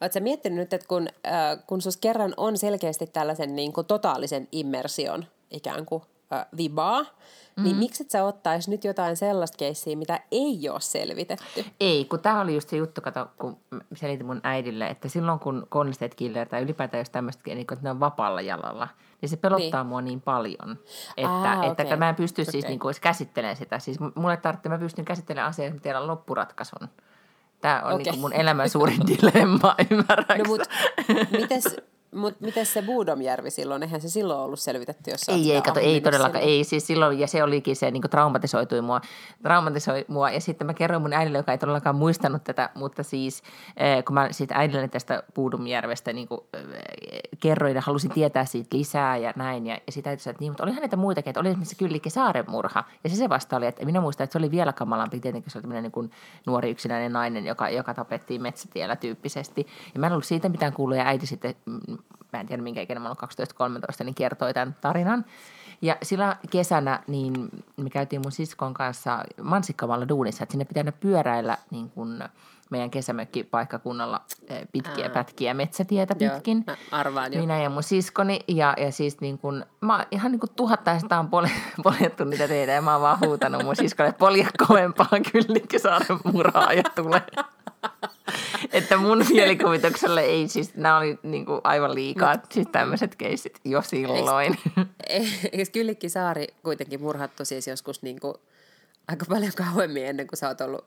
Oletko 0.00 0.20
miettinyt 0.20 0.58
nyt, 0.58 0.72
että 0.72 0.86
kun, 0.88 1.08
äh, 1.26 1.58
kun 1.66 1.82
sus 1.82 1.96
kerran 1.96 2.34
on 2.36 2.58
selkeästi 2.58 3.06
tällaisen 3.06 3.56
niin 3.56 3.72
kuin 3.72 3.86
totaalisen 3.86 4.48
immersion 4.52 5.24
ikään 5.50 5.86
kuin 5.86 6.02
äh, 6.34 6.46
vibaa, 6.56 7.02
mm-hmm. 7.02 7.64
niin 7.64 7.76
miksi 7.76 8.02
et 8.02 8.10
sä 8.10 8.24
ottaisi 8.24 8.70
nyt 8.70 8.84
jotain 8.84 9.16
sellaista 9.16 9.56
keissiä, 9.56 9.96
mitä 9.96 10.20
ei 10.30 10.68
ole 10.68 10.80
selvitetty? 10.80 11.64
Ei, 11.80 12.04
kun 12.04 12.20
tämä 12.20 12.40
oli 12.40 12.54
just 12.54 12.68
se 12.68 12.76
juttu, 12.76 13.00
kato, 13.00 13.26
kun 13.38 13.56
selitin 13.94 14.26
mun 14.26 14.40
äidille, 14.42 14.86
että 14.86 15.08
silloin 15.08 15.38
kun 15.38 15.66
Golden 15.70 15.94
State 15.94 16.16
Killer 16.16 16.48
tai 16.48 16.62
ylipäätään 16.62 17.00
jos 17.00 17.10
tämmöistä, 17.10 17.42
niin 17.46 17.66
kun, 17.66 17.78
ne 17.82 17.90
on 17.90 18.00
vapaalla 18.00 18.40
jalalla, 18.40 18.88
niin 19.20 19.28
se 19.30 19.36
pelottaa 19.36 19.82
Niin. 19.82 19.88
mua 19.88 20.00
niin 20.00 20.20
paljon, 20.20 20.78
että, 21.16 21.30
Aa, 21.30 21.64
että 21.64 21.82
okei. 21.82 21.96
mä 21.96 22.08
en 22.08 22.14
pysty 22.14 22.44
siis 22.44 22.64
Okei. 22.64 22.70
niin 22.70 22.80
kuin, 22.80 22.94
käsittelemään 23.00 23.56
sitä. 23.56 23.78
Siis 23.78 23.98
mulle 24.14 24.36
tarvitsee, 24.36 24.72
mä 24.72 24.78
pystyn 24.78 25.04
käsittelemään 25.04 25.48
asiaa, 25.48 25.68
että 25.68 25.80
tiedän 25.80 26.06
loppuratkaisun. 26.06 26.88
Tämä 27.60 27.82
on 27.84 27.92
Okei. 27.92 27.96
niin 27.96 28.12
kuin 28.12 28.20
mun 28.20 28.32
elämän 28.32 28.68
suurin 28.70 29.06
dilemma, 29.10 29.74
ymmärrätkö? 29.90 30.38
No 30.38 30.44
mutta 30.44 30.68
mites, 31.32 31.76
mut, 32.14 32.40
mites 32.40 32.72
se 32.72 32.82
Buudomjärvi 32.82 33.50
silloin? 33.50 33.82
Eihän 33.82 34.00
se 34.00 34.08
silloin 34.08 34.40
ollut 34.40 34.58
selvitetty, 34.58 35.10
jos 35.10 35.28
Ei, 35.28 35.52
ei, 35.52 35.62
kato, 35.62 35.80
ei 35.80 36.00
todellakaan, 36.00 36.44
ei. 36.44 36.64
Siis 36.64 36.86
silloin, 36.86 37.18
ja 37.18 37.26
se 37.26 37.42
olikin 37.42 37.76
se, 37.76 37.90
niin 37.90 38.00
kuin 38.00 38.10
traumatisoitui 38.10 38.80
mua, 38.80 39.00
traumatisoi 39.42 40.04
mua. 40.08 40.30
Ja 40.30 40.40
sitten 40.40 40.66
mä 40.66 40.74
kerroin 40.74 41.02
mun 41.02 41.12
äidille, 41.12 41.38
joka 41.38 41.52
ei 41.52 41.58
todellakaan 41.58 41.96
muistanut 41.96 42.44
tätä, 42.44 42.70
mutta 42.74 43.02
siis 43.02 43.42
eh, 43.76 44.04
kun 44.04 44.14
mä 44.14 44.28
siitä 44.30 44.54
äidille 44.54 44.88
tästä 44.88 45.22
Puudumjärvestä 45.34 46.12
niin 46.12 46.28
kuin, 46.28 46.40
eh, 46.54 47.20
kerroin 47.40 47.74
ja 47.74 47.80
halusin 47.80 48.10
tietää 48.10 48.44
siitä 48.44 48.76
lisää 48.76 49.16
ja 49.16 49.32
näin. 49.36 49.66
Ja, 49.66 49.74
ja 49.86 49.92
sitä 49.92 50.10
äiti 50.10 50.30
että 50.30 50.40
niin, 50.40 50.52
mutta 50.52 50.62
olihan 50.62 50.80
näitä 50.80 50.96
muitakin, 50.96 51.30
että 51.30 51.40
oli 51.40 51.48
esimerkiksi 51.48 51.76
Kyllikki 51.76 52.10
Saaren 52.10 52.44
murha. 52.48 52.84
Ja 53.04 53.10
se 53.10 53.16
se 53.16 53.28
vasta 53.28 53.56
oli, 53.56 53.66
että 53.66 53.84
minä 53.84 54.00
muistan, 54.00 54.24
että 54.24 54.32
se 54.32 54.38
oli 54.38 54.50
vielä 54.50 54.72
kamalampi, 54.72 55.20
tietenkin 55.20 55.50
se 55.50 55.58
oli 55.58 55.62
tämmöinen 55.62 55.82
niin 55.82 55.92
kuin 55.92 56.10
nuori 56.46 56.70
yksinäinen 56.70 57.12
nainen, 57.12 57.44
joka, 57.46 57.68
joka 57.68 57.94
tapettiin 57.94 58.42
metsätiellä 58.42 58.96
tyyppisesti. 58.96 59.66
Ja 59.94 60.00
mä 60.00 60.06
en 60.06 60.12
ollut 60.12 60.24
siitä 60.24 60.48
mitään 60.48 60.72
kuullut, 60.72 60.96
ja 60.98 61.06
äiti 61.06 61.26
sitten, 61.26 61.54
mm, 61.66 61.98
mä 62.34 62.40
en 62.40 62.46
tiedä 62.46 62.62
minkä 62.62 62.80
ikäinen 62.80 63.02
mä 63.02 63.08
olen 63.08 63.80
12-13, 64.00 64.04
niin 64.04 64.14
kertoi 64.14 64.54
tämän 64.54 64.76
tarinan. 64.80 65.24
Ja 65.82 65.96
sillä 66.02 66.36
kesänä 66.50 67.02
niin 67.06 67.48
me 67.76 67.90
käytiin 67.90 68.22
mun 68.22 68.32
siskon 68.32 68.74
kanssa 68.74 69.24
Mansikkamalla 69.42 70.08
duunissa, 70.08 70.42
että 70.42 70.52
sinne 70.52 70.64
pitää 70.64 70.92
pyöräillä 71.00 71.58
niin 71.70 71.90
kuin 71.90 72.24
meidän 72.70 72.90
kesämökkipaikkakunnalla 72.90 74.20
eh, 74.48 74.66
pitkiä 74.72 75.04
Aa. 75.06 75.10
pätkiä 75.10 75.54
metsätietä 75.54 76.14
Joo, 76.20 76.34
pitkin. 76.34 76.64
mä 76.66 76.76
arvaan 76.90 77.32
jo. 77.32 77.40
Minä 77.40 77.62
ja 77.62 77.70
mun 77.70 77.82
siskoni 77.82 78.40
ja, 78.48 78.74
ja 78.78 78.92
siis 78.92 79.20
niin 79.20 79.38
kuin, 79.38 79.64
mä 79.80 80.06
ihan 80.10 80.32
niin 80.32 80.40
kuin 80.40 80.50
tuhattaista 80.56 81.18
on 81.18 81.30
pol, 81.30 81.46
poljettu 81.82 82.24
niitä 82.24 82.48
teitä 82.48 82.72
ja 82.72 82.82
mä 82.82 82.92
oon 82.92 83.02
vaan 83.02 83.18
huutanut 83.20 83.64
mun 83.64 83.76
siskolle, 83.76 84.08
että 84.08 84.18
polje 84.18 84.48
kovempaa 84.68 85.08
Kyllikkisaaren 85.32 86.18
murhaa 86.32 86.72
ja 86.72 86.82
tulee. 86.94 87.22
Että 88.74 88.96
mun 88.96 89.24
mielikuvitukselle 89.32 90.20
ei 90.20 90.48
siis, 90.48 90.74
nämä 90.74 90.96
oli 90.96 91.18
niin 91.22 91.46
kuin 91.46 91.60
aivan 91.64 91.94
liikaa, 91.94 92.34
siis 92.50 92.68
tämmöiset 92.72 93.14
keissit 93.14 93.60
jo 93.64 93.82
silloin. 93.82 94.58
Eikö 95.08 95.64
Kyllikki 95.72 96.08
Saari 96.08 96.46
kuitenkin 96.62 97.02
murhattu 97.02 97.44
siis 97.44 97.66
joskus 97.66 98.02
niin 98.02 98.20
kuin 98.20 98.34
aika 99.08 99.24
paljon 99.28 99.52
kauemmin 99.56 100.06
ennen 100.06 100.26
kuin 100.26 100.38
sä 100.38 100.48
oot 100.48 100.60
ollut 100.60 100.84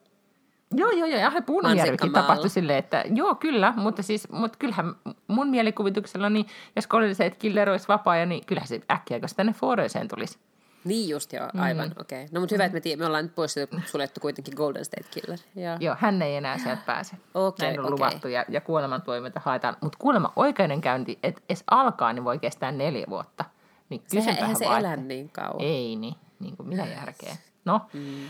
Joo, 0.76 0.92
joo, 0.92 1.08
joo. 1.08 1.20
Ja 1.20 1.32
Puunanjärvikin 1.46 1.92
Mansikkamaalla. 1.92 2.22
tapahtui 2.22 2.50
silleen, 2.50 2.80
että 2.80 3.04
joo, 3.14 3.36
kyllä, 3.36 3.74
mutta 3.76 4.04
siis, 4.04 4.30
mutta 4.30 4.58
kyllähän 4.58 4.96
mun 5.28 5.48
mielikuvituksella, 5.48 6.30
niin 6.30 6.46
jos 6.76 6.88
State 7.14 7.36
Killer 7.40 7.70
olisi 7.70 7.88
vapaa, 7.88 8.26
niin 8.26 8.46
kyllähän 8.46 8.68
se 8.68 8.82
äkkiä, 8.92 9.20
kun 9.20 9.30
se 9.30 9.36
tänne 9.36 9.54
Foreeseen 9.54 10.08
tulisi. 10.08 10.40
Niin 10.88 11.10
just 11.10 11.34
joo, 11.34 11.50
aivan, 11.58 11.88
mm. 11.88 12.02
okei. 12.02 12.24
Okay. 12.24 12.30
No 12.32 12.40
mutta 12.40 12.56
hyvä, 12.56 12.66
että 12.66 12.74
me, 12.74 12.82
tie- 12.82 12.96
me 12.96 13.06
ollaan 13.06 13.26
nyt 13.26 13.36
pois 13.36 13.56
suljettu 13.86 14.20
kuitenkin 14.20 14.54
Golden 14.58 14.86
State 14.86 15.08
Killer. 15.12 15.40
Ja... 15.56 15.78
Joo, 15.80 15.96
hän 16.00 16.22
ei 16.22 16.36
enää 16.36 16.58
sieltä 16.58 16.82
pääse. 16.86 17.16
Okei, 17.34 17.68
Näin 17.68 17.80
on 17.80 17.86
okei. 17.86 17.92
luvattu 17.92 18.28
ja, 18.28 18.46
ja 18.50 18.62
kuolemantuomioita 18.62 19.42
haetaan. 19.46 19.78
Mutta 19.82 19.98
kuulemma 20.02 20.34
oikeudenkäynti, 20.36 21.20
että 21.24 21.42
edes 21.50 21.64
alkaa, 21.72 22.14
niin 22.14 22.24
voi 22.24 22.40
kestää 22.40 22.72
neljä 22.72 23.06
vuotta. 23.10 23.46
Niin 23.90 24.02
Sehän, 24.08 24.38
eihän 24.38 24.56
se 24.56 24.66
vaan, 24.66 24.80
elä 24.80 24.96
niin 24.96 25.30
kauan. 25.30 25.62
Ei 25.62 25.96
niin, 25.96 26.16
niin 26.40 26.58
kuin 26.58 26.70
mitä 26.70 26.86
järkeä. 26.86 27.36
No, 27.66 27.82
mm. 27.94 28.30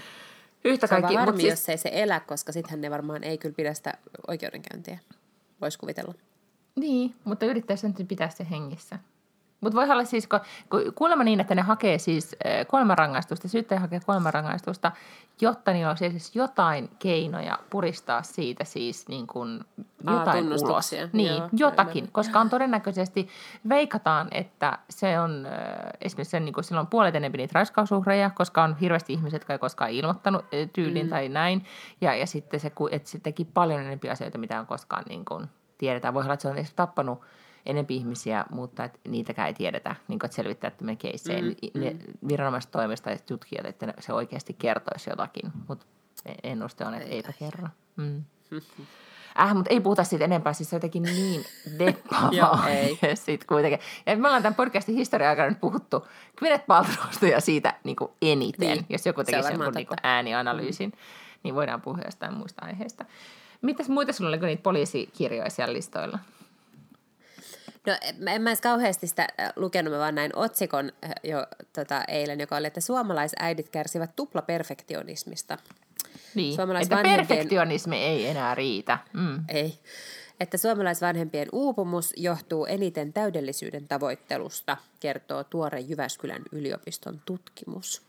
yhtä 0.66 0.88
Se 0.88 0.90
kaikki. 0.90 1.14
Mutta 1.14 1.20
harmi, 1.20 1.42
siis, 1.42 1.52
jos 1.52 1.70
ei 1.70 1.78
se 1.78 1.90
elä, 1.94 2.20
koska 2.20 2.52
sittenhän 2.52 2.82
ne 2.82 2.92
varmaan 2.92 3.24
ei 3.24 3.38
kyllä 3.38 3.56
pidä 3.56 3.74
sitä 3.74 3.94
oikeudenkäyntiä. 4.28 5.00
Voisi 5.62 5.80
kuvitella. 5.80 6.14
Niin, 6.76 7.16
mutta 7.24 7.46
yrittäisi 7.46 7.88
nyt 7.88 8.08
pitää 8.08 8.30
se 8.30 8.48
hengissä. 8.50 9.00
Mutta 9.62 9.76
voi 9.76 9.90
olla 9.90 10.04
siis, 10.04 10.28
kun, 10.28 10.40
kuulemma 10.96 11.24
niin, 11.24 11.40
että 11.40 11.56
ne 11.56 11.62
hakee 11.62 11.98
siis 11.98 12.36
äh, 12.46 12.68
kuolemanrangaistusta, 12.68 13.48
syyttäjä 13.48 13.80
hakee 13.80 14.00
kuolemanrangaistusta, 14.06 14.92
jotta 15.42 15.74
niillä 15.74 15.90
olisi 15.90 16.10
siis 16.10 16.36
jotain 16.36 16.90
keinoja 17.00 17.60
puristaa 17.70 18.24
siitä 18.24 18.64
siis 18.64 19.08
niin 19.08 19.28
kuin 19.28 19.60
Aa, 20.06 20.14
jotain 20.14 20.48
ulos. 20.48 20.62
tunnustuksia. 20.62 21.10
Niin, 21.14 21.34
Joo, 21.34 21.50
jotakin, 21.54 22.04
aivan. 22.04 22.12
koska 22.12 22.40
on 22.40 22.50
todennäköisesti, 22.50 23.28
veikataan, 23.70 24.28
että 24.32 24.78
se 24.90 25.20
on 25.20 25.46
äh, 25.46 25.54
esimerkiksi 26.02 26.32
sen, 26.32 26.46
niin 26.46 26.54
kuin 26.54 26.64
silloin 26.64 26.88
puolet 26.88 27.16
enemmän 27.16 27.38
niitä 27.38 27.52
raiskausuhreja, 27.56 28.30
koska 28.30 28.64
on 28.64 28.76
hirveästi 28.82 29.14
ihmiset, 29.14 29.34
jotka 29.42 29.54
ei 29.54 29.60
koskaan 29.60 29.92
ilmoittanut 29.92 30.42
äh, 30.42 30.70
tyylin 30.74 31.06
mm. 31.06 31.10
tai 31.10 31.30
näin, 31.30 31.66
ja, 32.02 32.16
ja 32.16 32.28
sitten 32.28 32.60
se, 32.60 32.72
että 32.92 33.10
se 33.10 33.20
teki 33.20 33.46
paljon 33.46 33.80
enemmän 33.80 34.12
asioita, 34.12 34.38
mitä 34.38 34.60
on 34.60 34.66
koskaan 34.68 35.04
niin 35.10 35.26
kuin 35.26 35.50
tiedetään. 35.78 36.14
Voi 36.14 36.24
olla, 36.24 36.34
että 36.34 36.42
se 36.42 36.48
on 36.48 36.58
edes 36.58 36.74
tappanut 36.74 37.22
enempi 37.68 37.96
ihmisiä, 37.96 38.46
mutta 38.52 38.84
et 38.84 39.00
niitäkään 39.08 39.48
ei 39.48 39.54
tiedetä, 39.54 39.96
niin 40.08 40.20
kuin, 40.20 40.28
että 40.28 40.36
selvittää 40.36 40.68
että 40.68 40.96
keissejä. 40.96 41.42
Mm, 41.42 41.48
Mm, 41.48 41.80
ne 41.82 41.96
viranomaistoimista 42.28 43.10
ja 43.10 43.18
tutkijat, 43.26 43.66
että 43.66 43.94
se 44.00 44.14
oikeasti 44.14 44.54
kertoisi 44.54 45.10
jotakin, 45.10 45.52
mutta 45.68 45.86
ennuste 46.44 46.86
on, 46.86 46.94
että 46.94 47.10
eipä 47.10 47.34
kerro. 47.40 47.68
Mm. 47.96 48.24
Äh, 49.42 49.56
mutta 49.56 49.70
ei 49.70 49.80
puhuta 49.80 50.04
siitä 50.04 50.26
enempää, 50.26 50.54
siis 50.54 50.70
se 50.70 50.76
on 50.76 50.78
jotenkin 50.78 51.04
niin 51.04 51.42
Joo, 51.66 51.80
deppaava 51.80 52.68
ei. 52.70 53.00
aihe 53.02 53.16
sit 53.16 53.44
kuitenkin. 53.44 53.80
Ja 54.06 54.18
me 54.18 54.28
ollaan 54.28 54.44
tämän 54.44 54.56
podcastin 54.56 54.96
historian 54.96 55.30
aikana 55.30 55.50
nyt 55.50 55.60
puhuttu 55.62 56.08
Gwyneth 56.38 56.66
Paltrowsta 56.66 57.28
ja 57.28 57.42
siitä 57.42 57.74
niin 57.84 57.96
kuin 57.96 58.12
eniten, 58.22 58.70
Niin, 58.70 58.86
jos 58.90 59.06
joku 59.06 59.24
tekisi 59.24 59.54
jonkun 59.54 59.74
niin 59.74 59.88
kuin 59.88 59.98
äänianalyysin, 60.04 60.94
niin 61.44 61.56
voidaan 61.56 61.82
puhua 61.82 62.02
jostain 62.06 62.34
muista 62.34 62.66
aiheista. 62.66 63.06
Mitäs 63.62 63.90
muita 63.90 64.14
sulla 64.14 64.30
oli 64.30 64.38
kuin 64.38 64.48
niitä 64.48 64.64
poliisikirjoja 64.64 65.50
siellä 65.50 65.74
listoilla? 65.74 66.20
No 67.88 67.94
mä- 68.20 68.32
en 68.34 68.42
mä 68.42 68.50
edes 68.50 68.62
kauheasti 68.62 69.08
sitä 69.08 69.28
lukenut, 69.56 69.94
mä 69.94 70.00
vaan 70.00 70.16
näin 70.16 70.36
otsikon 70.36 70.92
jo 71.24 71.48
tota, 71.74 72.04
eilen, 72.08 72.40
joka 72.40 72.58
oli, 72.58 72.68
että 72.68 72.82
suomalaisäidit 72.82 73.70
kärsivät 73.70 74.10
Niin, 74.10 74.16
tuplaperfektionismista. 74.16 75.54
että 75.54 76.56
Suomalaisvanhempien- 76.56 77.16
perfektionismi 77.28 77.98
ei 77.98 78.28
enää 78.28 78.56
riitä. 78.56 79.00
Mm. 79.14 79.44
Ei. 79.48 79.80
Että 80.40 80.58
suomalaisvanhempien 80.58 81.48
uupumus 81.52 82.14
johtuu 82.18 82.66
eniten 82.66 83.14
täydellisyyden 83.14 83.88
tavoittelusta, 83.88 84.78
kertoo 85.00 85.44
tuore 85.44 85.80
Jyväskylän 85.80 86.42
yliopiston 86.52 87.22
tutkimus. 87.26 88.02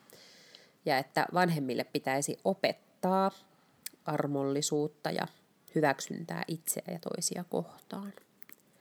Ja 0.85 0.99
että 0.99 1.27
vanhemmille 1.35 1.85
pitäisi 1.85 2.39
opettaa 2.45 3.31
armollisuutta 4.05 5.11
ja 5.11 5.27
hyväksyntää 5.75 6.43
itseä 6.49 6.83
ja 6.93 6.99
toisia 6.99 7.45
kohtaan. 7.49 8.13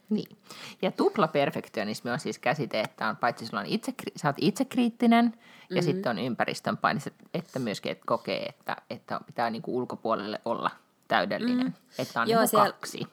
Niin. 0.10 0.38
Ja 0.82 0.91
tuplaperfektionismi 0.91 2.12
on 2.12 2.20
siis 2.20 2.39
käsite, 2.39 2.82
että 2.82 3.08
on 3.08 3.18
paitsi 3.18 3.45
sulla 3.45 3.60
on 3.60 3.66
itse, 3.66 3.93
sä 4.16 4.28
oot 4.28 4.36
itsekriittinen 4.41 5.26
mm-hmm. 5.26 5.76
ja 5.76 5.82
sitten 5.82 6.10
on 6.10 6.20
ympäristön 6.20 6.78
paine, 6.78 6.99
että 7.34 7.60
myöskin 7.60 7.91
et 7.91 8.01
kokee, 8.05 8.45
että, 8.45 8.76
että 8.89 9.20
pitää 9.26 9.49
niinku 9.49 9.78
ulkopuolelle 9.78 10.41
olla 10.45 10.72
täydellinen. 11.08 11.68
Mm. 11.68 11.74
Että 11.99 12.22
on 12.22 12.30
Joo, 12.30 12.39
niinku 12.39 12.49
siellä, 12.49 12.72
kaksi. 12.72 13.08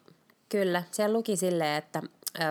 Kyllä. 0.48 0.82
Siellä 0.90 1.12
luki 1.12 1.36
silleen, 1.36 1.76
että 1.76 2.02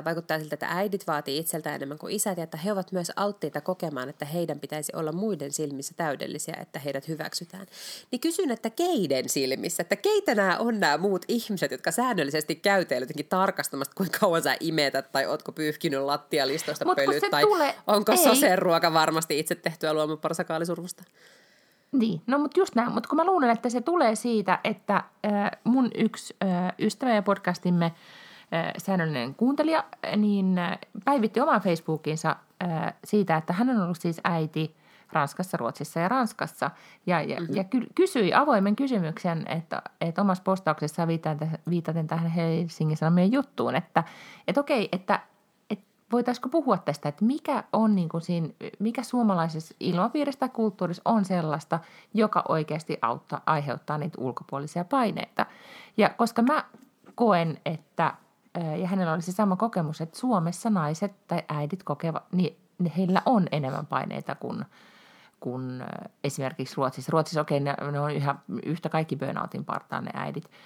vaikuttaa 0.06 0.40
siltä, 0.40 0.54
että 0.54 0.68
äidit 0.70 1.08
vaatii 1.08 1.38
itseltä 1.38 1.76
enemmän 1.76 1.98
kuin 1.98 2.16
isät 2.16 2.38
ja 2.38 2.44
että 2.44 2.58
he 2.58 2.72
ovat 2.72 2.92
myös 2.92 3.12
alttiita 3.16 3.62
kokemaan, 3.62 4.10
että 4.10 4.26
heidän 4.26 4.60
pitäisi 4.60 4.92
olla 4.96 5.12
muiden 5.12 5.52
silmissä 5.52 5.94
täydellisiä, 5.98 6.58
että 6.62 6.80
heidät 6.80 7.08
hyväksytään. 7.08 7.66
Niin 8.12 8.20
kysyn, 8.20 8.52
että 8.52 8.70
keiden 8.70 9.30
silmissä, 9.30 9.82
että 9.82 9.96
keitä 9.96 10.36
nämä 10.36 10.58
on 10.58 10.80
nämä 10.80 10.98
muut 10.98 11.26
ihmiset, 11.28 11.72
jotka 11.72 11.92
säännöllisesti 11.92 12.56
käyteillä 12.56 13.04
jotenkin 13.04 13.28
tarkastamasta, 13.30 13.96
kuinka 13.98 14.20
kauan 14.20 14.44
sä 14.44 14.56
imetät 14.60 15.12
tai 15.12 15.26
ootko 15.26 15.52
pyyhkinyt 15.52 16.02
lattialistoista 16.02 16.86
Mut 16.86 16.96
pölyt 16.96 17.24
tai 17.32 17.44
tule... 17.44 17.76
onko 17.88 18.18
sosen 18.18 18.60
ruoka 18.60 18.94
varmasti 18.94 19.40
itse 19.40 19.56
tehtyä 19.56 19.94
luomuparsakaalisurvusta. 19.94 21.04
Niin, 21.92 22.22
no 22.28 22.38
mutta 22.38 22.60
just 22.60 22.76
näin. 22.76 22.92
Mutta 22.92 23.10
kun 23.10 23.16
mä 23.16 23.26
luulen, 23.26 23.50
että 23.50 23.70
se 23.70 23.82
tulee 23.82 24.16
siitä, 24.16 24.60
että 24.64 24.96
äh, 24.96 25.52
mun 25.64 25.92
yksi 25.96 26.36
äh, 26.44 26.74
ystävä 26.80 27.16
ja 27.16 27.22
podcastimme– 27.22 27.92
säännöllinen 28.78 29.36
kuuntelija, 29.36 29.84
niin 30.18 30.56
päivitti 31.06 31.41
oman 31.41 31.62
Facebookinsa 31.62 32.36
siitä, 33.04 33.38
että 33.38 33.54
hän 33.54 33.70
on 33.70 33.82
ollut 33.82 33.97
siis 33.97 34.22
äiti 34.24 34.76
Ranskassa, 35.12 35.58
Ruotsissa 35.58 35.99
ja 35.99 36.08
Ranskassa. 36.08 36.72
Ja, 37.06 37.22
ja, 37.22 37.39
mm-hmm. 37.39 37.56
ja 37.56 37.64
kysyi 37.95 38.34
avoimen 38.34 38.76
kysymyksen, 38.76 39.47
että, 39.47 39.82
että 40.01 40.22
omassa 40.22 40.43
postauksessaan 40.43 41.08
viitaten, 41.08 41.60
viitaten 41.70 42.08
tähän 42.08 42.32
Helsingin 42.32 42.97
Sanomien 42.97 43.32
juttuun, 43.32 43.76
että, 43.76 44.04
että 44.47 44.62
okei, 44.62 44.89
että, 44.91 45.20
että 45.70 45.86
voitaisiko 46.12 46.49
puhua 46.49 46.78
tästä, 46.78 47.10
että 47.10 47.26
mikä 47.26 47.64
on 47.74 47.95
niin 47.95 48.10
kuin 48.10 48.22
siinä, 48.22 48.47
mikä 48.80 49.04
suomalaisessa 49.04 49.76
ilmapiirissä 49.80 50.39
tai 50.39 50.49
kulttuurissa 50.49 51.01
on 51.06 51.26
sellaista, 51.26 51.80
joka 52.14 52.43
oikeasti 52.49 52.97
auttaa, 53.01 53.41
aiheuttaa 53.45 53.97
niitä 53.97 54.22
ulkopuolisia 54.22 54.86
paineita. 54.86 55.45
Ja 55.97 56.10
koska 56.10 56.41
mä 56.41 56.64
koen, 57.16 57.60
että 57.66 58.14
ja 58.82 58.88
hänellä 58.88 59.14
oli 59.14 59.22
se 59.22 59.32
sama 59.32 59.56
kokemus, 59.56 60.01
että 60.01 60.20
Suomessa 60.20 60.70
naiset 60.70 61.28
tai 61.28 61.43
äidit 61.49 61.84
kokevat, 61.84 62.24
niin 62.32 62.58
heillä 62.97 63.22
on 63.26 63.47
enemmän 63.51 63.86
paineita 63.86 64.36
kuin, 64.36 64.66
kuin 65.39 65.84
esimerkiksi 66.24 66.76
Ruotsissa. 66.78 67.12
Ruotsissa, 67.12 67.41
okei, 67.41 67.62
okay, 67.62 67.76
ne, 67.86 67.91
ne 67.91 67.99
on 67.99 68.16
yhä, 68.16 68.36
yhtä 68.66 68.89
kaikki 68.89 69.16
burnoutin 69.16 69.66
partaan 69.66 70.06
ne 70.06 70.12
äidit– 70.14 70.49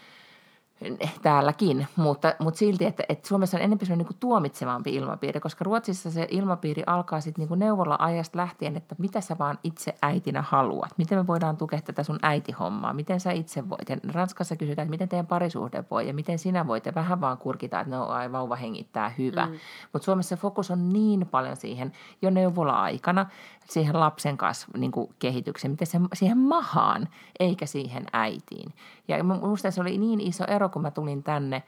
täälläkin, 1.22 1.88
mutta, 1.96 2.34
mutta 2.40 2.58
silti, 2.58 2.86
että, 2.86 3.04
että 3.10 3.28
Suomessa 3.28 3.58
on 3.58 3.64
enemmän 3.64 3.86
semmoinen 3.86 4.08
niin 4.10 4.20
tuomitsevampi 4.20 4.96
ilmapiiri, 4.96 5.40
koska 5.40 5.64
Ruotsissa 5.64 6.12
se 6.12 6.28
ilmapiiri 6.32 6.84
alkaa 6.86 7.22
sitten 7.22 7.48
niin 7.50 7.60
neuvolla-ajasta 7.60 8.38
lähtien, 8.38 8.78
että 8.78 8.96
mitä 8.98 9.22
sä 9.22 9.36
vaan 9.40 9.60
itse 9.64 9.96
äitinä 10.02 10.42
haluat, 10.42 10.98
miten 10.98 11.18
me 11.18 11.28
voidaan 11.28 11.58
tukea 11.58 11.82
tätä 11.82 12.04
sun 12.04 12.20
äitihommaa, 12.22 12.94
miten 12.94 13.20
sä 13.20 13.32
itse 13.32 13.70
voit. 13.70 13.90
Ja 13.90 13.98
Ranskassa 14.12 14.56
kysytään, 14.56 14.86
että 14.86 14.92
miten 14.92 15.10
teidän 15.10 15.28
parisuhde 15.28 15.84
voi 15.92 16.08
ja 16.08 16.14
miten 16.14 16.40
sinä 16.40 16.68
voit 16.68 16.86
ja 16.86 16.96
vähän 16.96 17.22
vaan 17.22 17.38
kurkitaan, 17.38 17.82
että 17.82 17.96
no 17.96 18.06
ai, 18.06 18.32
vauva 18.32 18.56
hengittää 18.56 19.10
hyvä. 19.10 19.46
Mm. 19.46 19.54
Mutta 19.94 20.06
Suomessa 20.06 20.38
fokus 20.38 20.72
on 20.72 20.90
niin 20.90 21.28
paljon 21.32 21.56
siihen 21.56 21.92
jo 22.22 22.30
neuvola-aikana, 22.30 23.26
siihen 23.70 24.00
lapsen 24.00 24.38
kasvu, 24.38 24.72
niin 24.78 24.92
kuin 24.92 25.10
kehitykseen, 25.20 25.72
miten 25.72 25.88
se, 25.88 26.00
siihen 26.14 26.38
mahaan, 26.38 27.08
eikä 27.40 27.66
siihen 27.66 28.06
äitiin. 28.14 28.74
Ja 29.08 29.24
minusta 29.24 29.72
se 29.72 29.82
oli 29.82 29.98
niin 29.98 30.22
iso 30.22 30.44
ero, 30.48 30.70
kun 30.70 30.82
mä 30.82 30.92
tulin 30.92 31.24
tänne 31.24 31.64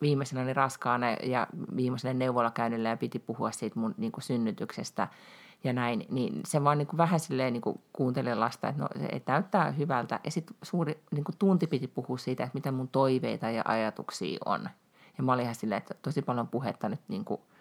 viimeisenä 0.00 0.44
niin 0.44 0.56
raskaana 0.56 1.06
ja 1.10 1.46
viimeisenä 1.76 2.14
neuvolakäynnillä 2.14 2.88
ja 2.88 2.96
piti 2.96 3.18
puhua 3.18 3.50
siitä 3.50 3.80
mun 3.80 3.94
niin 3.96 4.12
kuin 4.12 4.24
synnytyksestä 4.24 5.08
ja 5.64 5.72
näin, 5.72 6.06
niin 6.10 6.40
se 6.46 6.64
vaan 6.64 6.78
niin 6.78 6.86
kuin 6.86 6.98
vähän 6.98 7.20
silleen 7.20 7.52
niin 7.52 7.60
kuin 7.60 7.80
kuuntelin 7.92 8.40
lasta, 8.40 8.68
että 8.68 8.82
no, 8.82 8.88
se 8.98 9.22
näyttää 9.26 9.70
hyvältä. 9.70 10.20
Ja 10.24 10.30
sitten 10.30 10.56
suuri 10.62 11.02
niin 11.10 11.24
kuin 11.24 11.36
tunti 11.38 11.66
piti 11.66 11.86
puhua 11.86 12.18
siitä, 12.18 12.44
että 12.44 12.56
mitä 12.56 12.72
mun 12.72 12.88
toiveita 12.88 13.50
ja 13.50 13.62
ajatuksia 13.64 14.38
on. 14.44 14.68
Ja 15.18 15.24
mä 15.24 15.32
olin 15.32 15.42
ihan 15.42 15.54
silleen, 15.54 15.78
että 15.78 15.94
tosi 16.02 16.22
paljon 16.22 16.48
puhetta 16.48 16.88
nyt 16.88 17.00
niin 17.08 17.24
kuin– 17.24 17.40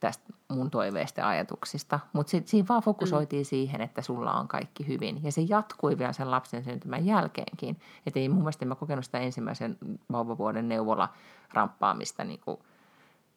tästä 0.00 0.32
mun 0.48 0.70
toiveista 0.70 1.20
ja 1.20 1.28
ajatuksista. 1.28 2.00
Mutta 2.12 2.30
siinä 2.44 2.68
vaan 2.68 2.82
fokusoitiin 2.82 3.42
mm. 3.42 3.46
siihen, 3.46 3.80
että 3.80 4.02
sulla 4.02 4.34
on 4.34 4.48
kaikki 4.48 4.86
hyvin. 4.86 5.24
Ja 5.24 5.32
se 5.32 5.40
jatkui 5.40 5.98
vielä 5.98 6.12
sen 6.12 6.30
lapsen 6.30 6.64
syntymän 6.64 7.06
jälkeenkin. 7.06 7.80
Että 8.06 8.20
ei 8.20 8.28
mun 8.28 8.38
mielestä 8.38 8.64
mä 8.64 8.74
kokenut 8.74 9.04
sitä 9.04 9.18
ensimmäisen 9.18 9.78
vauvavuoden 10.12 10.68
neuvola 10.68 11.08
ramppaamista 11.52 12.24
niin 12.24 12.40
kuin, 12.40 12.58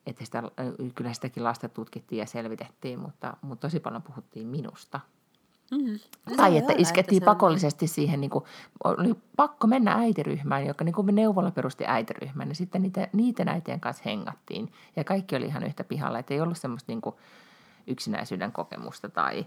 että 0.06 0.26
sitä, 0.26 0.44
kyllä 0.96 1.14
sitäkin 1.14 1.44
lasta 1.44 1.70
tutkittiin 1.70 2.20
ja 2.20 2.26
selvitettiin, 2.26 3.00
mutta, 3.00 3.38
mutta 3.42 3.68
tosi 3.68 3.80
paljon 3.80 4.04
puhuttiin 4.04 4.48
minusta– 4.48 5.00
Mm. 5.72 6.00
Tai 6.38 6.58
että 6.58 6.74
iskettiin 6.78 7.24
että 7.24 7.32
pakollisesti 7.32 7.86
on... 7.86 7.90
siihen, 7.90 8.22
niin 8.22 8.30
kuin, 8.30 8.44
oli 8.84 9.16
pakko 9.36 9.68
mennä 9.68 9.94
äitiryhmään, 9.94 10.66
joka 10.66 10.84
niin 10.84 10.96
kuin 10.96 11.16
neuvolla 11.16 11.52
perusti 11.52 11.84
äitiryhmään. 11.88 12.50
Ja 12.50 12.56
sitten 12.56 12.82
niitä, 12.82 13.08
niiden 13.14 13.50
äitien 13.50 13.80
kanssa 13.80 14.04
hengattiin. 14.06 14.72
Ja 14.96 15.04
kaikki 15.04 15.36
oli 15.36 15.46
ihan 15.46 15.64
yhtä 15.64 15.84
pihalla, 15.84 16.20
että 16.20 16.34
ei 16.34 16.42
ollut 16.42 16.58
semmoista 16.58 16.92
niin 16.92 17.02
kuin 17.02 17.16
yksinäisyyden 17.88 18.52
kokemusta 18.52 19.10
tai, 19.10 19.46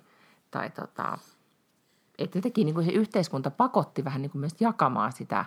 tai 0.51 0.71
tota, 0.71 1.19
että 2.19 2.39
jotenkin 2.39 2.65
niin 2.65 2.75
kuin 2.75 2.87
se 2.87 2.93
yhteiskunta 2.93 3.51
pakotti 3.51 4.05
vähän 4.05 4.23
niin 4.23 4.31
kuin 4.31 4.41
myös 4.41 4.61
jakamaan 4.61 5.13
sitä, 5.13 5.45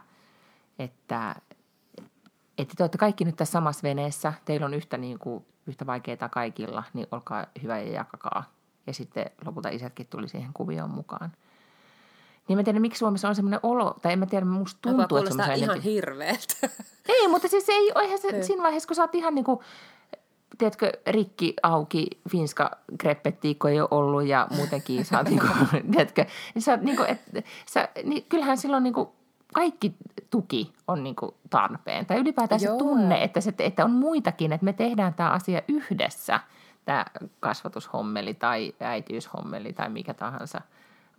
että, 0.79 1.35
että 2.57 2.73
te 2.77 2.83
olette 2.83 2.97
kaikki 2.97 3.25
nyt 3.25 3.35
tässä 3.35 3.51
samassa 3.51 3.83
veneessä, 3.83 4.33
teillä 4.45 4.65
on 4.65 4.73
yhtä, 4.73 4.97
niin 4.97 5.19
kuin, 5.19 5.45
yhtä 5.67 5.85
vaikeaa 5.85 6.29
kaikilla, 6.29 6.83
niin 6.93 7.07
olkaa 7.11 7.45
hyvä 7.63 7.79
ja 7.79 7.91
jakakaa 7.91 8.43
ja 8.87 8.93
sitten 8.93 9.25
lopulta 9.45 9.69
isätkin 9.69 10.07
tuli 10.07 10.27
siihen 10.27 10.53
kuvioon 10.53 10.89
mukaan. 10.89 11.31
Niin 12.47 12.57
mä 12.57 12.63
tiedän, 12.63 12.81
miksi 12.81 12.99
Suomessa 12.99 13.29
on 13.29 13.35
semmoinen 13.35 13.59
olo, 13.63 13.95
tai 14.01 14.13
en 14.13 14.19
mä 14.19 14.25
tiedä, 14.25 14.45
musta 14.45 14.79
tuntuu, 14.81 15.17
että 15.17 15.31
se 15.31 15.41
on 15.41 15.57
ihan 15.57 15.63
enempi... 15.63 15.83
hirveältä. 15.83 16.55
Ei, 17.09 17.27
mutta 17.27 17.47
siis 17.47 17.69
ei 17.69 17.91
ole 17.95 18.17
se, 18.17 18.43
siinä 18.43 18.63
vaiheessa, 18.63 18.87
kun 18.87 18.95
sä 18.95 19.01
oot 19.01 19.15
ihan 19.15 19.35
niin 19.35 19.45
kuin, 19.45 19.59
tiedätkö, 20.57 20.91
rikki, 21.07 21.53
auki, 21.63 22.07
finska 22.29 22.71
krepettiikko 22.97 23.67
ei 23.67 23.81
ole 23.81 23.87
ollut 23.91 24.25
ja 24.25 24.47
muutenkin 24.55 25.05
sä 25.05 25.17
oot 25.17 25.29
niin 25.29 25.39
kuin, 25.39 25.51
tiedätkö, 25.91 26.25
niin 26.53 26.61
sä 26.61 26.71
oot 26.71 26.81
niin 26.81 26.97
kuin, 26.97 27.09
et, 27.09 27.45
sä, 27.65 27.89
niin 28.03 28.25
kyllähän 28.29 28.57
silloin 28.57 28.83
niin 28.83 28.93
kuin, 28.93 29.09
kaikki 29.53 29.95
tuki 30.29 30.73
on 30.87 31.03
niin 31.03 31.15
kuin 31.15 31.31
tarpeen. 31.49 32.05
Tai 32.05 32.17
ylipäätään 32.17 32.61
Joo. 32.61 32.73
se 32.73 32.77
tunne, 32.77 33.23
että, 33.23 33.41
se, 33.41 33.53
että 33.59 33.85
on 33.85 33.91
muitakin, 33.91 34.53
että 34.53 34.65
me 34.65 34.73
tehdään 34.73 35.13
tämä 35.13 35.29
asia 35.29 35.61
yhdessä– 35.67 36.39
tämä 36.85 37.05
kasvatushommeli 37.39 38.33
tai 38.33 38.73
äitiyshommeli 38.79 39.73
tai 39.73 39.89
mikä 39.89 40.13
tahansa 40.13 40.61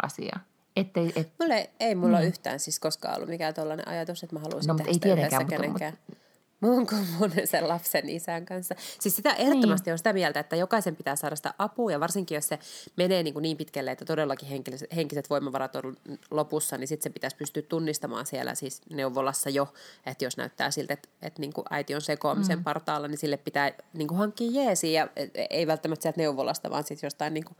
asia. 0.02 0.38
Ettei, 0.76 1.12
et... 1.16 1.32
Mulle, 1.40 1.70
ei 1.80 1.94
mulla 1.94 2.16
mm. 2.16 2.20
ole 2.20 2.26
yhtään 2.26 2.60
siis 2.60 2.80
koskaan 2.80 3.16
ollut 3.16 3.28
mikään 3.28 3.54
tällainen 3.54 3.88
ajatus, 3.88 4.22
että 4.22 4.36
mä 4.36 4.40
haluaisin 4.40 4.68
no, 4.68 4.74
tehdä 4.74 4.88
ei 4.88 4.94
sitä 4.94 5.08
yhdessä 5.08 5.38
mutta, 5.38 5.56
kenenkään. 5.56 5.98
Mutta, 6.08 6.23
mun 6.64 6.86
kuin 6.86 7.06
sen 7.44 7.68
lapsen 7.68 8.08
isän 8.08 8.46
kanssa. 8.46 8.74
Siis 9.00 9.16
sitä 9.16 9.34
ehdottomasti 9.34 9.88
niin. 9.88 9.92
on 9.92 9.98
sitä 9.98 10.12
mieltä, 10.12 10.40
että 10.40 10.56
jokaisen 10.56 10.96
pitää 10.96 11.16
saada 11.16 11.36
sitä 11.36 11.54
apua 11.58 11.92
ja 11.92 12.00
varsinkin 12.00 12.34
jos 12.34 12.48
se 12.48 12.58
menee 12.96 13.22
niin, 13.22 13.34
kuin 13.34 13.42
niin 13.42 13.56
pitkälle, 13.56 13.90
että 13.90 14.04
todellakin 14.04 14.48
henkiset, 14.48 14.96
henkiset 14.96 15.30
voimavarat 15.30 15.76
on 15.76 15.96
lopussa, 16.30 16.78
niin 16.78 16.88
sitten 16.88 17.02
se 17.02 17.14
pitäisi 17.14 17.36
pystyä 17.36 17.62
tunnistamaan 17.62 18.26
siellä 18.26 18.54
siis 18.54 18.82
neuvolassa 18.90 19.50
jo, 19.50 19.74
että 20.06 20.24
jos 20.24 20.36
näyttää 20.36 20.70
siltä, 20.70 20.94
että, 20.94 21.08
että 21.22 21.40
niin 21.40 21.52
kuin 21.52 21.64
äiti 21.70 21.94
on 21.94 22.00
sekoamisen 22.00 22.58
mm. 22.58 22.64
partaalla, 22.64 23.08
niin 23.08 23.18
sille 23.18 23.36
pitää 23.36 23.72
niin 23.92 24.08
kuin 24.08 24.18
hankkia 24.18 24.62
jeesi 24.62 24.92
ja 24.92 25.08
ei 25.50 25.66
välttämättä 25.66 26.02
sieltä 26.02 26.20
neuvolasta, 26.20 26.70
vaan 26.70 26.84
sitten 26.84 27.06
jostain 27.06 27.34
niin 27.34 27.44
kuin 27.44 27.56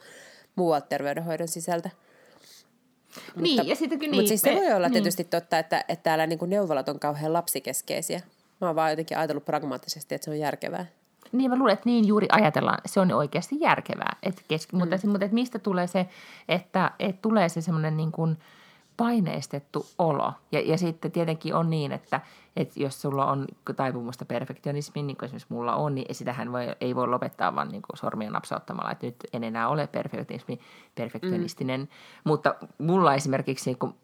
muualta 0.57 0.87
terveydenhoidon 0.87 1.49
sisältä. 1.49 1.91
Niin, 3.37 3.57
mutta, 3.57 3.71
ja 3.71 3.77
sittenkin 3.77 4.11
niin. 4.11 4.19
Mutta 4.19 4.29
siis 4.29 4.41
se 4.41 4.55
voi 4.55 4.73
olla 4.73 4.89
niin. 4.89 4.93
tietysti 4.93 5.25
totta, 5.25 5.59
että, 5.59 5.85
että 5.89 6.03
täällä 6.03 6.27
niin 6.27 6.39
kuin 6.39 6.51
neuvolat 6.51 6.89
on 6.89 7.01
kauhean 7.01 7.33
lapsikeskeisiä. 7.33 8.21
Mä 8.65 8.69
oon 8.69 8.77
vaan 8.77 8.91
jotenkin 8.91 9.19
ajatellut 9.19 9.45
pragmaattisesti, 9.45 10.15
että 10.15 10.25
se 10.25 10.31
on 10.31 10.39
järkevää. 10.39 10.87
Niin, 11.33 11.51
mä 11.51 11.57
luulen, 11.57 11.73
että 11.73 11.89
niin 11.89 12.07
juuri 12.07 12.27
ajatellaan. 12.33 12.79
Se 12.87 13.01
on 13.01 13.13
oikeasti 13.13 13.57
järkevää. 13.61 14.17
Et 14.23 14.41
kesk- 14.41 14.73
mm. 14.73 14.79
Mutta, 14.79 14.97
mutta 15.07 15.25
että 15.25 15.35
mistä 15.35 15.59
tulee 15.59 15.87
se, 15.87 16.09
että, 16.49 16.91
että 16.99 17.23
tulee 17.23 17.49
se 17.49 17.61
semmoinen 17.61 17.97
niin 17.97 18.13
kuin 18.13 18.39
paineistettu 18.97 19.87
olo. 19.99 20.33
Ja, 20.53 20.61
ja 20.61 20.79
sitten 20.79 21.13
tietenkin 21.13 21.55
on 21.55 21.71
niin, 21.71 21.93
että, 21.93 22.21
että 22.57 22.83
jos 22.83 23.03
sulla 23.03 23.27
on 23.27 23.47
taipumusta 23.77 24.25
perfektionismiin, 24.25 25.07
niin 25.07 25.17
kuin 25.17 25.25
esimerkiksi 25.25 25.53
mulla 25.53 25.75
on, 25.75 25.95
niin 25.95 26.15
sitähän 26.15 26.53
voi, 26.53 26.65
ei 26.81 26.95
voi 26.95 27.09
lopettaa 27.09 27.55
vaan 27.55 27.69
niin 27.69 27.83
kuin 27.83 27.97
sormia 27.97 28.31
napsauttamalla, 28.31 28.93
että 28.93 29.07
nyt 29.07 29.17
en 29.33 29.45
enää 29.45 29.69
ole 29.69 29.87
perfektionismi, 29.87 30.61
perfektionistinen. 30.95 31.81
Mm. 31.81 31.89
Mutta 32.25 32.55
mulla 32.79 33.15
esimerkiksi, 33.15 33.75
kun 33.75 33.95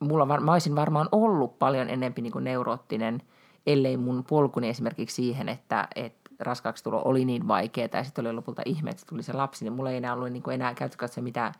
mulla, 0.00 0.40
mä 0.40 0.52
olisin 0.52 0.76
varmaan 0.76 1.08
ollut 1.12 1.58
paljon 1.58 1.88
enemmän 1.88 2.22
niin 2.22 2.32
kuin 2.32 2.44
neuroottinen– 2.44 3.22
ellei 3.66 3.96
mun 3.96 4.24
polkuni 4.24 4.68
esimerkiksi 4.68 5.16
siihen, 5.16 5.48
että, 5.48 5.88
että 5.96 6.30
raskaaksi 6.38 6.84
tulo 6.84 7.02
oli 7.04 7.24
niin 7.24 7.48
vaikeaa 7.48 7.88
ja 7.92 8.04
sitten 8.04 8.26
oli 8.26 8.34
lopulta 8.34 8.62
ihme, 8.64 8.90
että 8.90 9.02
tuli 9.08 9.22
se 9.22 9.32
lapsi, 9.32 9.64
niin 9.64 9.72
mulla 9.72 9.90
ei 9.90 9.96
enää 9.96 10.12
ollut 10.12 10.32
niin 10.32 10.42
kuin 10.42 10.54
enää 10.54 10.74
käytössä 10.74 11.20
mitään 11.20 11.52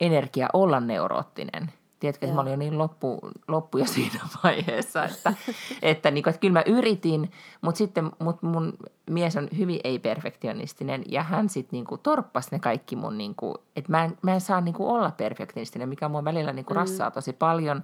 energiaa 0.00 0.48
olla 0.52 0.80
neuroottinen. 0.80 1.72
Tiedätkö, 2.00 2.26
että 2.26 2.34
mä 2.34 2.40
olin 2.40 2.50
jo 2.50 2.56
niin 2.56 2.78
loppu, 2.78 3.20
loppu 3.48 3.78
jo 3.78 3.86
siinä 3.86 4.20
vaiheessa, 4.44 5.04
että, 5.04 5.34
että, 5.82 6.10
niin 6.10 6.24
kuin, 6.24 6.30
että 6.30 6.40
kyllä 6.40 6.52
mä 6.52 6.62
yritin, 6.66 7.30
mutta 7.60 7.78
sitten 7.78 8.10
mut 8.18 8.42
mun 8.42 8.72
mies 9.10 9.36
on 9.36 9.48
hyvin 9.58 9.80
ei-perfektionistinen 9.84 11.02
ja 11.08 11.22
hän 11.22 11.48
sitten 11.48 11.76
niin 11.76 11.84
kuin 11.84 12.00
torppasi 12.00 12.48
ne 12.52 12.58
kaikki 12.58 12.96
mun, 12.96 13.18
niin 13.18 13.34
kuin, 13.34 13.54
että 13.76 13.90
mä 13.90 14.04
en, 14.04 14.18
mä 14.22 14.34
en 14.34 14.40
saa 14.40 14.60
niin 14.60 14.74
kuin 14.74 14.90
olla 14.90 15.10
perfektionistinen, 15.10 15.88
mikä 15.88 16.08
mua 16.08 16.24
välillä 16.24 16.52
niin 16.52 16.64
kuin 16.64 16.76
mm. 16.76 16.80
rassaa 16.80 17.10
tosi 17.10 17.32
paljon, 17.32 17.82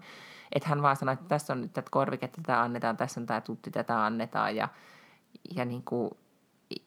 että 0.55 0.69
hän 0.69 0.83
vaan 0.83 0.97
sanoi, 0.97 1.13
että 1.13 1.29
tässä 1.29 1.53
on 1.53 1.61
nyt 1.61 1.73
tätä 1.73 1.89
korviketta, 1.91 2.41
tätä 2.43 2.63
annetaan, 2.63 2.97
tässä 2.97 3.21
on 3.21 3.27
tämä 3.27 3.41
tutti, 3.41 3.71
tätä 3.71 4.05
annetaan 4.05 4.57
ja, 4.57 4.69
ja 5.57 5.65
niin 5.65 5.83
kuin, 5.83 6.11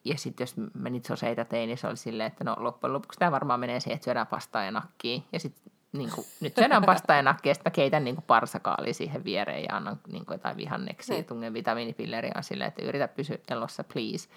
ja 0.05 0.18
sitten 0.18 0.43
jos 0.43 0.55
mä 0.74 0.89
niitä 0.89 1.07
soseita 1.07 1.45
tein, 1.45 1.68
niin 1.68 1.78
se 1.78 1.88
oli 1.88 1.97
silleen, 1.97 2.28
että 2.28 2.43
no 2.43 2.55
loppujen 2.59 2.93
lopuksi 2.93 3.20
tämä 3.20 3.32
varmaan 3.32 3.59
menee 3.59 3.80
siihen, 3.80 3.95
että 3.95 4.05
syödään 4.05 4.28
pastaa 4.28 4.63
ja 4.63 4.72
nakkiin. 4.72 5.24
Ja 5.34 5.39
sitten 5.39 5.74
niin 5.91 6.11
kuin, 6.15 6.28
nyt 6.41 6.55
syödään 6.55 6.86
pastaa 6.93 7.15
ja 7.15 7.22
nakkiin, 7.22 7.49
ja 7.49 7.55
sitten 7.55 7.70
mä 7.72 7.76
keitän 7.76 8.03
niin 8.03 8.15
kuin 8.15 8.26
parsakaalia 8.28 8.93
siihen 8.93 9.24
viereen 9.24 9.63
ja 9.63 9.76
annan 9.76 9.99
niin 10.07 10.26
kuin 10.26 10.36
jotain 10.36 10.57
vihanneksia 10.57 11.15
ja 11.15 11.20
niin. 11.20 11.28
tungen 11.28 11.53
vitamiinipilleriä 11.53 12.34
on 12.36 12.43
silleen, 12.43 12.68
että 12.68 12.86
yritä 12.86 13.07
pysyä 13.07 13.38
elossa, 13.49 13.84
please. 13.93 14.30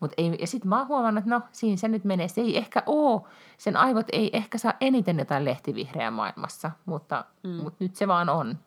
Mut 0.00 0.12
ei, 0.16 0.36
ja 0.40 0.46
sitten 0.46 0.68
mä 0.68 0.78
oon 0.78 0.88
huomannut, 0.88 1.22
että 1.22 1.30
no 1.30 1.40
siinä 1.52 1.76
se 1.76 1.88
nyt 1.88 2.04
menee. 2.04 2.28
Se 2.28 2.40
ei 2.40 2.58
ehkä 2.58 2.82
oo, 2.86 3.28
sen 3.58 3.76
aivot 3.76 4.06
ei 4.12 4.30
ehkä 4.32 4.58
saa 4.58 4.74
eniten 4.80 5.18
jotain 5.18 5.44
lehtivihreää 5.44 6.10
maailmassa, 6.10 6.70
mutta, 6.84 7.24
mm. 7.42 7.50
mutta 7.50 7.84
nyt 7.84 7.96
se 7.96 8.08
vaan 8.08 8.28
on. 8.28 8.58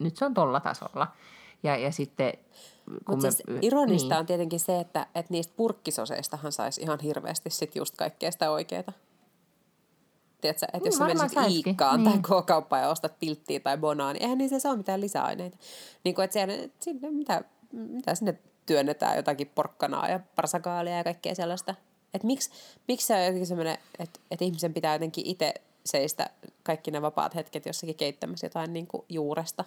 Nyt 0.00 0.16
se 0.16 0.24
on 0.24 0.34
tolla 0.34 0.60
tasolla. 0.60 1.06
Ja, 1.62 1.76
ja 1.76 1.92
sitten 1.92 2.32
mutta 3.08 3.30
siis 3.30 3.42
ironista 3.62 4.14
niin. 4.14 4.20
on 4.20 4.26
tietenkin 4.26 4.60
se, 4.60 4.80
että, 4.80 5.06
että 5.14 5.32
niistä 5.32 5.52
purkkisoseistahan 5.56 6.52
saisi 6.52 6.80
ihan 6.80 6.98
hirveästi 7.00 7.50
sit 7.50 7.76
just 7.76 7.96
kaikkea 7.96 8.30
sitä 8.30 8.50
oikeaa. 8.50 8.92
Tiedätkö, 10.40 10.66
että 10.72 10.88
jos 10.88 11.00
niin, 11.00 11.18
sä 11.18 11.34
menisit 11.34 11.66
Iikkaan 11.66 12.04
niin. 12.04 12.22
tai 12.22 12.42
K-kauppaan 12.42 12.82
ja 12.82 12.88
ostat 12.88 13.18
pilttiä 13.20 13.60
tai 13.60 13.78
bonaa, 13.78 14.12
niin 14.12 14.22
eihän 14.22 14.38
niissä 14.38 14.58
saa 14.58 14.76
mitään 14.76 15.00
lisäaineita. 15.00 15.58
Niin 16.04 16.14
kuin, 16.14 16.24
että 16.24 16.32
siellä, 16.32 16.54
sinne, 16.80 17.10
mitä, 17.10 17.44
mitä 17.72 18.14
sinne 18.14 18.38
työnnetään, 18.66 19.16
jotakin 19.16 19.50
porkkanaa 19.54 20.08
ja 20.08 20.20
parsakaalia 20.36 20.96
ja 20.96 21.04
kaikkea 21.04 21.34
sellaista. 21.34 21.74
Että 22.14 22.26
miksi, 22.26 22.50
miksi 22.88 23.06
se 23.06 23.14
on 23.14 23.20
jotenkin 23.20 23.46
semmoinen, 23.46 23.78
että, 23.98 24.20
että 24.30 24.44
ihmisen 24.44 24.74
pitää 24.74 24.94
jotenkin 24.94 25.26
itse 25.26 25.54
seistä 25.86 26.30
kaikki 26.62 26.90
ne 26.90 27.02
vapaat 27.02 27.34
hetket 27.34 27.66
jossakin 27.66 27.94
keittämässä 27.94 28.46
jotain 28.46 28.72
niin 28.72 28.86
kuin 28.86 29.04
juuresta. 29.08 29.64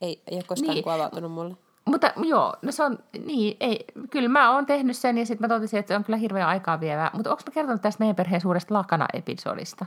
Ei, 0.00 0.22
ei 0.26 0.36
ole 0.36 0.44
koskaan 0.46 0.74
niin. 0.74 0.88
avautunut 0.88 1.32
mulle. 1.32 1.56
Mutta 1.84 2.12
joo, 2.16 2.56
no 2.62 2.72
se 2.72 2.84
on, 2.84 2.98
niin, 3.24 3.56
ei, 3.60 3.84
kyllä 4.10 4.28
mä 4.28 4.54
oon 4.54 4.66
tehnyt 4.66 4.96
sen 4.96 5.18
ja 5.18 5.26
sitten 5.26 5.48
mä 5.48 5.54
totesin, 5.54 5.78
että 5.78 5.94
se 5.94 5.96
on 5.96 6.04
kyllä 6.04 6.16
hirveän 6.16 6.48
aikaa 6.48 6.80
vievää. 6.80 7.10
Mutta 7.12 7.30
onko 7.30 7.42
mä 7.46 7.54
kertonut 7.54 7.82
tästä 7.82 8.00
meidän 8.00 8.16
perheen 8.16 8.40
suuresta 8.40 8.74
lakana-episodista? 8.74 9.86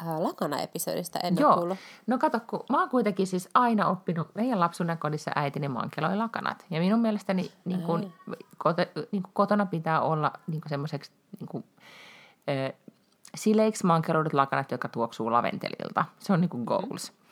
Äh, 0.00 0.20
lakana-episodista 0.20 1.18
en 1.18 1.36
Joo. 1.38 1.56
Kuullut. 1.56 1.78
No 2.06 2.18
kato, 2.18 2.40
kun 2.46 2.64
mä 2.70 2.80
oon 2.80 2.88
kuitenkin 2.88 3.26
siis 3.26 3.48
aina 3.54 3.88
oppinut 3.88 4.34
meidän 4.34 4.60
lapsuuden 4.60 4.98
kodissa 4.98 5.30
äitini 5.34 5.68
mankeloi 5.68 6.16
lakanat. 6.16 6.66
Ja 6.70 6.80
minun 6.80 7.00
mielestäni 7.00 7.50
niin 7.64 7.82
kun, 7.82 8.12
koto, 8.58 8.82
niin 9.12 9.22
kun 9.22 9.32
kotona 9.32 9.66
pitää 9.66 10.00
olla 10.00 10.32
niin 10.46 10.62
semmoiseksi 10.66 11.12
niin 11.40 11.64
äh, 12.48 12.72
sileiksi 13.34 13.86
mankeloidut 13.86 14.32
lakanat, 14.32 14.70
jotka 14.70 14.88
tuoksuu 14.88 15.32
laventelilta. 15.32 16.04
Se 16.18 16.32
on 16.32 16.40
niin 16.40 16.48
kuin 16.48 16.64
goals. 16.64 17.12
Mm. 17.12 17.25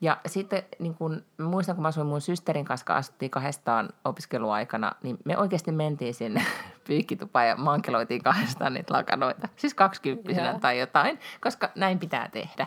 Ja 0.00 0.16
sitten 0.26 0.62
niin 0.78 0.94
kun, 0.94 1.24
muistan, 1.38 1.76
kun 1.76 1.82
mä 1.82 1.88
asuin 1.88 2.06
mun 2.06 2.20
systerin 2.20 2.64
kanssa, 2.64 2.96
asuttiin 2.96 3.30
kahdestaan 3.30 3.88
opiskeluaikana, 4.04 4.92
niin 5.02 5.18
me 5.24 5.38
oikeasti 5.38 5.72
mentiin 5.72 6.14
sinne 6.14 6.46
pyykkitupaan 6.86 7.48
ja 7.48 7.56
mankeloitiin 7.56 8.22
kahdestaan 8.22 8.74
niitä 8.74 8.94
lakanoita. 8.94 9.48
Siis 9.56 9.74
kaksikymppisenä 9.74 10.48
yeah. 10.48 10.60
tai 10.60 10.78
jotain, 10.78 11.18
koska 11.40 11.70
näin 11.74 11.98
pitää 11.98 12.28
tehdä. 12.28 12.66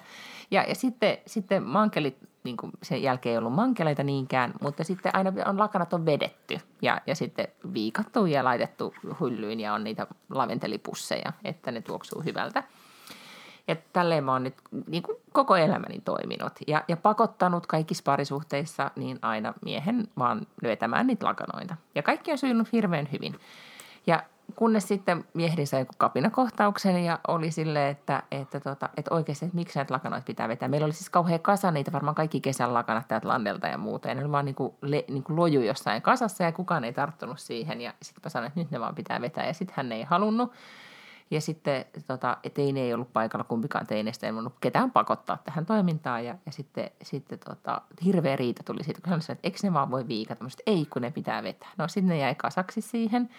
Ja, 0.51 0.63
ja 0.67 0.75
sitten, 0.75 1.17
sitten 1.25 1.63
mankelit, 1.63 2.17
niin 2.43 2.57
kuin 2.57 2.71
sen 2.83 3.03
jälkeen 3.03 3.31
ei 3.31 3.37
ollut 3.37 3.53
mankeleita 3.53 4.03
niinkään, 4.03 4.53
mutta 4.61 4.83
sitten 4.83 5.15
aina 5.15 5.33
on 5.45 5.59
lakanat 5.59 5.93
on 5.93 6.05
vedetty 6.05 6.57
ja, 6.81 7.01
ja 7.07 7.15
sitten 7.15 7.47
viikattu 7.73 8.25
ja 8.25 8.43
laitettu 8.43 8.93
hyllyyn 9.21 9.59
ja 9.59 9.73
on 9.73 9.83
niitä 9.83 10.07
laventelipusseja, 10.29 11.33
että 11.43 11.71
ne 11.71 11.81
tuoksuu 11.81 12.21
hyvältä. 12.21 12.63
Ja 13.67 13.75
tälleen 13.93 14.23
mä 14.23 14.31
oon 14.31 14.43
nyt 14.43 14.55
niin 14.87 15.03
kuin 15.03 15.17
koko 15.31 15.55
elämäni 15.55 16.01
toiminut 16.05 16.53
ja, 16.67 16.83
ja 16.87 16.97
pakottanut 16.97 17.67
kaikissa 17.67 18.03
parisuhteissa 18.03 18.91
niin 18.95 19.19
aina 19.21 19.53
miehen 19.65 20.07
vaan 20.19 20.47
vetämään 20.63 21.07
niitä 21.07 21.25
lakanoita. 21.25 21.75
Ja 21.95 22.03
kaikki 22.03 22.31
on 22.31 22.37
sujunut 22.37 22.71
hirveän 22.71 23.09
hyvin. 23.11 23.35
Ja 24.07 24.23
kunnes 24.55 24.87
sitten 24.87 25.25
miehdi 25.33 25.65
sai 25.65 25.85
kapinakohtauksen 25.97 27.05
ja 27.05 27.19
oli 27.27 27.51
silleen, 27.51 27.91
että, 27.91 28.23
että, 28.31 28.59
tota, 28.59 28.89
että 28.97 29.13
oikeasti, 29.13 29.45
että 29.45 29.55
miksi 29.55 29.79
näitä 29.79 29.93
lakanoita 29.93 30.25
pitää 30.25 30.47
vetää. 30.47 30.69
Meillä 30.69 30.85
oli 30.85 30.93
siis 30.93 31.09
kauhean 31.09 31.39
kasa 31.39 31.71
niitä, 31.71 31.91
varmaan 31.91 32.15
kaikki 32.15 32.41
kesän 32.41 32.73
lakanat 32.73 33.07
täältä 33.07 33.27
Landelta 33.27 33.67
ja 33.67 33.77
muuta. 33.77 34.07
Ja 34.07 34.15
ne 34.15 34.21
oli 34.21 34.31
vaan 34.31 34.45
niin 34.45 34.55
kuin, 34.55 34.73
le, 34.81 35.05
niin 35.07 35.23
kuin 35.23 35.35
loju 35.35 35.61
jossain 35.61 36.01
kasassa 36.01 36.43
ja 36.43 36.51
kukaan 36.51 36.83
ei 36.83 36.93
tarttunut 36.93 37.39
siihen. 37.39 37.81
Ja 37.81 37.93
sitten 38.01 38.21
mä 38.25 38.29
sanoin, 38.29 38.47
että 38.47 38.59
nyt 38.59 38.71
ne 38.71 38.79
vaan 38.79 38.95
pitää 38.95 39.21
vetää 39.21 39.47
ja 39.47 39.53
sitten 39.53 39.73
hän 39.77 39.91
ei 39.91 40.03
halunnut. 40.03 40.51
Ja 41.31 41.41
sitten 41.41 41.85
tota, 42.07 42.37
teini 42.53 42.81
ei 42.81 42.93
ollut 42.93 43.13
paikalla, 43.13 43.43
kumpikaan 43.43 43.87
teinestä 43.87 44.27
ei 44.27 44.33
voinut 44.33 44.53
ketään 44.61 44.91
pakottaa 44.91 45.37
tähän 45.37 45.65
toimintaan. 45.65 46.25
Ja, 46.25 46.35
ja 46.45 46.51
sitten, 46.51 46.91
sitten 47.01 47.39
tota, 47.39 47.81
hirveä 48.05 48.35
riita 48.35 48.63
tuli 48.63 48.83
siitä, 48.83 49.01
kun 49.01 49.09
hän 49.09 49.21
sanoi, 49.21 49.33
että 49.33 49.47
eikö 49.47 49.57
ne 49.63 49.73
vaan 49.73 49.91
voi 49.91 50.07
viikata. 50.07 50.43
Mä 50.43 50.49
ei, 50.65 50.85
kun 50.85 51.01
ne 51.01 51.11
pitää 51.11 51.43
vetää. 51.43 51.69
No 51.77 51.87
sitten 51.87 52.07
ne 52.07 52.17
jäi 52.17 52.35
kasaksi 52.35 52.81
siihen. 52.81 53.29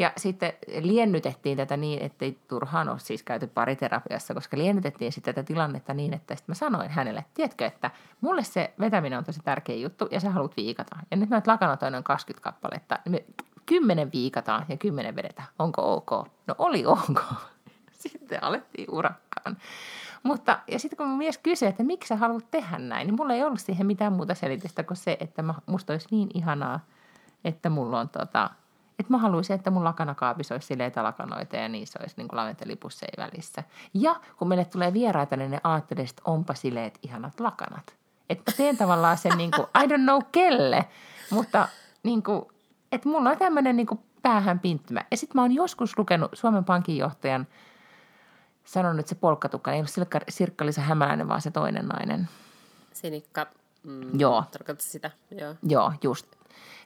Ja 0.00 0.12
sitten 0.16 0.52
liennytettiin 0.80 1.56
tätä 1.56 1.76
niin, 1.76 2.02
ettei 2.02 2.38
turhaan 2.48 2.88
ole 2.88 2.98
siis 2.98 3.22
käyty 3.22 3.46
pariterapiassa, 3.46 4.34
koska 4.34 4.58
liennytettiin 4.58 5.12
sitten 5.12 5.34
tätä 5.34 5.46
tilannetta 5.46 5.94
niin, 5.94 6.14
että 6.14 6.36
sitten 6.36 6.52
mä 6.52 6.54
sanoin 6.54 6.90
hänelle, 6.90 7.20
että 7.20 7.30
tiedätkö, 7.34 7.66
että 7.66 7.90
mulle 8.20 8.44
se 8.44 8.74
vetäminen 8.80 9.18
on 9.18 9.24
tosi 9.24 9.40
tärkeä 9.44 9.76
juttu 9.76 10.08
ja 10.10 10.20
sä 10.20 10.30
haluat 10.30 10.56
viikata. 10.56 10.96
Ja 11.10 11.16
nyt 11.16 11.30
näitä 11.30 11.50
lakanat 11.50 11.82
on 11.82 12.04
20 12.04 12.44
kappaletta. 12.44 12.98
Me 13.08 13.24
kymmenen 13.70 14.12
viikataan 14.12 14.66
ja 14.68 14.76
kymmenen 14.76 15.16
vedetään. 15.16 15.48
Onko 15.58 15.94
ok? 15.94 16.10
No 16.46 16.54
oli 16.58 16.86
ok. 16.86 17.22
Sitten 18.02 18.44
alettiin 18.44 18.90
urakkaan. 18.90 19.56
Mutta, 20.22 20.58
ja 20.66 20.78
sitten 20.78 20.96
kun 20.96 21.08
mun 21.08 21.18
mies 21.18 21.38
kysyi, 21.38 21.68
että 21.68 21.82
miksi 21.82 22.08
sä 22.08 22.16
haluat 22.16 22.50
tehdä 22.50 22.78
näin, 22.78 23.06
niin 23.06 23.16
mulla 23.16 23.34
ei 23.34 23.44
ollut 23.44 23.60
siihen 23.60 23.86
mitään 23.86 24.12
muuta 24.12 24.34
selitystä 24.34 24.82
kuin 24.82 24.96
se, 24.96 25.16
että 25.20 25.42
mä, 25.42 25.54
musta 25.66 25.92
olisi 25.92 26.08
niin 26.10 26.28
ihanaa, 26.34 26.80
että 27.44 27.70
mulla 27.70 28.00
on 28.00 28.08
tota, 28.08 28.50
että 28.98 29.12
mä 29.12 29.18
haluaisin, 29.18 29.56
että 29.56 29.70
mun 29.70 29.84
lakanakaapissa 29.84 30.54
olisi 30.54 30.66
sileitä 30.66 31.02
lakanoita 31.02 31.56
ja 31.56 31.68
niissä 31.68 31.98
olisi 32.02 32.14
niin 32.16 32.28
laventelipusseja 32.32 33.12
välissä. 33.18 33.64
Ja 33.94 34.20
kun 34.36 34.48
meille 34.48 34.64
tulee 34.64 34.92
vieraita, 34.92 35.36
niin 35.36 35.50
ne 35.50 35.60
ajattelee, 35.64 36.04
että 36.04 36.22
onpa 36.24 36.54
sileet 36.54 36.98
ihanat 37.02 37.40
lakanat. 37.40 37.94
Että 38.30 38.52
teen 38.56 38.76
tavallaan 38.76 39.18
sen 39.18 39.38
niin 39.38 39.50
kuin, 39.50 39.66
I 39.82 39.86
don't 39.86 40.02
know 40.02 40.22
kelle, 40.32 40.84
mutta 41.30 41.68
niin 42.02 42.22
kuin, 42.22 42.44
että 42.92 43.08
mulla 43.08 43.30
on 43.30 43.38
tämmöinen 43.38 43.76
niin 43.76 43.86
päähän 44.22 44.60
pinttymä. 44.60 45.04
Ja 45.10 45.16
sitten 45.16 45.38
mä 45.38 45.42
oon 45.42 45.52
joskus 45.52 45.98
lukenut 45.98 46.30
Suomen 46.34 46.64
Pankin 46.64 46.96
johtajan 46.96 47.46
sanonut, 48.64 49.00
että 49.00 49.08
se 49.08 49.14
polkkatukka 49.14 49.72
ei 49.72 49.80
ole 49.80 50.22
Sirkka-Liisa 50.28 50.80
Hämäläinen, 50.80 51.28
vaan 51.28 51.40
se 51.40 51.50
toinen 51.50 51.86
nainen. 51.86 52.28
Sinikka. 52.92 53.46
Mm, 53.82 54.20
Joo. 54.20 54.44
Tarkoitat 54.50 54.80
sitä, 54.80 55.10
joo. 55.30 55.54
Joo, 55.62 55.92
just. 56.02 56.26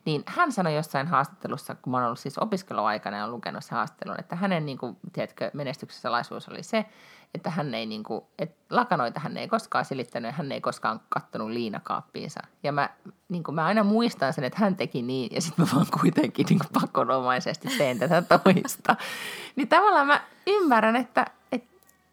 Niin 0.04 0.22
hän 0.26 0.52
sanoi 0.52 0.74
jossain 0.74 1.06
haastattelussa, 1.06 1.74
kun 1.74 1.90
mä 1.90 1.96
oon 1.96 2.06
ollut 2.06 2.18
siis 2.18 2.38
opiskeluaikana 2.38 3.16
ja 3.16 3.28
lukenut 3.28 3.64
se 3.64 3.74
haastattelun, 3.74 4.20
että 4.20 4.36
hänen 4.36 4.66
niin 4.66 4.78
kuin, 4.78 4.96
tiedätkö, 5.12 5.50
menestyksessä 5.54 6.02
salaisuus 6.02 6.48
oli 6.48 6.62
se, 6.62 6.86
että 7.34 7.50
hän 7.50 7.74
ei, 7.74 7.86
niin 7.86 8.02
kuin, 8.02 8.24
että 8.38 8.56
lakanoita 8.70 9.20
hän 9.20 9.36
ei 9.36 9.48
koskaan 9.48 9.84
silittänyt 9.84 10.28
ja 10.28 10.32
hän 10.32 10.52
ei 10.52 10.60
koskaan 10.60 11.00
kattonut 11.08 11.50
liinakaappiinsa. 11.50 12.40
Ja 12.62 12.72
mä, 12.72 12.90
niin 13.28 13.42
kuin, 13.42 13.54
mä 13.54 13.64
aina 13.64 13.84
muistan 13.84 14.32
sen, 14.32 14.44
että 14.44 14.58
hän 14.60 14.76
teki 14.76 15.02
niin 15.02 15.34
ja 15.34 15.40
sitten 15.40 15.64
mä 15.64 15.70
vaan 15.74 15.86
kuitenkin 16.00 16.46
niin 16.48 16.58
kuin 16.58 16.82
pakonomaisesti 16.82 17.68
teen 17.78 17.98
tätä 17.98 18.22
toista. 18.22 18.96
niin 19.56 19.68
tavallaan 19.68 20.06
mä 20.06 20.20
ymmärrän, 20.46 20.96
että 20.96 21.26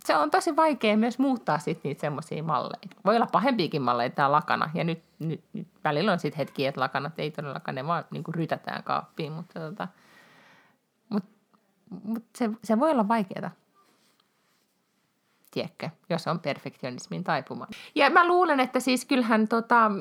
se 0.05 0.17
on 0.17 0.31
tosi 0.31 0.55
vaikea 0.55 0.97
myös 0.97 1.19
muuttaa 1.19 1.59
sitten 1.59 1.89
niitä 1.89 2.01
semmoisia 2.01 2.43
malleja. 2.43 2.95
Voi 3.05 3.15
olla 3.15 3.27
pahempiakin 3.31 3.81
malleja 3.81 4.09
tämä 4.09 4.31
lakana 4.31 4.69
ja 4.73 4.83
nyt, 4.83 5.03
nyt, 5.19 5.43
nyt 5.53 5.67
välillä 5.83 6.11
on 6.11 6.19
sitten 6.19 6.37
hetki, 6.37 6.65
että 6.65 6.81
lakanat 6.81 7.19
ei 7.19 7.31
todellakaan, 7.31 7.75
ne 7.75 7.87
vaan 7.87 8.05
niin 8.11 8.23
rytätään 8.27 8.83
kaappiin, 8.83 9.31
mutta, 9.31 9.59
tota, 9.59 9.87
mutta, 11.09 11.29
mutta 12.03 12.29
se, 12.37 12.49
se 12.63 12.79
voi 12.79 12.91
olla 12.91 13.07
vaikeaa 13.07 13.51
tiedätkö, 15.51 15.89
jos 16.09 16.27
on 16.27 16.39
perfektionismin 16.39 17.23
taipuma. 17.23 17.67
Ja 17.95 18.09
mä 18.09 18.27
luulen, 18.27 18.59
että 18.59 18.79
siis 18.79 19.05
kyllähän 19.05 19.47
tota, 19.47 19.91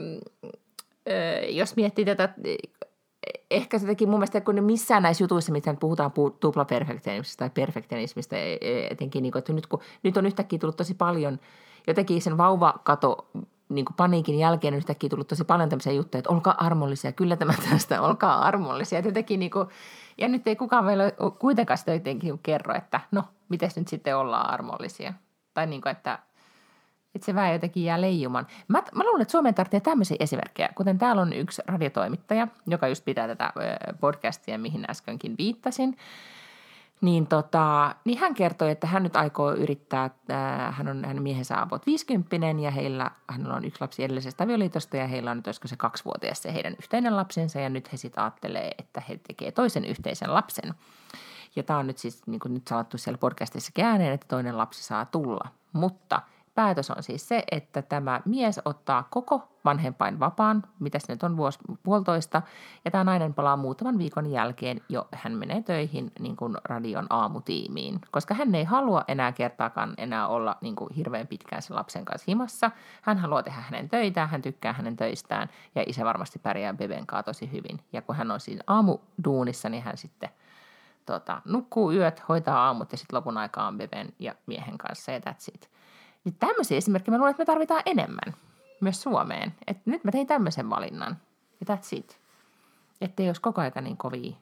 jos 1.49 1.77
miettii 1.77 2.05
tätä, 2.05 2.35
ehkä 3.51 3.79
se 3.79 3.87
teki 3.87 4.07
mun 4.07 4.19
mielestä, 4.19 4.41
kun 4.41 4.65
missään 4.65 5.03
näissä 5.03 5.25
jutuissa, 5.25 5.53
mitä 5.53 5.75
puhutaan 5.81 6.13
tuplaperfektionismista 6.41 7.39
tai 7.39 7.51
perfektionismista, 7.51 8.37
e, 8.37 8.59
e, 8.61 8.87
etenkin, 8.91 9.23
niin 9.23 9.33
kuin, 9.33 9.41
että 9.41 9.53
nyt, 9.53 9.67
kun, 9.67 9.81
nyt 10.03 10.17
on 10.17 10.27
yhtäkkiä 10.27 10.59
tullut 10.59 10.77
tosi 10.77 10.95
paljon, 10.95 11.39
jotenkin 11.87 12.23
sen 12.23 12.39
vauvakato 12.39 13.27
niin 13.69 13.85
kuin 13.85 13.97
paniikin 13.97 14.39
jälkeen 14.39 14.75
on 14.75 14.79
yhtäkkiä 14.79 15.11
tullut 15.11 15.29
tosi 15.29 15.45
paljon 15.45 15.69
tämmöisiä 15.69 15.93
juttuja, 15.93 16.19
että 16.19 16.31
olkaa 16.31 16.55
armollisia, 16.59 17.13
kyllä 17.13 17.37
tämä 17.37 17.55
tästä, 17.71 18.03
olkaa 18.03 18.43
armollisia. 18.43 19.01
Jotenkin 19.01 19.41
niin 19.41 19.51
kuin, 19.51 19.69
ja 20.19 20.29
nyt 20.29 20.47
ei 20.47 20.57
kukaan 20.57 20.85
meillä 20.85 21.13
kuitenkaan 21.39 21.79
sitä 21.79 21.93
jotenkin 21.93 22.39
kerro, 22.43 22.75
että 22.75 23.01
no, 23.11 23.25
miten 23.49 23.71
nyt 23.77 23.89
sitten 23.89 24.17
ollaan 24.17 24.51
armollisia. 24.51 25.13
Tai 25.55 25.67
niin 25.67 25.81
kuin, 25.81 25.91
että, 25.91 26.19
Että 27.15 27.27
se 27.27 27.53
jotenkin 27.53 27.85
jää 27.85 28.01
leijuman. 28.01 28.47
Mä, 28.69 28.83
mä 28.95 29.05
luulen, 29.05 29.23
että 29.23 29.33
Suomeen 29.33 29.55
tarvitsee 29.55 29.81
tämmöisiä 29.81 30.17
esimerkkejä, 30.21 30.69
kuten 30.75 30.99
täällä 30.99 31.23
on 31.23 31.33
yksi 31.33 31.63
radiotoimittaja, 31.67 32.49
joka 32.67 32.89
just 32.89 33.05
pitää 33.05 33.27
tätä 33.27 33.53
podcastia, 34.01 34.59
mihin 34.59 34.85
äskenkin 34.91 35.35
viittasin. 35.39 35.97
Niin, 37.01 37.27
tota, 37.27 37.95
niin 38.05 38.19
hän 38.19 38.35
kertoi, 38.35 38.71
että 38.71 38.87
hän 38.87 39.03
nyt 39.03 39.17
aikoo 39.17 39.55
yrittää, 39.55 40.11
ää, 40.29 40.71
hän 40.71 40.89
on 40.89 41.05
hänen 41.05 41.23
miehensä 41.23 41.63
about 41.63 41.87
50 41.87 42.37
ja 42.63 42.71
heillä, 42.71 43.11
hänellä 43.29 43.55
on 43.55 43.65
yksi 43.65 43.81
lapsi 43.81 44.05
edellisestä 44.05 44.45
avioliitosta 44.45 44.97
ja 44.97 45.07
heillä 45.07 45.31
on 45.31 45.37
nyt 45.37 45.47
olisiko 45.47 45.69
se 45.69 45.77
kaksivuotias 45.77 46.43
se 46.43 46.55
heidän 46.55 46.73
yhteinen 46.73 47.17
lapsensa 47.17 47.61
ja 47.61 47.69
nyt 47.69 47.93
he 47.93 47.97
sitten 47.97 48.23
ajattelee, 48.23 48.71
että 48.79 49.03
he 49.09 49.21
tekee 49.27 49.53
toisen 49.53 49.85
yhteisen 49.85 50.35
lapsen. 50.35 50.75
Ja 51.57 51.63
tämä 51.63 51.79
on 51.79 51.87
nyt 51.87 51.99
siis 51.99 52.27
niin 52.27 52.41
kuin 52.41 52.55
nyt 52.55 52.69
sanottu 52.69 52.99
siellä 52.99 53.19
podcastissa 53.19 53.73
ääneen, 53.83 54.13
että 54.13 54.27
toinen 54.29 54.59
lapsi 54.59 54.83
saa 54.83 55.05
tulla. 55.07 55.49
Mutta 55.73 56.23
päätös 56.61 56.91
on 56.91 57.03
siis 57.03 57.29
se, 57.29 57.45
että 57.51 57.83
tämä 57.83 58.21
mies 58.25 58.61
ottaa 58.65 59.09
koko 59.11 59.49
vanhempain 59.65 60.21
vapaan, 60.21 60.63
mitä 60.81 60.99
se 60.99 61.13
nyt 61.13 61.23
on 61.23 61.37
vuosi 61.37 61.59
puolitoista, 61.83 62.43
ja 62.85 62.91
tämä 62.91 63.05
nainen 63.05 63.35
palaa 63.35 63.57
muutaman 63.57 63.99
viikon 63.99 64.31
jälkeen 64.31 64.81
jo, 64.89 65.09
hän 65.13 65.33
menee 65.33 65.63
töihin 65.63 66.13
niin 66.19 66.37
kuin 66.37 66.57
radion 66.65 67.07
aamutiimiin, 67.11 68.01
koska 68.11 68.35
hän 68.35 68.55
ei 68.55 68.65
halua 68.65 69.05
enää 69.09 69.33
kertaakaan 69.33 69.95
enää 69.99 70.29
olla 70.29 70.57
niin 70.61 70.77
kuin 70.77 70.95
hirveän 70.95 71.27
pitkään 71.27 71.63
sen 71.63 71.77
lapsen 71.77 72.05
kanssa 72.05 72.25
himassa. 72.29 72.71
Hän 73.03 73.19
haluaa 73.19 73.43
tehdä 73.43 73.61
hänen 73.61 73.89
töitään, 73.89 74.29
hän 74.29 74.43
tykkää 74.43 74.73
hänen 74.73 74.97
töistään, 74.97 75.49
ja 75.75 75.85
isä 75.87 76.05
varmasti 76.05 76.39
pärjää 76.39 76.75
Beben 76.75 77.07
kanssa 77.07 77.23
tosi 77.23 77.53
hyvin. 77.53 77.81
Ja 77.93 78.03
kun 78.03 78.17
hän 78.17 78.31
on 78.31 78.41
siinä 78.41 78.63
aamuduunissa, 78.67 79.69
niin 79.69 79.83
hän 79.83 79.97
sitten 79.97 80.31
tota, 81.07 81.43
nukkuu 81.45 81.93
yöt, 81.93 82.23
hoitaa 82.29 82.67
aamut 82.67 82.93
ja 82.93 82.99
sitten 82.99 83.17
lopun 83.17 83.39
aikaa 83.39 83.67
on 83.67 83.79
Beben 83.79 84.09
ja 84.19 84.35
miehen 84.47 84.79
kanssa 84.79 85.13
ja 85.13 85.19
that's 85.19 85.55
it. 85.55 85.71
Niin 86.25 86.35
tämmöisiä 86.39 86.77
esimerkkejä 86.77 87.13
mä 87.13 87.19
luulen, 87.19 87.31
että 87.31 87.41
me 87.41 87.47
tarvitaan 87.47 87.83
enemmän 87.87 88.35
myös 88.81 89.03
Suomeen. 89.03 89.55
Että 89.67 89.83
nyt 89.87 90.05
mä 90.05 90.11
tein 90.11 90.27
tämmöisen 90.27 90.71
valinnan 90.71 91.17
ja 91.61 91.75
that's 91.75 91.89
it. 91.93 92.21
Että 93.01 93.23
ei 93.23 93.29
olisi 93.29 93.41
koko 93.41 93.61
ajan 93.61 93.85
niin 93.85 93.97
kovia. 93.97 94.37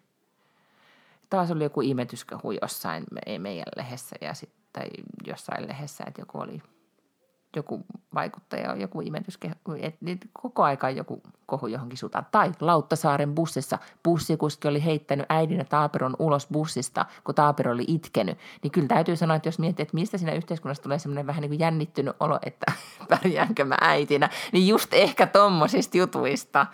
Taas 1.31 1.51
oli 1.51 1.63
joku 1.63 1.81
imetyskehu 1.81 2.53
jossain 2.53 3.05
meidän 3.39 3.67
lehdessä 3.77 4.17
ja 4.21 4.35
sitten 4.35 4.59
tai 4.73 4.89
jossain 5.27 5.69
lehdessä, 5.69 6.05
että 6.07 6.21
joku 6.21 6.39
oli– 6.39 6.63
joku 7.57 7.85
vaikuttaja, 8.15 8.77
joku 8.77 9.01
imetys, 9.01 9.39
että 10.03 10.27
koko 10.33 10.63
aika 10.63 10.91
joku 10.91 11.23
kohu 11.47 11.67
johonkin 11.67 11.99
suuntaan. 11.99 12.27
Tai 12.31 12.53
Lauttasaaren 12.61 13.35
bussissa 13.35 13.79
bussikuski 14.05 14.69
oli 14.69 14.85
heittänyt 14.85 15.27
äidin 15.29 15.59
ja 15.59 15.65
Taaperon 15.65 16.17
ulos 16.19 16.49
bussista, 16.53 17.07
kun 17.25 17.35
Taapero 17.35 17.73
oli 17.73 17.85
itkenyt. 17.89 18.39
Niin 18.63 18.71
kyllä 18.71 18.89
täytyy 18.89 19.17
sanoa, 19.17 19.37
että 19.37 19.49
jos 19.49 19.59
miettii, 19.59 19.83
että 19.83 19.95
mistä 19.95 20.19
siinä 20.19 20.33
yhteiskunnassa 20.33 20.83
tulee 20.83 20.99
semmoinen 20.99 21.27
vähän 21.27 21.41
niin 21.41 21.51
kuin 21.51 21.61
jännittynyt 21.61 22.17
olo, 22.21 22.39
että 22.47 22.73
pärjäänkö 23.11 23.65
mä 23.65 23.77
äitinä, 23.81 24.31
niin 24.53 24.69
just 24.69 24.95
ehkä 24.95 25.27
tommosista 25.27 25.97
jutuista. 25.97 26.67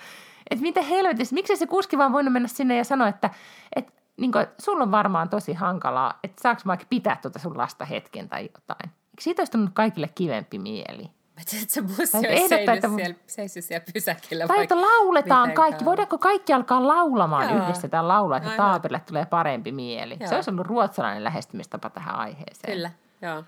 Että 0.50 0.62
miten 0.62 0.84
helvetissä, 0.84 1.34
miksi 1.34 1.56
se 1.56 1.66
kuski 1.66 1.98
vaan 1.98 2.12
voinut 2.12 2.32
mennä 2.32 2.48
sinne 2.48 2.76
ja 2.76 2.84
sanoa, 2.84 3.08
että, 3.08 3.30
että 3.76 3.92
niin 4.16 4.32
kuin, 4.32 4.46
sulla 4.58 4.82
on 4.82 4.90
varmaan 4.90 5.28
tosi 5.28 5.52
hankalaa, 5.52 6.18
että 6.24 6.42
saako 6.42 6.60
vaikka 6.66 6.86
pitää 6.90 7.18
tuota 7.22 7.38
sun 7.38 7.58
lasta 7.58 7.84
hetken 7.84 8.28
tai 8.28 8.50
jotain. 8.54 9.03
Siitä 9.20 9.40
olisi 9.40 9.52
tullut 9.52 9.70
kaikille 9.74 10.08
kivempi 10.14 10.58
mieli? 10.58 11.10
Että 11.40 11.56
se 11.68 11.82
bussi 11.82 12.16
olisi 12.16 12.28
ehdottaa, 12.28 12.74
että... 12.74 12.88
siellä, 12.96 13.14
seissyt 13.26 13.64
siellä 13.64 13.86
pysäkillä. 13.92 14.46
Tai 14.46 14.62
että 14.62 14.80
lauletaan 14.80 15.52
kaikki. 15.52 15.84
Voidaanko 15.84 16.18
kaikki 16.18 16.52
alkaa 16.52 16.86
laulamaan 16.86 17.54
Joo. 17.54 17.64
yhdessä 17.64 17.88
tämä 17.88 18.08
laulaa, 18.08 18.38
että 18.38 18.50
Taapille 18.56 19.00
tulee 19.06 19.26
parempi 19.26 19.72
mieli. 19.72 20.16
Joo. 20.20 20.28
Se 20.28 20.34
olisi 20.34 20.50
ollut 20.50 20.66
ruotsalainen 20.66 21.24
lähestymistapa 21.24 21.90
tähän 21.90 22.14
aiheeseen. 22.14 22.72
Kyllä, 22.72 22.90
joo. 23.22 23.44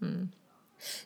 Mm. 0.00 0.28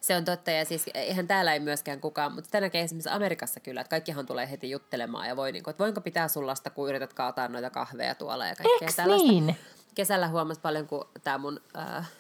Se 0.01 0.17
on 0.17 0.25
totta, 0.25 0.51
ja 0.51 0.65
siis 0.65 0.85
eihän 0.95 1.27
täällä 1.27 1.53
ei 1.53 1.61
myöskään 1.61 2.01
kukaan, 2.01 2.33
mutta 2.33 2.51
tänäkin 2.51 2.81
esimerkiksi 2.81 3.11
Amerikassa 3.11 3.61
kyllä, 3.61 3.81
että 3.81 3.91
kaikkihan 3.91 4.27
tulee 4.27 4.51
heti 4.51 4.71
juttelemaan 4.71 5.29
ja 5.29 5.37
voi, 5.37 5.53
niin 5.53 5.63
kuin, 5.63 5.73
että 5.73 5.85
voinko 5.85 6.01
pitää 6.01 6.29
sun 6.29 6.47
lasta, 6.47 6.71
kun 6.71 6.89
yrität 6.89 7.15
kaataa 7.15 7.49
noita 7.49 7.71
kahveja 7.71 8.15
tuolla 8.15 8.47
ja 8.47 8.55
kaikkea 8.55 8.79
Eks 8.81 8.97
tällaista. 8.97 9.29
niin? 9.29 9.57
Kesällä 9.95 10.29
huomasi 10.29 10.61
paljon, 10.61 10.87
kun 10.87 11.09
tämä 11.25 11.39
mun 11.39 11.61
äh, 11.79 12.11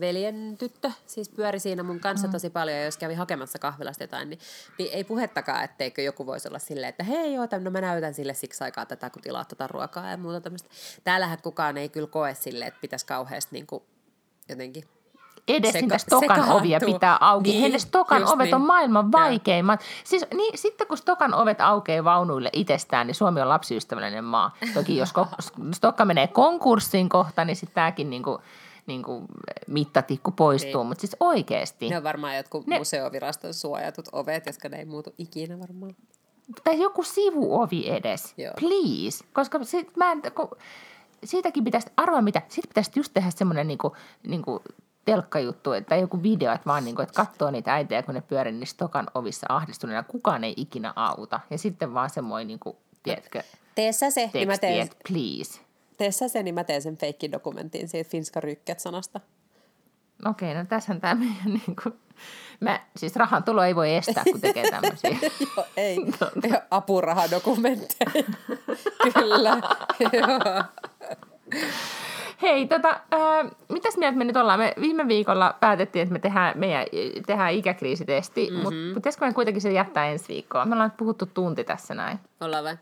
veljen 0.00 0.56
tyttö 0.58 0.90
siis 1.06 1.28
pyöri 1.28 1.58
siinä 1.58 1.82
mun 1.82 2.00
kanssa 2.00 2.26
mm. 2.26 2.32
tosi 2.32 2.50
paljon, 2.50 2.78
ja 2.78 2.84
jos 2.84 2.96
kävi 2.96 3.14
hakemassa 3.14 3.58
kahvilasta 3.58 4.02
jotain, 4.04 4.30
niin, 4.30 4.38
niin 4.78 4.92
ei 4.92 5.04
puhettakaan, 5.04 5.64
etteikö 5.64 6.02
joku 6.02 6.26
voisi 6.26 6.48
olla 6.48 6.58
silleen, 6.58 6.88
että 6.88 7.04
hei 7.04 7.34
joo, 7.34 7.46
no 7.60 7.70
mä 7.70 7.80
näytän 7.80 8.14
sille 8.14 8.34
siksi 8.34 8.64
aikaa 8.64 8.86
tätä, 8.86 9.10
kun 9.10 9.22
tilaa 9.22 9.44
tätä 9.44 9.66
ruokaa 9.66 10.10
ja 10.10 10.16
muuta 10.16 10.40
tämmöistä. 10.40 10.68
Täällähän 11.04 11.38
kukaan 11.42 11.76
ei 11.76 11.88
kyllä 11.88 12.08
koe 12.08 12.34
silleen, 12.34 12.68
että 12.68 12.80
pitäisi 12.80 13.06
kauheasti 13.06 13.48
niin 13.52 13.66
kuin 13.66 13.82
jotenkin 14.48 14.84
edes 15.48 15.72
Seka, 15.72 15.80
niitä 15.80 15.98
Stokan 15.98 16.48
ovia 16.48 16.80
pitää 16.80 17.18
auki. 17.20 17.50
Niin, 17.50 17.60
Heille 17.60 17.78
Stokan 17.78 18.24
ovet 18.32 18.44
niin. 18.44 18.54
on 18.54 18.60
maailman 18.60 19.12
vaikeimmat. 19.12 19.80
Siis, 20.04 20.26
niin, 20.34 20.58
sitten 20.58 20.86
kun 20.86 20.96
Stokan 20.96 21.34
ovet 21.34 21.60
aukeaa 21.60 22.04
vaunuille 22.04 22.50
itsestään, 22.52 23.06
niin 23.06 23.14
Suomi 23.14 23.40
on 23.40 23.48
lapsiystävällinen 23.48 24.24
maa. 24.24 24.56
Toki 24.74 24.96
jos 24.96 25.12
Stokka 25.72 26.04
menee 26.04 26.26
konkurssiin 26.26 27.08
kohta, 27.08 27.44
niin 27.44 27.56
sitten 27.56 27.74
tämäkin 27.74 28.10
niinku, 28.10 28.40
niin 28.86 29.02
kuin 29.02 29.26
mittatikku 29.66 30.30
poistuu, 30.30 30.80
niin. 30.80 30.86
mutta 30.86 31.00
siis 31.00 31.16
oikeasti. 31.20 31.88
Ne 31.88 31.96
on 31.96 32.04
varmaan 32.04 32.36
jotkut 32.36 32.66
ne, 32.66 32.78
museoviraston 32.78 33.54
suojatut 33.54 34.08
ovet, 34.12 34.46
jotka 34.46 34.68
ne 34.68 34.78
ei 34.78 34.84
muutu 34.84 35.14
ikinä 35.18 35.60
varmaan. 35.60 35.96
Tai 36.64 36.80
joku 36.80 37.02
sivuovi 37.02 37.90
edes, 37.90 38.34
Joo. 38.36 38.52
please. 38.60 39.24
Koska 39.32 39.64
sit 39.64 39.96
mä 39.96 40.12
en, 40.12 40.22
kun, 40.34 40.50
siitäkin 41.24 41.64
pitäisi, 41.64 41.86
arvaa 41.96 42.22
mitä, 42.22 42.42
siitä 42.48 42.68
pitäisi 42.68 42.90
just 42.96 43.12
tehdä 43.14 43.30
semmoinen 43.30 43.68
niin 43.68 43.78
kuin, 43.78 43.92
niin 44.26 44.42
kuin 44.42 44.60
telkkajuttu 45.04 45.70
tai 45.88 46.00
joku 46.00 46.22
video, 46.22 46.52
että 46.52 46.66
vaan 46.66 46.84
niin 46.84 46.96
kuin, 46.96 47.02
että 47.02 47.24
katsoo 47.24 47.50
niitä 47.50 47.74
äitejä, 47.74 48.02
kun 48.02 48.14
ne 48.14 48.20
pyörii 48.20 48.52
niin 48.52 48.66
stokan 48.66 49.06
ovissa 49.14 49.46
ahdistuneena. 49.48 50.02
Kukaan 50.02 50.44
ei 50.44 50.54
ikinä 50.56 50.92
auta. 50.96 51.40
Ja 51.50 51.58
sitten 51.58 51.94
vaan 51.94 52.10
semmoinen, 52.10 52.46
niin 52.46 52.58
kuin, 52.58 52.76
tiedätkö, 53.02 53.42
Tee 53.74 53.92
sä 53.92 54.10
se, 54.10 54.20
teksti, 54.20 54.38
niin 54.38 54.48
mä 54.48 54.58
teen... 54.58 54.88
please. 55.08 55.60
Tee 55.96 56.12
sä 56.12 56.28
se, 56.28 56.42
niin 56.42 56.54
mä 56.54 56.64
teen 56.64 56.82
sen 56.82 56.96
feikkidokumentin 56.96 57.88
siitä 57.88 58.10
Finska 58.10 58.40
Rykket-sanasta. 58.40 59.20
Okei, 60.26 60.50
okay, 60.50 60.62
no 60.62 60.68
tässähän 60.68 61.00
tämä 61.00 61.14
meidän 61.14 61.52
niin 61.66 61.76
kuin, 61.82 61.94
mä, 62.60 62.80
siis 62.96 63.16
rahan 63.16 63.44
tulo 63.44 63.62
ei 63.62 63.76
voi 63.76 63.94
estää, 63.94 64.24
kun 64.32 64.40
tekee 64.40 64.70
tämmöisiä. 64.70 65.10
Joo, 65.56 65.66
ei. 65.76 65.96
Tuota. 66.18 66.62
Apurahadokumentteja. 66.70 68.24
Kyllä, 69.14 69.60
joo. 70.12 70.64
Hei, 72.42 72.68
tota, 72.68 72.88
äh, 72.88 73.50
mitäs 73.68 73.96
mieltä 73.96 74.18
me 74.18 74.24
nyt 74.24 74.36
ollaan? 74.36 74.58
Me 74.58 74.74
viime 74.80 75.08
viikolla 75.08 75.56
päätettiin, 75.60 76.02
että 76.02 76.12
me 76.12 76.18
tehdään, 76.18 76.58
meidän, 76.58 76.86
tehdään 77.26 77.52
ikäkriisitesti, 77.52 78.50
mm-hmm. 78.50 78.62
mutta 78.62 78.94
pitäisikö 78.94 79.26
me 79.26 79.32
kuitenkin 79.32 79.62
se 79.62 79.72
jättää 79.72 80.06
ensi 80.06 80.28
viikkoa? 80.28 80.64
Me 80.64 80.72
ollaan 80.72 80.90
puhuttu 80.90 81.26
tunti 81.26 81.64
tässä 81.64 81.94
näin. 81.94 82.18
Ollaan 82.40 82.64
vai? 82.64 82.76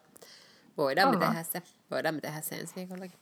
Voidaan 0.79 1.15
me 1.15 1.27
tehdä 1.27 1.43
se. 1.43 1.63
Voidaan 1.91 2.15
me 2.15 2.21
tehdä 2.21 2.41
se 2.41 2.55
ensi 2.55 2.75
viikollakin. 2.77 3.19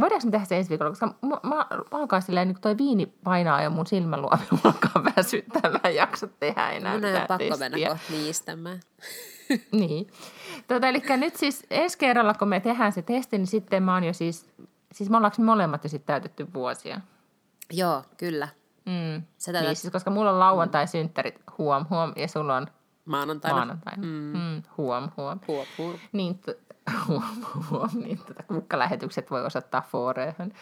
Voidaanko 0.00 0.26
me 0.26 0.30
tehdä 0.30 0.44
se 0.44 0.56
ensi 0.56 0.70
viikolla, 0.70 0.90
koska 0.90 1.06
mä, 1.06 1.40
mä, 1.42 1.66
alkaa 1.90 2.20
silleen, 2.20 2.48
niin 2.48 2.60
toi 2.60 2.78
viini 2.78 3.06
painaa 3.06 3.62
jo 3.62 3.70
mun 3.70 3.86
silmäluomi, 3.86 4.42
mulla 4.50 4.62
alkaa 4.64 5.04
väsyttää, 5.16 5.70
mä 5.70 5.80
en 5.84 5.94
jaksa 5.94 6.26
tehdä 6.26 6.70
enää 6.70 6.92
Mun 6.92 7.04
on 7.04 7.12
pakko 7.28 7.36
testiä. 7.38 7.70
mennä 7.70 7.88
kohta 7.88 8.12
niistämään. 8.12 8.80
niin. 9.72 10.06
Tota, 10.68 10.88
eli 10.88 11.02
nyt 11.16 11.36
siis 11.36 11.66
ensi 11.70 11.98
kerralla, 11.98 12.34
kun 12.34 12.48
me 12.48 12.60
tehdään 12.60 12.92
se 12.92 13.02
testi, 13.02 13.38
niin 13.38 13.46
sitten 13.46 13.82
mä 13.82 13.94
oon 13.94 14.04
jo 14.04 14.12
siis, 14.12 14.46
siis 14.92 15.10
me 15.10 15.16
ollaanko 15.16 15.42
molemmat 15.42 15.84
jo 15.84 15.90
sitten 15.90 16.06
täytetty 16.06 16.46
vuosia? 16.54 17.00
Joo, 17.72 18.04
kyllä. 18.16 18.48
Mm. 18.86 19.22
Se 19.38 19.52
tätä... 19.52 19.64
niin, 19.64 19.76
siis, 19.76 19.92
koska 19.92 20.10
mulla 20.10 20.30
on 20.30 20.38
lauantai-synttärit, 20.40 21.40
huom, 21.58 21.86
huom, 21.90 22.12
ja 22.16 22.28
sulla 22.28 22.56
on 22.56 22.66
maanantaina. 23.04 23.56
maanantaina. 23.56 24.02
Mm. 24.06 24.32
Mm, 24.38 24.62
huom, 24.76 25.10
huom. 25.16 25.40
Huom, 25.48 25.66
huom. 25.78 25.98
Niin, 26.12 26.38
t- 26.38 26.58
huom, 27.08 27.22
huom, 27.70 27.90
niin 27.94 28.18
tota, 28.18 28.42
kukkalähetykset 28.42 29.30
voi 29.30 29.44
osoittaa 29.44 29.82
fooreen. 29.92 30.34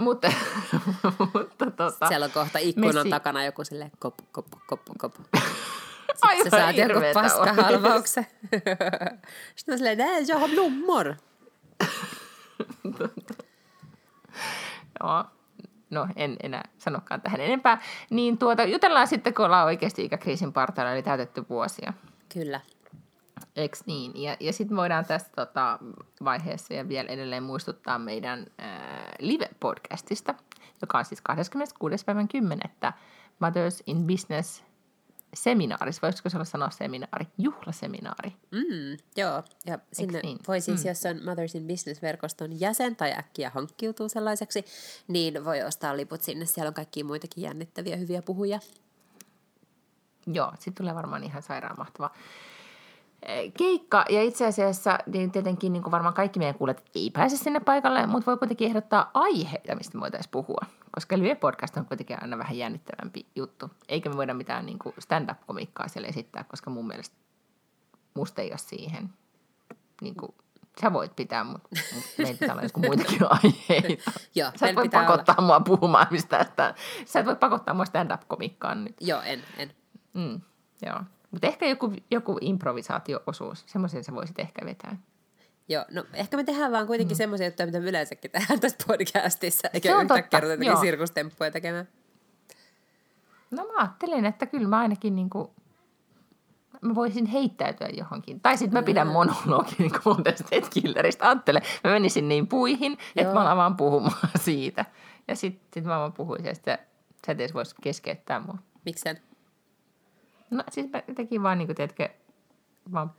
mutta, 0.00 0.32
mutta 1.34 1.70
tota, 1.70 2.08
Siellä 2.08 2.24
on 2.24 2.30
kohta 2.32 2.58
ikkunan 2.58 2.94
messi... 2.94 3.10
takana 3.10 3.44
joku 3.44 3.64
silleen 3.64 3.90
kop, 3.98 4.14
kop, 4.32 4.46
kop, 4.66 4.80
kop. 4.98 5.14
Sitten 6.14 6.50
sä 6.50 6.50
saat 6.50 6.76
joku 6.76 7.00
paskahalvauksen. 7.14 8.26
Sitten 9.56 9.72
on 9.72 9.78
silleen, 9.78 9.98
nej, 9.98 10.24
jag 10.28 10.38
har 10.38 10.48
blommor. 10.48 11.14
Joo, 15.00 15.24
no 15.90 16.08
en 16.16 16.36
enää 16.42 16.68
sanokaan 16.78 17.20
tähän 17.20 17.40
enempää. 17.40 17.80
Niin 18.10 18.38
tuota, 18.38 18.64
jutellaan 18.64 19.06
sitten, 19.06 19.34
kun 19.34 19.44
ollaan 19.44 19.66
oikeasti 19.66 20.04
ikäkriisin 20.04 20.52
partailla, 20.52 20.92
eli 20.92 21.02
täytetty 21.02 21.44
vuosia. 21.50 21.92
Kyllä. 22.32 22.60
Eks 23.56 23.82
niin? 23.86 24.22
Ja, 24.22 24.36
ja 24.40 24.52
sitten 24.52 24.76
voidaan 24.76 25.04
tässä 25.04 25.28
tota, 25.36 25.78
vaiheessa 26.24 26.74
ja 26.74 26.88
vielä 26.88 27.08
edelleen 27.08 27.42
muistuttaa 27.42 27.98
meidän 27.98 28.46
äh, 28.60 28.68
live-podcastista, 29.18 30.34
joka 30.80 30.98
on 30.98 31.04
siis 31.04 31.20
26. 31.20 32.04
päivän 32.04 32.28
10. 32.28 32.70
Mothers 33.38 33.82
in 33.86 34.06
Business 34.06 34.64
seminaari, 35.34 35.92
voisiko 36.02 36.28
se 36.28 36.36
olla 36.36 36.44
sanoa 36.44 36.70
seminaari, 36.70 37.26
juhlaseminaari. 37.38 38.32
Mm, 38.50 38.96
joo, 39.16 39.42
ja 39.66 39.78
sinne 39.92 40.20
niin? 40.22 40.38
voi 40.48 40.60
siis, 40.60 40.84
mm. 40.84 40.88
jos 40.88 41.06
on 41.06 41.24
Mothers 41.24 41.54
in 41.54 41.66
Business-verkoston 41.66 42.60
jäsen 42.60 42.96
tai 42.96 43.12
äkkiä 43.12 43.50
hankkiutuu 43.54 44.08
sellaiseksi, 44.08 44.64
niin 45.08 45.44
voi 45.44 45.62
ostaa 45.62 45.96
liput 45.96 46.22
sinne. 46.22 46.46
Siellä 46.46 46.68
on 46.68 46.74
kaikkia 46.74 47.04
muitakin 47.04 47.44
jännittäviä 47.44 47.96
hyviä 47.96 48.22
puhuja. 48.22 48.60
Joo, 50.26 50.52
sitten 50.58 50.74
tulee 50.74 50.94
varmaan 50.94 51.24
ihan 51.24 51.42
sairaan 51.42 51.78
mahtava 51.78 52.10
eh, 53.22 53.52
keikka. 53.58 54.04
Ja 54.08 54.22
itse 54.22 54.46
asiassa 54.46 54.98
niin 55.06 55.30
tietenkin 55.30 55.72
niin 55.72 55.82
kuin 55.82 55.90
varmaan 55.90 56.14
kaikki 56.14 56.38
meidän 56.38 56.54
kuulet 56.54 56.84
ei 56.94 57.10
pääse 57.10 57.36
sinne 57.36 57.60
paikalle, 57.60 58.06
mutta 58.06 58.26
voi 58.26 58.36
kuitenkin 58.38 58.68
ehdottaa 58.68 59.10
aiheita, 59.14 59.74
mistä 59.74 60.00
voitaisiin 60.00 60.30
puhua. 60.30 60.60
Koska 60.90 61.18
live-podcast 61.18 61.76
on 61.76 61.86
kuitenkin 61.86 62.22
aina 62.22 62.38
vähän 62.38 62.58
jännittävämpi 62.58 63.26
juttu. 63.36 63.70
Eikä 63.88 64.10
me 64.10 64.16
voida 64.16 64.34
mitään 64.34 64.66
niin 64.66 64.78
kuin 64.78 64.94
stand-up-komiikkaa 64.98 65.88
siellä 65.88 66.08
esittää, 66.08 66.44
koska 66.44 66.70
mun 66.70 66.86
mielestä 66.86 67.16
musta 68.14 68.42
ei 68.42 68.50
ole 68.50 68.58
siihen 68.58 69.10
niin 70.00 70.14
kuin 70.14 70.34
sä 70.80 70.92
voit 70.92 71.16
pitää, 71.16 71.44
mutta 71.44 71.68
mut 71.94 72.04
meillä 72.18 72.34
pitää 72.40 72.52
olla 72.52 72.62
joku 72.62 72.80
muitakin 72.80 73.20
aiheita. 73.42 74.10
Joo, 74.34 74.50
sä 74.56 74.68
et 74.68 74.76
voi 74.76 74.82
pitää 74.82 75.04
pakottaa 75.04 75.34
olla. 75.38 75.46
mua 75.46 75.60
puhumaan 75.60 76.06
mistään. 76.10 76.46
Sitä. 76.46 76.74
Sä 77.04 77.20
et 77.20 77.26
voi 77.26 77.36
pakottaa 77.36 77.74
mua 77.74 77.84
stand-up-komikkaan 77.84 78.84
nyt. 78.84 78.96
Joo, 79.00 79.22
en, 79.22 79.42
en. 79.56 79.74
Mm, 80.14 80.40
joo. 80.82 81.00
Mutta 81.30 81.46
ehkä 81.46 81.66
joku, 81.66 81.92
joku 82.10 82.38
improvisaatio-osuus, 82.40 83.64
semmoisen 83.66 84.04
sä 84.04 84.14
voisit 84.14 84.38
ehkä 84.38 84.66
vetää. 84.66 84.96
Joo, 85.68 85.84
no 85.90 86.04
ehkä 86.14 86.36
me 86.36 86.44
tehdään 86.44 86.72
vaan 86.72 86.86
kuitenkin 86.86 87.14
mm. 87.14 87.18
semmoisia 87.18 87.46
juttuja, 87.46 87.66
mitä 87.66 87.80
me 87.80 87.88
yleensäkin 87.88 88.30
tehdään 88.30 88.60
tässä 88.60 88.78
podcastissa, 88.86 89.68
eikä 89.72 90.00
yhtäkkiä 90.00 90.40
totta, 90.40 90.64
joo. 90.64 90.80
sirkustemppuja 90.80 91.50
tekemään. 91.50 91.88
No 93.50 93.64
mä 93.64 93.78
ajattelin, 93.78 94.24
että 94.24 94.46
kyllä 94.46 94.68
mä 94.68 94.78
ainakin 94.78 95.16
niinku, 95.16 95.54
mä 96.80 96.94
voisin 96.94 97.26
heittäytyä 97.26 97.88
johonkin. 97.88 98.40
Tai 98.40 98.56
sitten 98.56 98.78
mä 98.78 98.82
pidän 98.82 99.06
monologin 99.06 99.76
niin 99.78 99.92
kuin 100.02 100.16
State 100.34 100.68
Killeristä. 100.70 101.28
Ajattele, 101.28 101.62
mä 101.84 101.90
menisin 101.90 102.28
niin 102.28 102.46
puihin, 102.46 102.98
että 103.16 103.34
mä 103.34 103.40
alan 103.40 103.56
vaan 103.56 103.76
puhumaan 103.76 104.28
siitä. 104.44 104.84
Ja 105.28 105.36
sitten 105.36 105.68
sit 105.74 105.84
mä 105.84 105.98
vaan 105.98 106.12
puhuisin 106.12 106.46
ja 106.46 106.54
sitten 106.54 106.78
sä 107.26 107.32
et 107.32 107.40
edes 107.40 107.54
vois 107.54 107.74
keskeyttää 107.74 108.40
mua. 108.40 108.58
Miksen? 108.84 109.20
No 110.50 110.64
siis 110.70 110.90
mä 110.92 111.02
tekin 111.14 111.42
vaan, 111.42 111.58
niin 111.58 111.68
kuin, 111.68 111.76
tiedätkö, 111.76 112.08
vaan, 112.92 113.14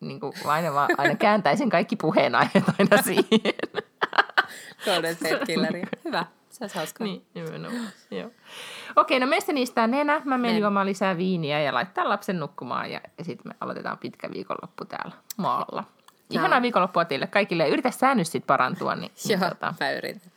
niin 0.00 0.20
kuin, 0.20 0.32
aina, 0.44 0.74
vaan, 0.74 0.90
aina 0.98 1.14
kääntäisin 1.14 1.70
kaikki 1.70 1.96
puheenaiheet 1.96 2.64
aina 2.78 3.02
siihen. 3.02 3.54
Golden 4.84 5.14
State 5.14 5.46
Killeri. 5.46 5.82
Hyvä, 6.04 6.26
se 6.50 6.64
olisi 6.64 6.76
hauskaa. 6.76 7.06
niin, 7.06 7.26
nimenomaan. 7.34 7.88
Joo. 8.10 8.30
Okei, 8.96 9.20
no 9.20 9.26
meistä 9.26 9.52
niistä 9.52 9.86
nenä. 9.86 10.22
Mä 10.24 10.38
menen 10.38 10.54
Men. 10.54 10.60
juomaan 10.60 10.86
lisää 10.86 11.16
viiniä 11.16 11.60
ja 11.60 11.74
laittaa 11.74 12.08
lapsen 12.08 12.40
nukkumaan 12.40 12.90
ja, 12.90 13.00
ja 13.18 13.24
sitten 13.24 13.52
me 13.52 13.54
aloitetaan 13.60 13.98
pitkä 13.98 14.30
viikonloppu 14.30 14.84
täällä 14.84 15.14
maalla. 15.36 15.84
Ihanaa 16.30 16.62
viikonloppua 16.62 17.04
teille 17.04 17.26
kaikille. 17.26 17.68
Yritä 17.68 17.90
säännös 17.90 18.32
sit 18.32 18.46
parantua, 18.46 18.94
niin, 18.94 19.12
niin 19.28 19.40
Joo, 19.40 19.48
tota, 19.48 19.74
mä 19.80 19.90
yritän. 19.92 20.32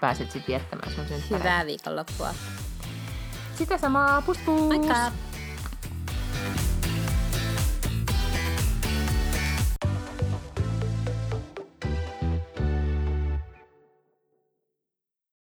pääset 0.00 0.30
sitten 0.30 0.48
viettämään 0.48 0.92
sun 0.92 1.04
synttäreitä. 1.06 1.38
Hyvää 1.38 1.66
viikonloppua. 1.66 2.28
Sitä 3.54 3.78
samaa, 3.78 4.22
pus 4.22 4.38
pus! 4.38 4.60
Moikka! 4.60 5.12